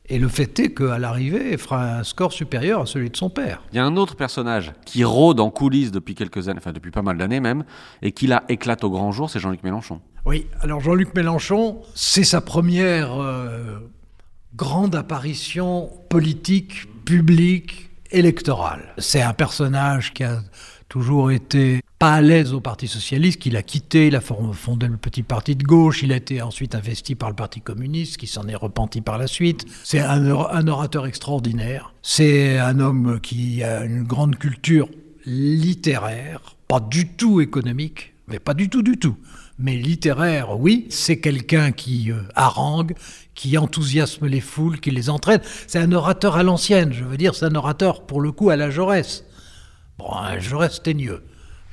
Et 0.08 0.18
le 0.18 0.28
fait 0.28 0.58
est 0.60 0.72
qu'à 0.72 0.98
l'arrivée, 0.98 1.52
elle 1.52 1.58
fera 1.58 1.98
un 1.98 2.04
score 2.04 2.32
supérieur 2.32 2.82
à 2.82 2.86
celui 2.86 3.10
de 3.10 3.16
son 3.16 3.28
père. 3.28 3.62
Il 3.72 3.76
y 3.76 3.80
a 3.80 3.84
un 3.84 3.96
autre 3.96 4.14
personnage 4.14 4.72
qui 4.84 5.02
rôde 5.02 5.40
en 5.40 5.50
coulisses 5.50 5.90
depuis 5.90 6.14
quelques 6.14 6.48
années, 6.48 6.60
enfin 6.60 6.72
depuis 6.72 6.92
pas 6.92 7.02
mal 7.02 7.18
d'années 7.18 7.40
même, 7.40 7.64
et 8.02 8.12
qui 8.12 8.28
là 8.28 8.44
éclate 8.48 8.84
au 8.84 8.90
grand 8.90 9.10
jour, 9.10 9.28
c'est 9.28 9.40
Jean-Luc 9.40 9.64
Mélenchon. 9.64 10.00
Oui, 10.24 10.46
alors 10.60 10.80
Jean-Luc 10.80 11.12
Mélenchon, 11.14 11.82
c'est 11.94 12.24
sa 12.24 12.40
première 12.40 13.20
euh, 13.20 13.78
grande 14.54 14.94
apparition 14.94 15.90
politique, 16.08 17.04
publique, 17.04 17.90
électorale. 18.12 18.94
C'est 18.98 19.22
un 19.22 19.32
personnage 19.32 20.14
qui 20.14 20.22
a 20.22 20.40
toujours 20.88 21.30
été 21.30 21.80
pas 21.98 22.14
à 22.14 22.20
l'aise 22.20 22.52
au 22.52 22.60
Parti 22.60 22.88
socialiste, 22.88 23.40
qu'il 23.40 23.56
a 23.56 23.62
quitté, 23.62 24.08
il 24.08 24.16
a 24.16 24.20
fondé 24.20 24.86
le 24.86 24.98
petit 24.98 25.22
parti 25.22 25.56
de 25.56 25.64
gauche, 25.64 26.02
il 26.02 26.12
a 26.12 26.16
été 26.16 26.42
ensuite 26.42 26.74
investi 26.74 27.14
par 27.14 27.30
le 27.30 27.34
Parti 27.34 27.60
communiste, 27.60 28.18
qui 28.18 28.26
s'en 28.26 28.46
est 28.48 28.54
repenti 28.54 29.00
par 29.00 29.16
la 29.16 29.26
suite. 29.26 29.64
C'est 29.82 30.00
un, 30.00 30.68
orateur 30.68 31.06
extraordinaire. 31.06 31.94
C'est 32.02 32.58
un 32.58 32.80
homme 32.80 33.18
qui 33.20 33.62
a 33.62 33.84
une 33.84 34.02
grande 34.02 34.36
culture 34.36 34.88
littéraire, 35.24 36.56
pas 36.68 36.80
du 36.80 37.08
tout 37.08 37.40
économique, 37.40 38.12
mais 38.28 38.38
pas 38.38 38.54
du 38.54 38.68
tout 38.68 38.82
du 38.82 38.98
tout. 38.98 39.16
Mais 39.58 39.76
littéraire, 39.76 40.60
oui, 40.60 40.86
c'est 40.90 41.18
quelqu'un 41.18 41.72
qui 41.72 42.12
euh, 42.12 42.20
harangue, 42.34 42.92
qui 43.34 43.56
enthousiasme 43.56 44.26
les 44.26 44.42
foules, 44.42 44.80
qui 44.80 44.90
les 44.90 45.08
entraîne. 45.08 45.40
C'est 45.66 45.78
un 45.78 45.92
orateur 45.92 46.36
à 46.36 46.42
l'ancienne, 46.42 46.92
je 46.92 47.04
veux 47.04 47.16
dire, 47.16 47.34
c'est 47.34 47.46
un 47.46 47.54
orateur 47.54 48.04
pour 48.04 48.20
le 48.20 48.32
coup 48.32 48.50
à 48.50 48.56
la 48.56 48.68
Jaurès. 48.68 49.24
Bon, 49.98 50.12
un 50.12 50.38
Jaurès 50.38 50.82
teigneux. 50.82 51.22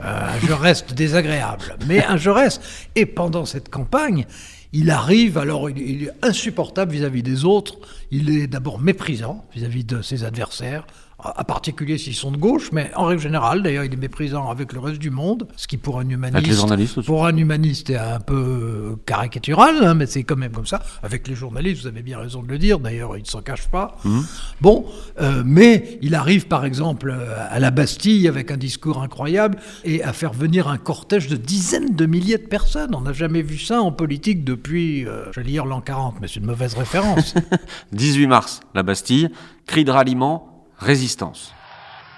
Euh, 0.01 0.36
un 0.36 0.39
Jaurès 0.39 0.86
désagréable, 0.88 1.77
mais 1.88 2.03
un 2.03 2.17
Jaurès. 2.17 2.59
Et 2.95 3.05
pendant 3.05 3.45
cette 3.45 3.69
campagne, 3.69 4.25
il 4.71 4.89
arrive, 4.89 5.38
alors 5.38 5.69
il, 5.69 6.05
est 6.05 6.12
insupportable 6.23 6.91
vis-à-vis 6.91 7.19
-vis 7.19 7.23
des 7.23 7.45
autres, 7.45 7.75
il 8.09 8.29
est 8.36 8.47
d'abord 8.47 8.79
méprisant 8.79 9.45
vis-à-vis 9.53 9.83
-vis 9.83 9.86
de 9.86 10.01
ses 10.01 10.23
adversaires, 10.23 10.88
en 11.23 11.43
particulier 11.43 11.97
s'ils 11.97 12.15
sont 12.15 12.31
de 12.31 12.38
gauche, 12.38 12.71
mais 12.71 12.91
en 12.95 13.05
règle 13.05 13.21
générale, 13.21 13.63
d'ailleurs, 13.63 13.83
il 13.83 13.93
est 13.93 13.97
méprisant 13.97 14.49
avec 14.49 14.73
le 14.73 14.79
reste 14.79 14.99
du 14.99 15.09
monde, 15.09 15.47
ce 15.55 15.67
qui 15.67 15.77
pour 15.77 15.99
un 15.99 16.07
humaniste, 16.07 17.01
pour 17.05 17.25
un 17.25 17.36
humaniste 17.36 17.89
est 17.89 17.97
un 17.97 18.19
peu 18.19 18.97
caricatural, 19.05 19.83
hein, 19.83 19.93
mais 19.93 20.05
c'est 20.05 20.23
quand 20.23 20.36
même 20.36 20.51
comme 20.51 20.67
ça. 20.67 20.81
Avec 21.01 21.27
les 21.27 21.36
journalistes, 21.36 21.81
vous 21.81 21.88
avez 21.88 22.01
bien 22.01 22.19
raison 22.19 22.41
de 22.41 22.47
le 22.47 22.57
dire. 22.57 22.79
D'ailleurs, 22.79 23.17
ils 23.17 23.23
ne 23.23 23.27
s'en 23.27 23.41
cachent 23.41 23.69
pas. 23.69 23.97
Mmh. 24.03 24.19
Bon, 24.62 24.86
euh, 25.21 25.43
mais 25.45 25.97
il 26.01 26.15
arrive, 26.15 26.47
par 26.47 26.65
exemple, 26.65 27.13
à 27.49 27.59
la 27.59 27.71
Bastille 27.71 28.27
avec 28.27 28.51
un 28.51 28.57
discours 28.57 29.01
incroyable 29.01 29.57
et 29.83 30.03
à 30.03 30.13
faire 30.13 30.33
venir 30.33 30.67
un 30.67 30.77
cortège 30.77 31.27
de 31.27 31.36
dizaines 31.36 31.95
de 31.95 32.05
milliers 32.05 32.38
de 32.38 32.47
personnes. 32.47 32.95
On 32.95 33.01
n'a 33.01 33.13
jamais 33.13 33.41
vu 33.41 33.57
ça 33.57 33.81
en 33.81 33.91
politique 33.91 34.43
depuis, 34.43 35.05
euh, 35.05 35.25
je 35.31 35.39
vais 35.39 35.45
dire 35.45 35.65
l'an 35.65 35.81
40, 35.81 36.15
mais 36.21 36.27
c'est 36.27 36.39
une 36.39 36.45
mauvaise 36.45 36.73
référence. 36.73 37.36
18 37.93 38.27
mars, 38.27 38.62
la 38.75 38.83
Bastille, 38.83 39.29
cri 39.65 39.86
de 39.86 39.91
ralliement 39.91 40.52
résistance. 40.83 41.53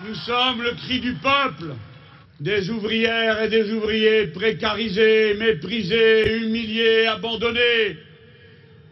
Nous 0.05 0.15
sommes 0.15 0.61
le 0.61 0.71
cri 0.71 0.99
du 0.99 1.13
peuple, 1.13 1.73
des 2.39 2.69
ouvrières 2.69 3.41
et 3.41 3.49
des 3.49 3.71
ouvriers 3.71 4.27
précarisés, 4.27 5.35
méprisés, 5.35 6.37
humiliés, 6.37 7.05
abandonnés. 7.07 7.97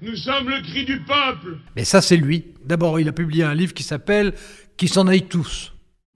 Nous 0.01 0.15
sommes 0.15 0.49
le 0.49 0.61
cri 0.61 0.85
du 0.85 0.99
peuple. 1.01 1.57
Mais 1.75 1.83
ça, 1.83 2.01
c'est 2.01 2.17
lui. 2.17 2.45
D'abord, 2.65 2.99
il 2.99 3.09
a 3.09 3.11
publié 3.11 3.43
un 3.43 3.53
livre 3.53 3.73
qui 3.73 3.83
s'appelle 3.83 4.33
Qui 4.77 4.87
s'en 4.87 5.07
aillent 5.07 5.27
tous. 5.27 5.73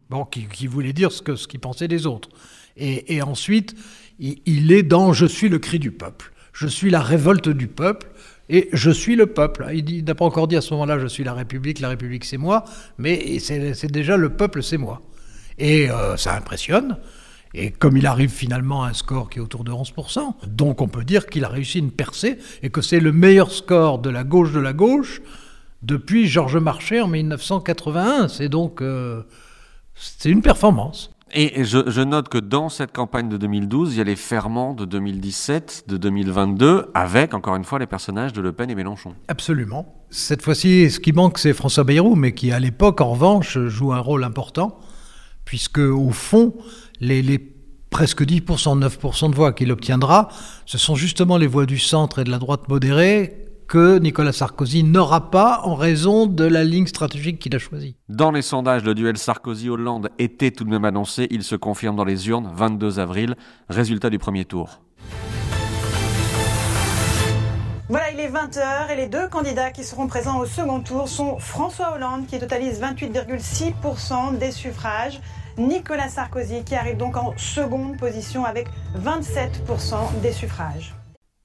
Bon, 0.10 0.24
qui, 0.24 0.48
qui, 0.48 0.68
voulait 0.68 0.94
dire 0.94 1.12
ce 1.12 1.22
qu'il 1.22 1.38
ce 1.38 1.48
qu 1.48 1.58
pensait 1.58 1.88
des 1.88 2.08
autres. 2.08 2.30
Et, 2.78 3.16
et 3.16 3.22
ensuite, 3.22 3.76
il, 4.20 4.38
il 4.46 4.72
est 4.72 4.84
dans 4.84 5.12
Je 5.12 5.26
suis 5.26 5.50
le 5.50 5.60
cri 5.60 5.80
du 5.80 5.92
peuple. 5.92 6.32
Je 6.54 6.68
suis 6.68 6.90
la 6.90 7.02
révolte 7.02 7.50
du 7.50 7.68
peuple. 7.68 8.08
Et 8.50 8.70
je 8.72 8.92
suis 8.92 9.16
le 9.16 9.28
peuple. 9.28 9.68
Il 9.74 10.06
n'a 10.06 10.16
pas 10.16 10.26
encore 10.26 10.48
dit 10.48 10.56
à 10.56 10.62
ce 10.62 10.74
moment-là, 10.74 11.00
je 11.00 11.08
suis 11.08 11.24
la 11.24 11.34
République, 11.34 11.80
la 11.80 11.90
République 11.90 12.26
c'est 12.26 12.38
moi, 12.38 12.64
mais 12.98 13.40
c'est 13.40 13.92
déjà 13.92 14.18
le 14.18 14.30
peuple 14.30 14.64
c'est 14.64 14.78
moi. 14.78 15.02
Et 15.58 15.90
euh, 15.90 16.18
ça 16.18 16.36
impressionne. 16.36 16.98
Et 17.54 17.72
comme 17.72 17.98
il 17.98 18.06
arrive 18.06 18.30
finalement 18.30 18.84
à 18.84 18.90
un 18.90 18.94
score 18.94 19.30
qui 19.30 19.40
est 19.40 19.42
autour 19.42 19.64
de 19.64 19.72
11%, 19.72 20.34
donc 20.48 20.82
on 20.82 20.88
peut 20.88 21.04
dire 21.04 21.28
qu'il 21.28 21.44
a 21.46 21.50
réussi 21.50 21.80
une 21.80 21.92
percée 21.92 22.38
et 22.62 22.70
que 22.70 22.82
c'est 22.82 23.00
le 23.00 23.12
meilleur 23.12 23.52
score 23.52 24.00
de 24.00 24.10
la 24.10 24.24
gauche 24.24 24.52
de 24.52 24.60
la 24.60 24.74
gauche 24.74 25.22
depuis 25.82 26.28
Georges 26.28 26.58
Marchais 26.58 27.02
en 27.02 27.08
1981. 27.08 28.28
C'est 28.28 28.50
donc 28.50 28.82
euh, 28.82 29.24
c'est 29.96 30.30
une 30.30 30.42
performance. 30.42 31.12
Et 31.34 31.66
je, 31.66 32.02
note 32.02 32.30
que 32.30 32.38
dans 32.38 32.70
cette 32.70 32.94
campagne 32.94 33.28
de 33.28 33.38
2012, 33.38 33.94
il 33.94 33.98
y 33.98 34.02
a 34.02 34.06
les 34.06 34.16
ferments 34.16 34.74
de 34.74 34.86
2017, 34.86 35.84
de 35.88 35.98
2022, 35.98 36.86
avec, 36.94 37.34
encore 37.34 37.56
une 37.56 37.66
fois, 37.66 37.80
les 37.80 37.86
personnages 37.86 38.32
de 38.34 38.42
Le 38.42 38.54
Pen 38.54 38.70
et 38.70 38.76
Mélenchon. 38.76 39.14
Absolument. 39.28 39.94
Cette 40.10 40.42
fois-ci, 40.42 40.90
ce 40.90 41.00
qui 41.00 41.12
manque, 41.12 41.38
c'est 41.38 41.54
François 41.54 41.84
Bayrou, 41.84 42.16
mais 42.16 42.34
qui, 42.34 42.52
à 42.52 42.60
l'époque, 42.60 43.02
en 43.02 43.12
revanche, 43.12 43.58
joue 43.68 43.92
un 43.92 44.00
rôle 44.00 44.24
important, 44.24 44.80
puisque, 45.44 45.80
au 45.80 46.12
fond, 46.12 46.54
les 47.02 47.22
presque 47.90 48.24
10%, 48.24 48.80
9% 48.80 49.30
de 49.32 49.36
voix 49.36 49.54
qu'il 49.54 49.72
obtiendra, 49.72 50.30
ce 50.66 50.78
sont 50.78 50.96
justement 50.96 51.38
les 51.38 51.48
voix 51.48 51.66
du 51.66 51.80
centre 51.80 52.20
et 52.20 52.24
de 52.24 52.30
la 52.30 52.38
droite 52.38 52.68
modérée 52.68 53.47
que 53.68 54.00
Nicolas 54.00 54.32
Sarkozy 54.32 54.84
n'aura 54.84 55.30
pas 55.30 55.62
en 55.64 55.76
raison 55.76 56.26
de 56.26 56.46
la 56.46 56.64
ligne 56.64 56.88
stratégique 56.88 57.40
qu'il 57.40 57.56
a 57.56 57.60
choisie. 57.60 57.98
Dans 58.10 58.32
les 58.32 58.42
sondages, 58.42 58.84
le 58.84 58.96
duel 58.96 59.18
Sarkozy-Hollande 59.18 60.10
était 60.20 60.52
tout 60.52 60.64
de 60.64 60.70
même 60.70 60.86
annoncé. 60.86 61.28
Il 61.32 61.44
se 61.44 61.56
confirme 61.56 61.96
dans 61.96 62.06
les 62.06 62.30
urnes, 62.30 62.50
22 62.54 63.00
avril. 63.00 63.36
Résultat 63.70 64.10
du 64.10 64.20
premier 64.20 64.46
tour. 64.46 64.82
Voilà, 67.90 68.12
il 68.12 68.20
est 68.20 68.30
20h 68.30 68.92
et 68.92 68.96
les 68.98 69.08
deux 69.08 69.30
candidats 69.30 69.72
qui 69.72 69.86
seront 69.86 70.08
présents 70.08 70.40
au 70.40 70.46
second 70.46 70.82
tour 70.82 71.08
sont 71.08 71.38
François 71.40 71.94
Hollande 71.96 72.28
qui 72.28 72.38
totalise 72.38 72.82
28,6% 72.82 74.38
des 74.38 74.52
suffrages, 74.52 75.22
Nicolas 75.58 76.10
Sarkozy 76.10 76.66
qui 76.66 76.76
arrive 76.76 76.98
donc 76.98 77.16
en 77.16 77.34
seconde 77.38 77.98
position 77.98 78.44
avec 78.44 78.68
27% 79.02 80.22
des 80.22 80.34
suffrages. 80.34 80.94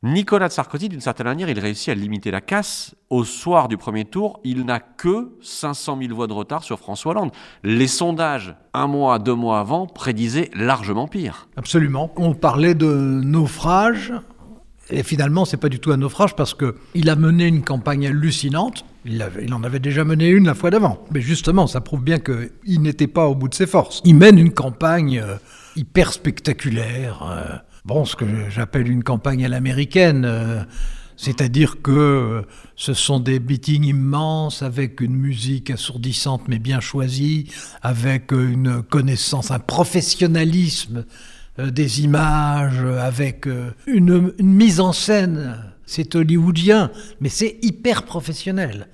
Nicolas 0.05 0.51
Sarkozy, 0.51 0.89
d'une 0.89 1.01
certaine 1.01 1.27
manière, 1.27 1.49
il 1.49 1.61
réussit 1.61 1.91
à 1.91 1.95
limiter 1.95 2.33
la 2.33 2.41
casse. 2.41 2.97
Au 3.09 3.23
soir 3.23 3.69
du 3.69 3.77
premier 3.77 4.05
tour, 4.05 4.41
il 4.43 4.65
n'a 4.65 4.81
que 4.81 5.31
500 5.43 5.97
000 6.03 6.13
voix 6.13 6.27
de 6.27 6.33
retard 6.33 6.65
sur 6.65 6.81
François 6.81 7.13
Hollande. 7.13 7.31
Les 7.63 7.87
sondages, 7.87 8.57
un 8.75 8.89
mois, 8.89 9.21
deux 9.21 9.37
mois 9.37 9.61
avant, 9.61 9.87
prédisaient 9.87 10.51
largement 10.55 11.07
pire. 11.07 11.47
Absolument. 11.57 12.11
On 12.17 12.35
parlait 12.35 12.75
de 12.75 13.21
naufrage. 13.23 14.13
Et 14.91 15.05
finalement, 15.05 15.45
c'est 15.45 15.57
pas 15.57 15.69
du 15.69 15.79
tout 15.79 15.93
un 15.93 15.99
naufrage 15.99 16.35
parce 16.35 16.53
que 16.53 16.75
il 16.95 17.09
a 17.09 17.15
mené 17.15 17.47
une 17.47 17.63
campagne 17.63 18.09
hallucinante. 18.09 18.85
Il, 19.05 19.23
en 19.55 19.63
avait 19.63 19.79
déjà 19.79 20.03
mené 20.03 20.29
une 20.29 20.47
la 20.47 20.55
fois 20.55 20.71
d'avant. 20.71 21.05
Mais 21.13 21.21
justement, 21.21 21.69
ça 21.69 21.81
prouve 21.81 22.03
bien 22.03 22.19
qu'il 22.19 22.83
n'était 22.83 23.07
pas 23.07 23.27
au 23.27 23.37
bout 23.37 23.49
de 23.49 23.55
ses 23.55 23.67
forces. 23.69 24.01
Il 24.05 24.17
mène 24.17 24.39
une 24.39 24.53
campagne 24.53 25.21
euh, 25.21 25.37
hyper 25.77 26.13
spectaculaire. 26.13 27.23
Euh, 27.31 27.57
bon, 27.85 28.05
ce 28.05 28.17
que 28.17 28.25
j'appelle 28.51 28.89
une 28.89 29.03
campagne 29.03 29.45
à 29.45 29.49
l'américaine. 29.49 30.25
Euh, 30.25 30.63
c'est-à-dire 31.17 31.83
que 31.83 31.91
euh, 31.91 32.43
ce 32.75 32.95
sont 32.95 33.21
des 33.21 33.39
meetings 33.39 33.85
immenses 33.85 34.63
avec 34.63 35.01
une 35.01 35.15
musique 35.15 35.71
assourdissante 35.71 36.49
mais 36.49 36.59
bien 36.59 36.81
choisie, 36.81 37.49
avec 37.83 38.33
euh, 38.33 38.51
une 38.51 38.83
connaissance, 38.83 39.51
un 39.51 39.59
professionnalisme 39.59 41.05
des 41.59 42.01
images, 42.01 42.83
avec 42.99 43.47
une 43.87 44.33
mise 44.39 44.81
en 44.81 44.95
scène. 44.95 45.63
C'est 45.85 46.17
hollywoodien, 46.17 46.91
mais 47.21 47.29
c'est 47.29 47.59
hyper 47.61 48.05
professionnel 48.05 48.89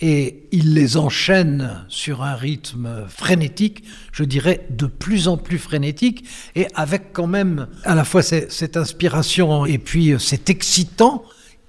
et 0.00 0.44
il 0.50 0.74
les 0.74 0.96
enchaîne 0.96 1.84
sur 1.88 2.22
un 2.22 2.34
rythme 2.34 3.06
frénétique, 3.08 3.84
je 4.12 4.24
dirais 4.24 4.66
de 4.70 4.86
plus 4.86 5.28
en 5.28 5.36
plus 5.36 5.58
frénétique, 5.58 6.24
et 6.54 6.66
avec 6.74 7.12
quand 7.12 7.26
même 7.26 7.66
à 7.84 7.94
la 7.94 8.04
fois 8.04 8.22
cette 8.22 8.76
inspiration 8.76 9.66
et 9.66 9.78
puis 9.78 10.14
cet 10.18 10.48
excitant 10.48 11.22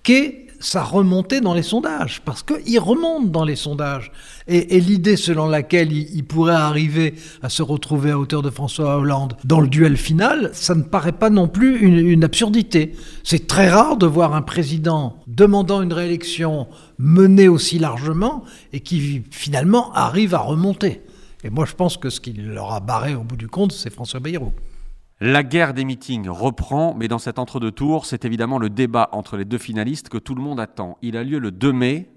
qu'est 0.03 0.47
sa 0.61 0.83
remontée 0.83 1.41
dans 1.41 1.53
les 1.53 1.63
sondages, 1.63 2.21
parce 2.23 2.43
qu'il 2.43 2.79
remonte 2.79 3.31
dans 3.31 3.43
les 3.43 3.55
sondages. 3.55 4.11
Et, 4.47 4.79
l'idée 4.79 5.17
selon 5.17 5.47
laquelle 5.47 5.91
il, 5.91 6.23
pourrait 6.23 6.53
arriver 6.53 7.15
à 7.41 7.49
se 7.49 7.61
retrouver 7.61 8.11
à 8.11 8.19
hauteur 8.19 8.41
de 8.41 8.49
François 8.49 8.97
Hollande 8.97 9.35
dans 9.43 9.59
le 9.59 9.67
duel 9.67 9.97
final, 9.97 10.49
ça 10.53 10.75
ne 10.75 10.83
paraît 10.83 11.11
pas 11.11 11.29
non 11.29 11.47
plus 11.47 11.79
une, 11.79 11.97
une 11.97 12.23
absurdité. 12.23 12.93
C'est 13.23 13.47
très 13.47 13.69
rare 13.69 13.97
de 13.97 14.05
voir 14.05 14.33
un 14.33 14.41
président 14.41 15.17
demandant 15.27 15.81
une 15.81 15.93
réélection 15.93 16.67
menée 16.97 17.47
aussi 17.47 17.79
largement 17.79 18.43
et 18.73 18.79
qui 18.79 19.23
finalement 19.31 19.91
arrive 19.93 20.35
à 20.35 20.39
remonter. 20.39 21.01
Et 21.43 21.49
moi 21.49 21.65
je 21.65 21.73
pense 21.73 21.97
que 21.97 22.09
ce 22.09 22.19
qui 22.19 22.33
leur 22.33 22.71
a 22.73 22.79
barré 22.79 23.15
au 23.15 23.23
bout 23.23 23.37
du 23.37 23.47
compte, 23.47 23.71
c'est 23.71 23.91
François 23.91 24.19
Bayrou. 24.19 24.53
La 25.23 25.43
guerre 25.43 25.75
des 25.75 25.85
meetings 25.85 26.27
reprend, 26.27 26.95
mais 26.95 27.07
dans 27.07 27.19
cet 27.19 27.37
entre-deux 27.37 27.69
tours, 27.69 28.07
c'est 28.07 28.25
évidemment 28.25 28.57
le 28.57 28.71
débat 28.71 29.07
entre 29.11 29.37
les 29.37 29.45
deux 29.45 29.59
finalistes 29.59 30.09
que 30.09 30.17
tout 30.17 30.33
le 30.33 30.41
monde 30.41 30.59
attend. 30.59 30.97
Il 31.03 31.15
a 31.15 31.23
lieu 31.23 31.37
le 31.37 31.51
2 31.51 31.71
mai, 31.71 32.09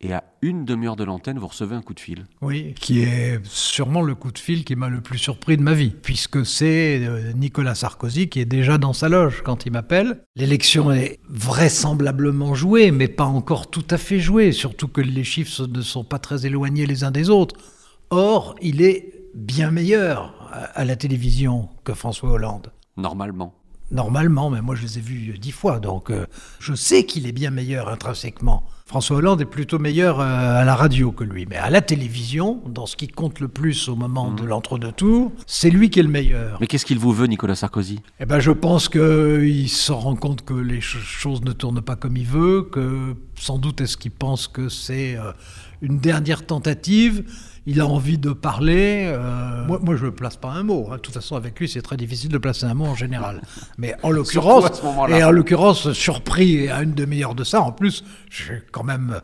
et 0.00 0.12
à 0.12 0.24
une 0.42 0.64
demi-heure 0.64 0.96
de 0.96 1.04
l'antenne, 1.04 1.38
vous 1.38 1.46
recevez 1.46 1.76
un 1.76 1.80
coup 1.80 1.94
de 1.94 2.00
fil. 2.00 2.24
Oui, 2.42 2.74
qui 2.74 3.02
est 3.02 3.38
sûrement 3.44 4.02
le 4.02 4.16
coup 4.16 4.32
de 4.32 4.38
fil 4.40 4.64
qui 4.64 4.74
m'a 4.74 4.88
le 4.88 5.00
plus 5.00 5.18
surpris 5.18 5.56
de 5.56 5.62
ma 5.62 5.74
vie, 5.74 5.90
puisque 5.90 6.44
c'est 6.44 7.08
Nicolas 7.36 7.76
Sarkozy 7.76 8.28
qui 8.28 8.40
est 8.40 8.46
déjà 8.46 8.78
dans 8.78 8.92
sa 8.92 9.08
loge 9.08 9.42
quand 9.44 9.64
il 9.64 9.70
m'appelle. 9.70 10.24
L'élection 10.34 10.90
est 10.90 11.20
vraisemblablement 11.28 12.56
jouée, 12.56 12.90
mais 12.90 13.06
pas 13.06 13.26
encore 13.26 13.70
tout 13.70 13.86
à 13.90 13.96
fait 13.96 14.18
jouée, 14.18 14.50
surtout 14.50 14.88
que 14.88 15.00
les 15.00 15.22
chiffres 15.22 15.68
ne 15.68 15.82
sont 15.82 16.02
pas 16.02 16.18
très 16.18 16.46
éloignés 16.46 16.86
les 16.86 17.04
uns 17.04 17.12
des 17.12 17.30
autres. 17.30 17.54
Or, 18.10 18.56
il 18.60 18.82
est 18.82 19.12
bien 19.36 19.70
meilleur 19.70 20.43
à 20.74 20.84
la 20.84 20.96
télévision 20.96 21.68
que 21.84 21.94
François 21.94 22.30
Hollande. 22.30 22.72
Normalement. 22.96 23.54
Normalement, 23.90 24.50
mais 24.50 24.62
moi 24.62 24.74
je 24.74 24.82
les 24.82 24.98
ai 24.98 25.00
vus 25.00 25.38
dix 25.38 25.52
fois, 25.52 25.78
donc 25.78 26.10
euh, 26.10 26.26
je 26.58 26.74
sais 26.74 27.04
qu'il 27.04 27.26
est 27.26 27.32
bien 27.32 27.50
meilleur 27.50 27.88
intrinsèquement. 27.88 28.64
François 28.94 29.16
Hollande 29.16 29.40
est 29.40 29.44
plutôt 29.44 29.80
meilleur 29.80 30.20
euh, 30.20 30.60
à 30.60 30.64
la 30.64 30.76
radio 30.76 31.10
que 31.10 31.24
lui, 31.24 31.46
mais 31.50 31.56
à 31.56 31.68
la 31.68 31.80
télévision, 31.80 32.62
dans 32.64 32.86
ce 32.86 32.94
qui 32.94 33.08
compte 33.08 33.40
le 33.40 33.48
plus 33.48 33.88
au 33.88 33.96
moment 33.96 34.30
mmh. 34.30 34.36
de 34.36 34.44
l'entre-deux 34.44 34.92
tours, 34.92 35.32
c'est 35.48 35.70
lui 35.70 35.90
qui 35.90 35.98
est 35.98 36.04
le 36.04 36.08
meilleur. 36.08 36.58
Mais 36.60 36.68
qu'est-ce 36.68 36.86
qu'il 36.86 37.00
vous 37.00 37.12
veut, 37.12 37.26
Nicolas 37.26 37.56
Sarkozy? 37.56 37.98
Eh 38.20 38.24
ben, 38.24 38.38
je 38.38 38.52
pense 38.52 38.88
qu'il 38.88 39.68
se 39.68 39.90
rend 39.90 40.14
compte 40.14 40.44
que 40.44 40.54
les 40.54 40.80
choses 40.80 41.42
ne 41.42 41.50
tournent 41.50 41.82
pas 41.82 41.96
comme 41.96 42.16
il 42.16 42.24
veut, 42.28 42.62
que 42.62 43.16
sans 43.34 43.58
doute 43.58 43.80
est-ce 43.80 43.96
qu'il 43.96 44.12
pense 44.12 44.46
que 44.46 44.68
c'est 44.68 45.16
euh, 45.16 45.32
une 45.82 45.98
dernière 45.98 46.46
tentative 46.46 47.24
il 47.66 47.80
a 47.80 47.86
envie 47.86 48.18
de 48.18 48.32
parler. 48.32 49.04
Euh, 49.06 49.64
moi, 49.66 49.78
moi, 49.82 49.96
je 49.96 50.06
ne 50.06 50.10
place 50.10 50.36
pas 50.36 50.50
un 50.50 50.62
mot. 50.62 50.88
Hein. 50.90 50.96
De 50.96 51.00
toute 51.00 51.14
façon, 51.14 51.36
avec 51.36 51.58
lui, 51.58 51.68
c'est 51.68 51.82
très 51.82 51.96
difficile 51.96 52.30
de 52.30 52.38
placer 52.38 52.66
un 52.66 52.74
mot 52.74 52.86
en 52.86 52.94
général. 52.94 53.40
Mais 53.78 53.94
en 54.02 54.10
l'occurrence, 54.10 54.82
et 55.08 55.24
en 55.24 55.30
l'occurrence, 55.30 55.92
surpris 55.92 56.68
à 56.68 56.82
une 56.82 56.92
demi-heure 56.92 57.34
de 57.34 57.44
ça, 57.44 57.62
en 57.62 57.72
plus, 57.72 58.04
je 58.30 58.42
suis 58.42 58.54
quand 58.70 58.83
même 58.84 59.20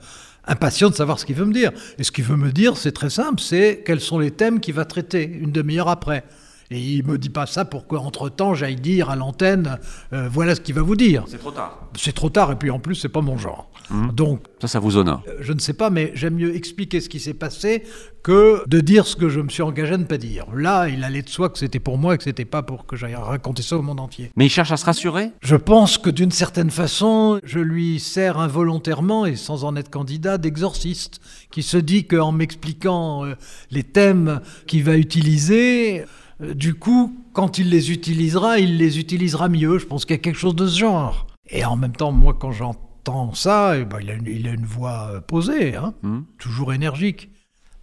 impatient 0.46 0.90
de 0.90 0.94
savoir 0.94 1.18
ce 1.18 1.26
qu'il 1.26 1.36
veut 1.36 1.44
me 1.44 1.52
dire. 1.52 1.72
Et 1.98 2.04
ce 2.04 2.12
qu'il 2.12 2.24
veut 2.24 2.36
me 2.36 2.52
dire, 2.52 2.76
c'est 2.76 2.92
très 2.92 3.10
simple, 3.10 3.40
c'est 3.40 3.82
quels 3.84 4.00
sont 4.00 4.18
les 4.18 4.30
thèmes 4.30 4.60
qu'il 4.60 4.74
va 4.74 4.84
traiter 4.84 5.24
une 5.24 5.52
demi-heure 5.52 5.88
après. 5.88 6.24
Et 6.72 6.80
il 6.80 7.04
me 7.04 7.18
dit 7.18 7.30
pas 7.30 7.46
ça 7.46 7.64
pour 7.64 7.88
qu'entre-temps, 7.88 8.54
j'aille 8.54 8.76
dire 8.76 9.10
à 9.10 9.16
l'antenne, 9.16 9.78
euh, 10.12 10.28
voilà 10.30 10.54
ce 10.54 10.60
qu'il 10.60 10.76
va 10.76 10.82
vous 10.82 10.94
dire. 10.94 11.24
C'est 11.26 11.38
trop 11.38 11.50
tard. 11.50 11.88
C'est 11.96 12.14
trop 12.14 12.30
tard, 12.30 12.52
et 12.52 12.56
puis 12.56 12.70
en 12.70 12.78
plus, 12.78 12.94
c'est 12.94 13.08
pas 13.08 13.22
mon 13.22 13.36
genre. 13.36 13.68
Mmh. 13.90 14.10
Donc, 14.12 14.44
ça, 14.60 14.68
ça 14.68 14.78
vous 14.78 14.96
honore. 14.96 15.24
Euh, 15.26 15.38
je 15.40 15.52
ne 15.52 15.58
sais 15.58 15.72
pas, 15.72 15.90
mais 15.90 16.12
j'aime 16.14 16.34
mieux 16.34 16.54
expliquer 16.54 17.00
ce 17.00 17.08
qui 17.08 17.18
s'est 17.18 17.34
passé 17.34 17.82
que 18.22 18.62
de 18.68 18.80
dire 18.80 19.06
ce 19.06 19.16
que 19.16 19.28
je 19.28 19.40
me 19.40 19.48
suis 19.48 19.62
engagé 19.62 19.94
à 19.94 19.98
ne 19.98 20.04
pas 20.04 20.18
dire. 20.18 20.46
Là, 20.54 20.88
il 20.88 21.02
allait 21.02 21.22
de 21.22 21.28
soi 21.28 21.48
que 21.48 21.58
c'était 21.58 21.80
pour 21.80 21.98
moi 21.98 22.14
et 22.14 22.18
que 22.18 22.24
c'était 22.24 22.44
pas 22.44 22.62
pour 22.62 22.86
que 22.86 22.94
j'aille 22.94 23.16
raconter 23.16 23.62
ça 23.62 23.76
au 23.76 23.82
monde 23.82 23.98
entier. 23.98 24.30
Mais 24.36 24.46
il 24.46 24.50
cherche 24.50 24.70
à 24.70 24.76
se 24.76 24.84
rassurer? 24.84 25.32
Je 25.42 25.56
pense 25.56 25.98
que 25.98 26.10
d'une 26.10 26.30
certaine 26.30 26.70
façon, 26.70 27.40
je 27.42 27.58
lui 27.58 27.98
sers 27.98 28.38
involontairement 28.38 29.26
et 29.26 29.34
sans 29.34 29.64
en 29.64 29.74
être 29.74 29.90
candidat 29.90 30.38
d'exorciste, 30.38 31.20
qui 31.50 31.64
se 31.64 31.78
dit 31.78 32.06
qu'en 32.06 32.30
m'expliquant 32.30 33.24
euh, 33.24 33.34
les 33.72 33.82
thèmes 33.82 34.40
qu'il 34.66 34.84
va 34.84 34.96
utiliser, 34.96 36.04
du 36.40 36.74
coup, 36.74 37.14
quand 37.32 37.58
il 37.58 37.70
les 37.70 37.92
utilisera, 37.92 38.58
il 38.58 38.76
les 38.78 38.98
utilisera 38.98 39.48
mieux. 39.48 39.78
Je 39.78 39.86
pense 39.86 40.04
qu'il 40.04 40.14
y 40.14 40.18
a 40.18 40.22
quelque 40.22 40.38
chose 40.38 40.56
de 40.56 40.66
ce 40.66 40.78
genre. 40.78 41.26
Et 41.48 41.64
en 41.64 41.76
même 41.76 41.92
temps, 41.92 42.12
moi, 42.12 42.36
quand 42.38 42.52
j'entends 42.52 43.34
ça, 43.34 43.76
eh 43.76 43.84
ben, 43.84 43.98
il, 44.00 44.10
a 44.10 44.14
une, 44.14 44.26
il, 44.26 44.48
a 44.48 44.52
une, 44.52 44.64
voix 44.64 45.10
euh, 45.12 45.20
posée, 45.20 45.76
hein, 45.76 45.94
mmh. 46.02 46.20
toujours 46.38 46.72
énergique. 46.72 47.30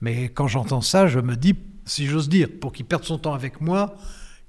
Mais 0.01 0.29
quand 0.29 0.47
j'entends 0.47 0.81
ça, 0.81 1.07
je 1.07 1.19
me 1.19 1.35
dis, 1.35 1.55
si 1.85 2.05
j'ose 2.05 2.29
dire, 2.29 2.47
pour 2.61 2.71
qu'il 2.71 2.85
perde 2.85 3.03
son 3.03 3.17
temps 3.17 3.33
avec 3.33 3.61
moi, 3.61 3.95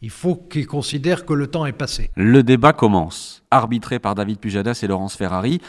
il 0.03 0.11
faut 0.11 0.37
qu'il 0.37 0.67
considère 0.67 1.27
que 1.27 1.33
le 1.33 1.49
temps 1.49 1.67
est 1.67 1.73
passé. 1.73 2.11
Le 2.15 2.43
débat 2.43 2.73
commence. 2.73 3.43
Arbitré 3.51 3.99
par 3.99 4.15
David 4.15 4.39
Pujadas 4.39 4.81
et 4.83 4.87
Laurence 4.87 5.17
Ferrari, 5.17 5.61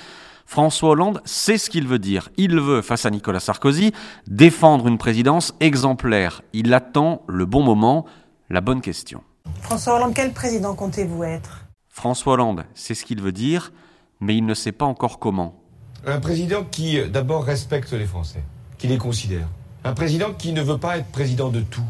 François 0.46 0.90
Hollande 0.90 1.22
sait 1.26 1.58
ce 1.58 1.70
qu'il 1.70 1.88
veut 1.88 2.00
dire. 2.00 2.30
Il 2.38 2.60
veut, 2.60 2.82
face 2.82 3.06
à 3.06 3.12
Nicolas 3.12 3.40
Sarkozy, 3.40 3.92
défendre 4.28 4.88
une 4.88 4.98
présidence 4.98 5.54
exemplaire. 5.60 6.42
Il 6.54 6.74
attend 6.74 7.24
le 7.28 7.46
bon 7.46 7.64
moment, 7.64 8.06
la 8.50 8.62
bonne 8.62 8.82
question. 8.82 9.22
François 9.62 9.96
Hollande, 9.96 10.14
quel 10.14 10.34
président 10.34 10.74
comptez-vous 10.76 11.24
être? 11.24 11.66
François 11.88 12.34
Hollande 12.34 12.66
sait 12.74 12.96
ce 12.96 13.06
qu'il 13.06 13.22
veut 13.22 13.32
dire, 13.32 13.72
mais 14.20 14.36
il 14.36 14.46
ne 14.46 14.54
sait 14.54 14.72
pas 14.72 14.86
encore 14.86 15.20
comment. 15.20 15.62
Un 16.06 16.20
président 16.20 16.64
qui, 16.64 17.00
d'abord, 17.10 17.44
respecte 17.44 17.92
les 17.94 18.06
Français, 18.06 18.44
qui 18.78 18.88
les 18.88 18.98
considère. 18.98 19.48
Un 19.84 19.94
président 19.94 20.34
qui 20.34 20.54
ne 20.54 20.62
veut 20.62 20.78
pas 20.78 20.98
être 20.98 21.08
président 21.08 21.50
de 21.50 21.62
tout, 21.62 21.84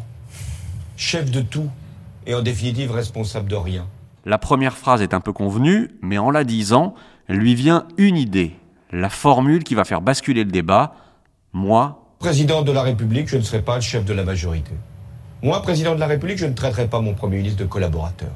chef 0.98 1.32
de 1.32 1.42
tout, 1.42 1.70
et 2.26 2.36
en 2.36 2.42
définitive 2.42 2.92
responsable 2.92 3.50
de 3.50 3.56
rien. 3.56 3.88
La 4.26 4.38
première 4.38 4.78
phrase 4.78 5.02
est 5.02 5.14
un 5.14 5.22
peu 5.22 5.34
convenue, 5.34 5.92
mais 6.02 6.18
en 6.18 6.30
la 6.30 6.44
disant, 6.44 6.94
lui 7.30 7.56
vient 7.56 7.88
une 7.98 8.18
idée, 8.18 8.56
la 8.92 9.10
formule 9.10 9.64
qui 9.64 9.76
va 9.76 9.86
faire 9.86 10.02
basculer 10.02 10.44
le 10.44 10.52
débat. 10.52 10.94
Moi, 11.54 12.04
président 12.20 12.62
de 12.64 12.72
la 12.72 12.84
République, 12.84 13.30
je 13.30 13.38
ne 13.38 13.42
serai 13.42 13.62
pas 13.62 13.76
le 13.76 13.82
chef 13.82 14.06
de 14.06 14.14
la 14.14 14.24
majorité. 14.24 14.74
Moi, 15.42 15.62
président 15.62 15.96
de 15.96 16.02
la 16.02 16.08
République, 16.08 16.38
je 16.38 16.46
ne 16.46 16.54
traiterai 16.54 16.88
pas 16.88 17.00
mon 17.00 17.14
Premier 17.14 17.38
ministre 17.38 17.60
de 17.60 17.66
collaborateur. 17.66 18.32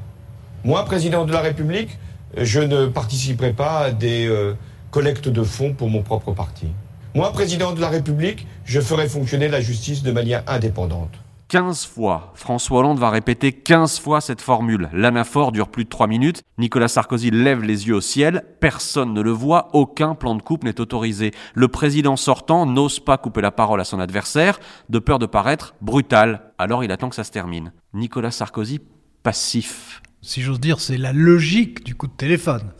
Moi, 0.64 0.82
président 0.86 1.26
de 1.26 1.32
la 1.32 1.40
République, 1.40 1.98
je 2.34 2.60
ne 2.60 2.86
participerai 2.86 3.52
pas 3.52 3.80
à 3.80 3.90
des 3.90 4.26
euh, 4.26 4.54
collectes 4.90 5.28
de 5.28 5.42
fonds 5.42 5.74
pour 5.74 5.90
mon 5.90 6.02
propre 6.02 6.32
parti. 6.32 6.68
Moi, 7.14 7.30
président 7.32 7.72
de 7.72 7.80
la 7.82 7.90
République, 7.90 8.46
je 8.64 8.80
ferai 8.80 9.06
fonctionner 9.06 9.48
la 9.48 9.60
justice 9.60 10.02
de 10.02 10.12
manière 10.12 10.42
indépendante. 10.46 11.12
15 11.54 11.86
fois. 11.86 12.32
François 12.34 12.80
Hollande 12.80 12.98
va 12.98 13.10
répéter 13.10 13.52
15 13.52 14.00
fois 14.00 14.20
cette 14.20 14.40
formule. 14.40 14.90
L'anaphore 14.92 15.52
dure 15.52 15.68
plus 15.68 15.84
de 15.84 15.88
3 15.88 16.08
minutes. 16.08 16.42
Nicolas 16.58 16.88
Sarkozy 16.88 17.30
lève 17.30 17.62
les 17.62 17.86
yeux 17.86 17.94
au 17.94 18.00
ciel. 18.00 18.42
Personne 18.58 19.14
ne 19.14 19.20
le 19.20 19.30
voit. 19.30 19.68
Aucun 19.72 20.16
plan 20.16 20.34
de 20.34 20.42
coupe 20.42 20.64
n'est 20.64 20.80
autorisé. 20.80 21.30
Le 21.54 21.68
président 21.68 22.16
sortant 22.16 22.66
n'ose 22.66 22.98
pas 22.98 23.18
couper 23.18 23.40
la 23.40 23.52
parole 23.52 23.80
à 23.80 23.84
son 23.84 24.00
adversaire, 24.00 24.58
de 24.88 24.98
peur 24.98 25.20
de 25.20 25.26
paraître 25.26 25.76
brutal. 25.80 26.50
Alors 26.58 26.82
il 26.82 26.90
attend 26.90 27.08
que 27.08 27.14
ça 27.14 27.22
se 27.22 27.30
termine. 27.30 27.72
Nicolas 27.92 28.32
Sarkozy 28.32 28.80
passif. 29.22 30.02
Si 30.22 30.42
j'ose 30.42 30.58
dire, 30.58 30.80
c'est 30.80 30.98
la 30.98 31.12
logique 31.12 31.84
du 31.84 31.94
coup 31.94 32.08
de 32.08 32.16
téléphone. 32.16 32.72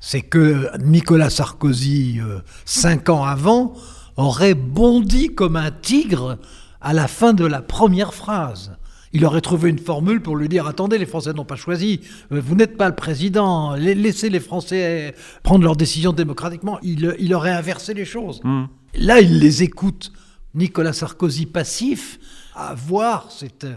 C'est 0.00 0.22
que 0.22 0.68
Nicolas 0.80 1.30
Sarkozy, 1.30 2.18
euh, 2.20 2.40
cinq 2.64 3.08
ans 3.08 3.22
avant, 3.22 3.72
aurait 4.16 4.54
bondi 4.54 5.32
comme 5.32 5.54
un 5.54 5.70
tigre 5.70 6.40
à 6.80 6.92
la 6.92 7.08
fin 7.08 7.32
de 7.32 7.44
la 7.44 7.62
première 7.62 8.14
phrase. 8.14 8.76
Il 9.12 9.24
aurait 9.24 9.40
trouvé 9.40 9.70
une 9.70 9.78
formule 9.78 10.22
pour 10.22 10.36
lui 10.36 10.48
dire 10.48 10.66
attendez, 10.66 10.96
les 10.96 11.06
Français 11.06 11.32
n'ont 11.32 11.44
pas 11.44 11.56
choisi, 11.56 12.00
euh, 12.30 12.40
vous 12.40 12.54
n'êtes 12.54 12.76
pas 12.76 12.88
le 12.88 12.94
président, 12.94 13.74
laissez 13.74 14.30
les 14.30 14.38
Français 14.38 15.14
prendre 15.42 15.64
leurs 15.64 15.76
décisions 15.76 16.12
démocratiquement. 16.12 16.78
Il, 16.82 17.16
il 17.18 17.34
aurait 17.34 17.50
inversé 17.50 17.92
les 17.92 18.04
choses. 18.04 18.40
Hmm. 18.44 18.66
Là, 18.94 19.20
il 19.20 19.40
les 19.40 19.62
écoute. 19.62 20.12
Nicolas 20.54 20.92
Sarkozy 20.92 21.46
passif, 21.46 22.18
à 22.56 22.74
voir, 22.74 23.30
c'est 23.30 23.64
euh, 23.64 23.74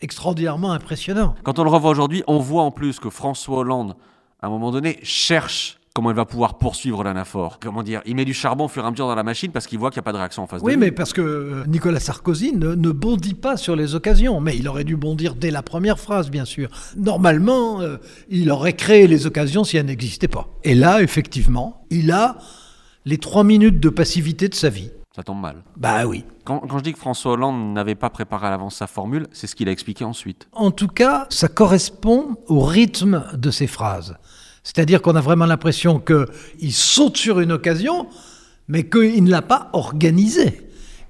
extraordinairement 0.00 0.72
impressionnant. 0.72 1.34
Quand 1.42 1.58
on 1.58 1.64
le 1.64 1.70
revoit 1.70 1.90
aujourd'hui, 1.90 2.22
on 2.26 2.38
voit 2.38 2.62
en 2.62 2.70
plus 2.70 2.98
que 2.98 3.10
François 3.10 3.58
Hollande, 3.58 3.94
à 4.40 4.46
un 4.46 4.50
moment 4.50 4.70
donné, 4.70 4.98
cherche 5.02 5.78
comment 5.94 6.10
il 6.10 6.16
va 6.16 6.24
pouvoir 6.24 6.58
poursuivre 6.58 7.04
l'anaphore. 7.04 7.58
Comment 7.60 7.84
dire 7.84 8.02
Il 8.04 8.16
met 8.16 8.24
du 8.24 8.34
charbon 8.34 8.64
au 8.64 8.68
fur 8.68 8.82
et 8.82 8.86
à 8.86 8.90
mesure 8.90 9.06
dans 9.06 9.14
la 9.14 9.22
machine 9.22 9.52
parce 9.52 9.68
qu'il 9.68 9.78
voit 9.78 9.90
qu'il 9.90 9.98
n'y 9.98 10.02
a 10.02 10.06
pas 10.06 10.12
de 10.12 10.16
réaction 10.18 10.42
en 10.42 10.46
face 10.48 10.60
Oui, 10.60 10.72
de 10.72 10.76
lui. 10.76 10.86
mais 10.86 10.90
parce 10.90 11.12
que 11.12 11.20
euh, 11.20 11.64
Nicolas 11.68 12.00
Sarkozy 12.00 12.52
ne, 12.52 12.74
ne 12.74 12.90
bondit 12.90 13.34
pas 13.34 13.56
sur 13.56 13.76
les 13.76 13.94
occasions. 13.94 14.40
Mais 14.40 14.56
il 14.56 14.66
aurait 14.66 14.82
dû 14.82 14.96
bondir 14.96 15.36
dès 15.36 15.52
la 15.52 15.62
première 15.62 16.00
phrase, 16.00 16.30
bien 16.30 16.44
sûr. 16.44 16.68
Normalement, 16.96 17.80
euh, 17.80 17.98
il 18.28 18.50
aurait 18.50 18.72
créé 18.72 19.06
les 19.06 19.26
occasions 19.26 19.62
si 19.62 19.76
elles 19.76 19.86
n'existaient 19.86 20.26
pas. 20.26 20.48
Et 20.64 20.74
là, 20.74 21.00
effectivement, 21.00 21.86
il 21.90 22.10
a 22.10 22.38
les 23.04 23.18
trois 23.18 23.44
minutes 23.44 23.78
de 23.78 23.88
passivité 23.88 24.48
de 24.48 24.54
sa 24.54 24.70
vie. 24.70 24.90
Ça 25.14 25.22
tombe 25.22 25.40
mal. 25.40 25.62
Bah 25.76 26.06
oui. 26.06 26.24
Quand, 26.44 26.58
quand 26.58 26.78
je 26.78 26.82
dis 26.82 26.92
que 26.92 26.98
François 26.98 27.34
Hollande 27.34 27.72
n'avait 27.72 27.94
pas 27.94 28.10
préparé 28.10 28.48
à 28.48 28.50
l'avance 28.50 28.74
sa 28.74 28.88
formule, 28.88 29.28
c'est 29.30 29.46
ce 29.46 29.54
qu'il 29.54 29.68
a 29.68 29.72
expliqué 29.72 30.04
ensuite. 30.04 30.48
En 30.50 30.72
tout 30.72 30.88
cas, 30.88 31.28
ça 31.30 31.46
correspond 31.46 32.36
au 32.48 32.62
rythme 32.62 33.24
de 33.34 33.52
ses 33.52 33.68
phrases. 33.68 34.16
C'est-à-dire 34.64 35.02
qu'on 35.02 35.14
a 35.14 35.20
vraiment 35.20 35.44
l'impression 35.46 36.00
qu'il 36.00 36.72
saute 36.72 37.18
sur 37.18 37.38
une 37.38 37.52
occasion, 37.52 38.08
mais 38.66 38.88
qu'il 38.88 39.22
ne 39.22 39.30
l'a 39.30 39.42
pas 39.42 39.68
organisée, 39.74 40.62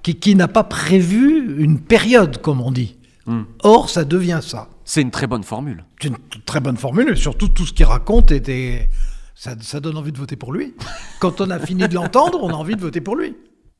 qu'il 0.03 0.37
n'a 0.37 0.49
pas 0.49 0.65
prévu 0.65 1.55
une 1.57 1.79
période, 1.79 2.41
comme 2.41 2.61
on 2.61 2.71
dit. 2.71 2.97
Hmm. 3.25 3.43
Or, 3.63 3.89
ça 3.89 4.03
devient 4.03 4.41
ça. 4.43 4.67
C'est 4.83 5.01
une 5.01 5.09
très 5.09 5.25
bonne 5.25 5.43
formule. 5.43 5.85
C'est 5.99 6.09
une 6.09 6.17
très 6.45 6.59
bonne 6.59 6.77
formule, 6.77 7.09
et 7.09 7.15
surtout 7.15 7.47
tout 7.47 7.65
ce 7.65 7.73
qu'il 7.73 7.85
raconte 7.85 8.31
était... 8.31 8.89
Ça, 9.37 9.55
ça 9.59 9.79
donne 9.79 9.97
envie 9.97 10.11
de 10.11 10.17
voter 10.17 10.35
pour 10.35 10.53
lui. 10.53 10.75
Quand 11.19 11.41
on 11.41 11.49
a 11.49 11.59
fini 11.59 11.87
de 11.87 11.95
l'entendre, 11.95 12.43
on 12.43 12.49
a 12.49 12.53
envie 12.53 12.75
de 12.75 12.81
voter 12.81 13.01
pour 13.01 13.15
lui. 13.15 13.35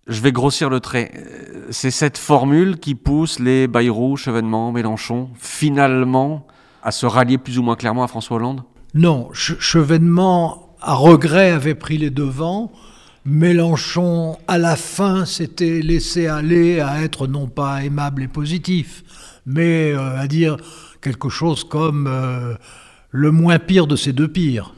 Je 0.07 0.21
vais 0.21 0.31
grossir 0.31 0.69
le 0.69 0.79
trait. 0.79 1.11
Euh, 1.15 1.67
C'est 1.69 1.91
cette 1.91 2.17
formule 2.17 2.77
qui 2.77 2.95
pousse 2.95 3.39
les 3.39 3.67
Bayrou, 3.67 4.17
Chevènement, 4.17 4.71
Mélenchon, 4.71 5.29
finalement, 5.35 6.47
à 6.83 6.91
se 6.91 7.05
rallier 7.05 7.37
plus 7.37 7.57
ou 7.57 7.63
moins 7.63 7.75
clairement 7.75 8.03
à 8.03 8.07
François 8.07 8.37
Hollande? 8.37 8.63
Non, 8.95 9.29
Ch- 9.33 9.59
Chevènement, 9.59 10.77
à 10.81 10.93
regret, 10.93 11.51
avait 11.51 11.75
pris 11.75 11.97
les 11.97 12.09
devants. 12.09 12.71
Mélenchon, 13.25 14.37
à 14.47 14.57
la 14.57 14.77
fin, 14.77 15.25
s'était 15.25 15.81
laissé 15.81 16.27
aller 16.27 16.79
à 16.79 17.03
être 17.03 17.27
non 17.27 17.47
pas 17.47 17.83
aimable 17.83 18.23
et 18.23 18.29
positif, 18.29 19.03
mais 19.45 19.91
euh, 19.91 20.17
à 20.17 20.27
dire 20.27 20.55
quelque 21.01 21.27
chose 21.27 21.65
comme 21.65 22.07
euh, 22.07 22.53
le 23.11 23.31
moins 23.31 23.59
pire 23.59 23.85
de 23.85 23.97
ces 23.97 24.13
deux 24.13 24.29
pires. 24.29 24.73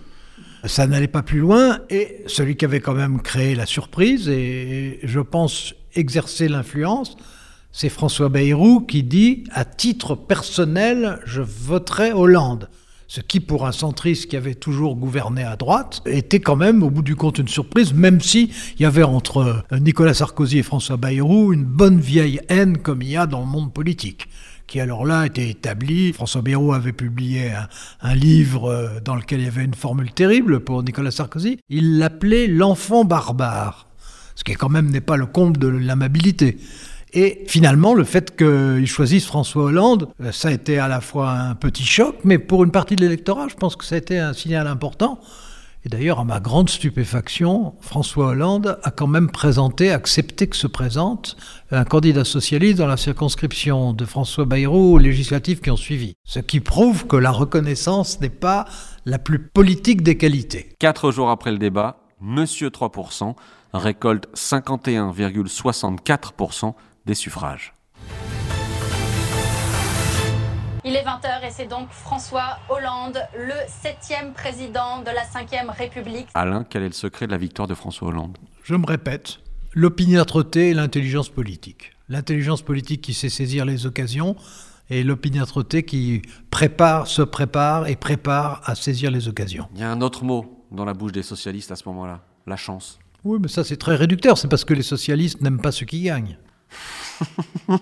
Ça 0.64 0.88
n'allait 0.88 1.08
pas 1.08 1.22
plus 1.22 1.40
loin, 1.40 1.80
et 1.92 2.24
celui 2.26 2.56
qui 2.56 2.66
avait 2.66 2.80
quand 2.80 2.96
même 2.96 3.22
créé 3.22 3.54
la 3.54 3.68
surprise, 3.68 4.28
et 4.30 5.00
je 5.04 5.20
pense 5.20 5.76
exercer 5.94 6.48
l'influence, 6.48 7.18
c'est 7.72 7.90
François 7.90 8.30
Bayrou 8.30 8.82
qui 8.82 9.04
dit 9.04 9.44
«à 9.52 9.64
titre 9.64 10.16
personnel, 10.16 11.20
je 11.26 11.44
voterai 11.44 12.14
Hollande». 12.14 12.68
Ce 13.08 13.22
qui, 13.22 13.40
pour 13.40 13.66
un 13.66 13.72
centriste 13.72 14.30
qui 14.30 14.36
avait 14.36 14.56
toujours 14.56 14.98
gouverné 14.98 15.44
à 15.44 15.56
droite, 15.56 16.02
était 16.06 16.42
quand 16.42 16.58
même, 16.58 16.84
au 16.84 16.90
bout 16.90 17.02
du 17.02 17.16
compte, 17.16 17.38
une 17.38 17.48
surprise, 17.48 17.94
même 17.94 18.20
si 18.20 18.52
y 18.80 18.86
avait 18.86 19.04
entre 19.04 19.38
euh, 19.72 19.80
Nicolas 19.80 20.14
Sarkozy 20.14 20.60
et 20.60 20.64
François 20.64 20.98
Bayrou 20.98 21.54
une 21.54 21.64
bonne 21.64 22.00
vieille 22.02 22.42
haine 22.50 22.78
comme 22.78 23.02
il 23.02 23.10
y 23.10 23.18
a 23.18 23.26
dans 23.26 23.40
le 23.40 23.46
monde 23.46 23.74
politique 23.74 24.28
qui 24.68 24.82
alors 24.82 25.06
là 25.06 25.26
était 25.26 25.50
établie. 25.50 26.12
François 26.12 26.42
Bayrou 26.42 26.74
avait 26.74 26.92
publié 26.92 27.52
un, 27.52 27.70
un 28.02 28.14
livre 28.14 28.70
euh, 28.70 29.00
dans 29.00 29.16
lequel 29.16 29.40
il 29.40 29.46
y 29.46 29.48
avait 29.48 29.64
une 29.64 29.74
formule 29.74 30.12
terrible 30.12 30.60
pour 30.60 30.84
Nicolas 30.84 31.12
Sarkozy. 31.12 31.60
Il 31.70 32.00
l'appelait 32.00 32.48
l'enfant 32.48 33.06
barbare, 33.06 33.88
ce 34.36 34.44
qui 34.44 34.54
quand 34.54 34.68
même 34.68 34.90
n'est 34.90 35.00
pas 35.00 35.16
le 35.16 35.26
comble 35.26 35.58
de 35.58 35.70
l'amabilité. 35.70 36.58
Et 37.14 37.46
finalement, 37.48 37.94
le 37.94 38.04
fait 38.04 38.36
qu'il 38.36 38.88
choisisse 38.88 39.26
François 39.26 39.66
Hollande, 39.66 40.10
euh, 40.22 40.32
ça 40.32 40.50
a 40.50 40.52
été 40.52 40.78
à 40.78 40.88
la 40.88 41.02
fois 41.02 41.32
un 41.32 41.56
petit 41.56 41.86
choc, 41.86 42.18
mais 42.24 42.38
pour 42.38 42.64
une 42.64 42.72
partie 42.72 42.96
de 42.96 43.02
l'électorat, 43.02 43.48
je 43.48 43.56
pense 43.56 43.76
que 43.76 43.86
ça 43.86 43.96
a 43.96 43.98
été 43.98 44.20
un 44.20 44.34
signal 44.34 44.68
important. 44.68 45.20
Et 45.86 45.90
d'ailleurs, 45.90 46.20
à 46.20 46.26
ma 46.26 46.42
grande 46.42 46.70
stupéfaction, 46.70 47.76
François 47.80 48.28
Hollande 48.28 48.78
a 48.84 48.92
quand 48.92 49.08
même 49.08 49.30
présenté, 49.30 49.90
accepté 49.90 50.48
que 50.48 50.58
se 50.58 50.68
présente 50.68 51.38
un 51.72 51.86
candidat 51.86 52.26
socialiste 52.26 52.80
dans 52.80 52.88
la 52.88 52.98
circonscription 52.98 53.94
de 53.94 54.04
François 54.04 54.44
Bayrou 54.44 54.96
aux 54.96 54.98
législatives 54.98 55.62
qui 55.62 55.72
ont 55.72 55.78
suivi. 55.78 56.16
Ce 56.26 56.40
qui 56.40 56.60
prouve 56.60 57.08
que 57.08 57.16
la 57.16 57.32
reconnaissance 57.32 58.20
n'est 58.20 58.30
pas 58.30 58.66
la 59.06 59.18
plus 59.18 59.40
politique 59.40 60.02
des 60.02 60.18
qualités. 60.18 60.76
Quatre 60.78 61.12
jours 61.12 61.30
après 61.30 61.54
le 61.54 61.58
débat, 61.58 62.02
Monsieur 62.20 62.70
3% 62.70 63.36
récolte 63.74 64.28
51,64% 64.36 66.74
des 67.08 67.16
suffrages. 67.16 67.74
Il 70.86 70.96
est 70.96 71.04
20h 71.04 71.46
et 71.46 71.50
c'est 71.50 71.66
donc 71.66 71.90
François 71.90 72.60
Hollande, 72.70 73.20
le 73.38 73.56
septième 73.68 74.34
président 74.34 75.00
de 75.00 75.08
la 75.08 75.24
Ve 75.24 75.70
République. 75.70 76.28
Alain, 76.34 76.64
quel 76.64 76.84
est 76.84 76.88
le 76.88 76.94
secret 76.94 77.26
de 77.26 77.32
la 77.32 77.38
victoire 77.38 77.68
de 77.68 77.74
François 77.74 78.10
Hollande? 78.10 78.38
Je 78.64 78.76
me 78.76 78.86
répète, 78.86 79.40
l'opiniâtreté 79.74 80.70
et 80.70 80.74
l'intelligence 80.74 81.30
politique. 81.30 81.92
L'intelligence 82.08 82.62
politique 82.62 83.02
qui 83.02 83.14
sait 83.14 83.30
saisir 83.30 83.66
les 83.66 83.86
occasions 83.86 84.36
et 84.90 85.04
l'opiniâtreté 85.04 85.84
qui 85.84 86.22
prépare, 86.52 87.08
se 87.08 87.22
prépare 87.22 87.88
et 87.88 87.96
prépare 87.96 88.62
à 88.64 88.76
saisir 88.76 89.12
les 89.12 89.28
occasions. 89.28 89.68
Il 89.76 89.82
y 89.82 89.84
a 89.84 89.92
un 89.92 90.02
autre 90.02 90.24
mot 90.24 90.64
dans 90.72 90.86
la 90.86 90.94
bouche 90.94 91.12
des 91.12 91.24
socialistes 91.24 91.72
à 91.72 91.76
ce 91.76 91.84
moment-là, 91.90 92.22
la 92.46 92.56
chance. 92.56 93.00
Oui, 93.26 93.40
mais 93.42 93.50
ça 93.50 93.66
c'est 93.66 93.78
très 93.78 93.96
réducteur, 93.96 94.38
c'est 94.38 94.48
parce 94.48 94.64
que 94.64 94.74
les 94.74 94.84
socialistes 94.84 95.42
n'aiment 95.42 95.62
pas 95.62 95.74
ceux 95.74 95.86
qui 95.86 96.02
gagnent. 96.02 96.38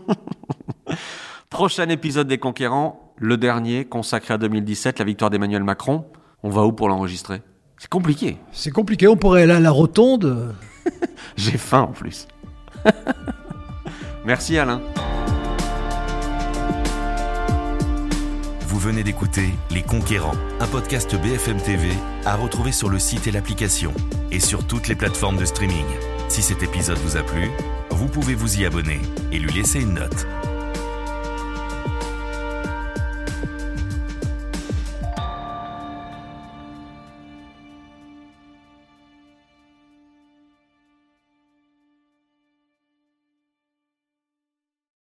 Prochain 1.50 1.90
épisode 1.90 2.28
des 2.28 2.38
Conquérants, 2.38 3.14
le 3.18 3.38
dernier 3.38 3.86
consacré 3.86 4.34
à 4.34 4.38
2017, 4.38 5.00
la 5.00 5.06
victoire 5.06 5.30
d'Emmanuel 5.30 5.64
Macron. 5.64 6.06
On 6.44 6.50
va 6.50 6.66
où 6.66 6.74
pour 6.74 6.90
l'enregistrer? 6.90 7.42
C'est 7.78 7.90
compliqué. 7.90 8.38
C'est 8.52 8.72
compliqué, 8.72 9.08
on 9.08 9.18
pourrait 9.18 9.44
aller 9.44 9.54
à 9.54 9.60
la 9.60 9.72
rotonde. 9.72 10.56
J'ai 11.38 11.58
faim 11.58 11.82
en 11.82 11.92
plus. 11.92 12.28
Merci 14.26 14.58
Alain. 14.58 14.82
Vous 18.68 18.80
venez 18.80 19.04
d'écouter 19.04 19.50
Les 19.72 19.82
Conquérants, 19.82 20.36
un 20.60 20.68
podcast 20.68 21.16
BFM 21.16 21.58
TV 21.58 21.90
à 22.26 22.36
retrouver 22.36 22.72
sur 22.72 22.90
le 22.90 23.00
site 23.00 23.28
et 23.28 23.32
l'application 23.32 23.94
et 24.32 24.40
sur 24.40 24.66
toutes 24.68 24.88
les 24.88 24.96
plateformes 24.96 25.38
de 25.38 25.46
streaming. 25.46 25.86
Si 26.28 26.42
cet 26.42 26.64
épisode 26.64 26.98
vous 26.98 27.18
a 27.18 27.24
plu, 27.24 27.50
vous 27.96 28.08
pouvez 28.08 28.36
vous 28.36 28.60
y 28.60 28.66
abonner 28.66 29.00
et 29.32 29.40
lui 29.40 29.52
laisser 29.52 29.82
une 29.82 29.94
note. 29.94 30.28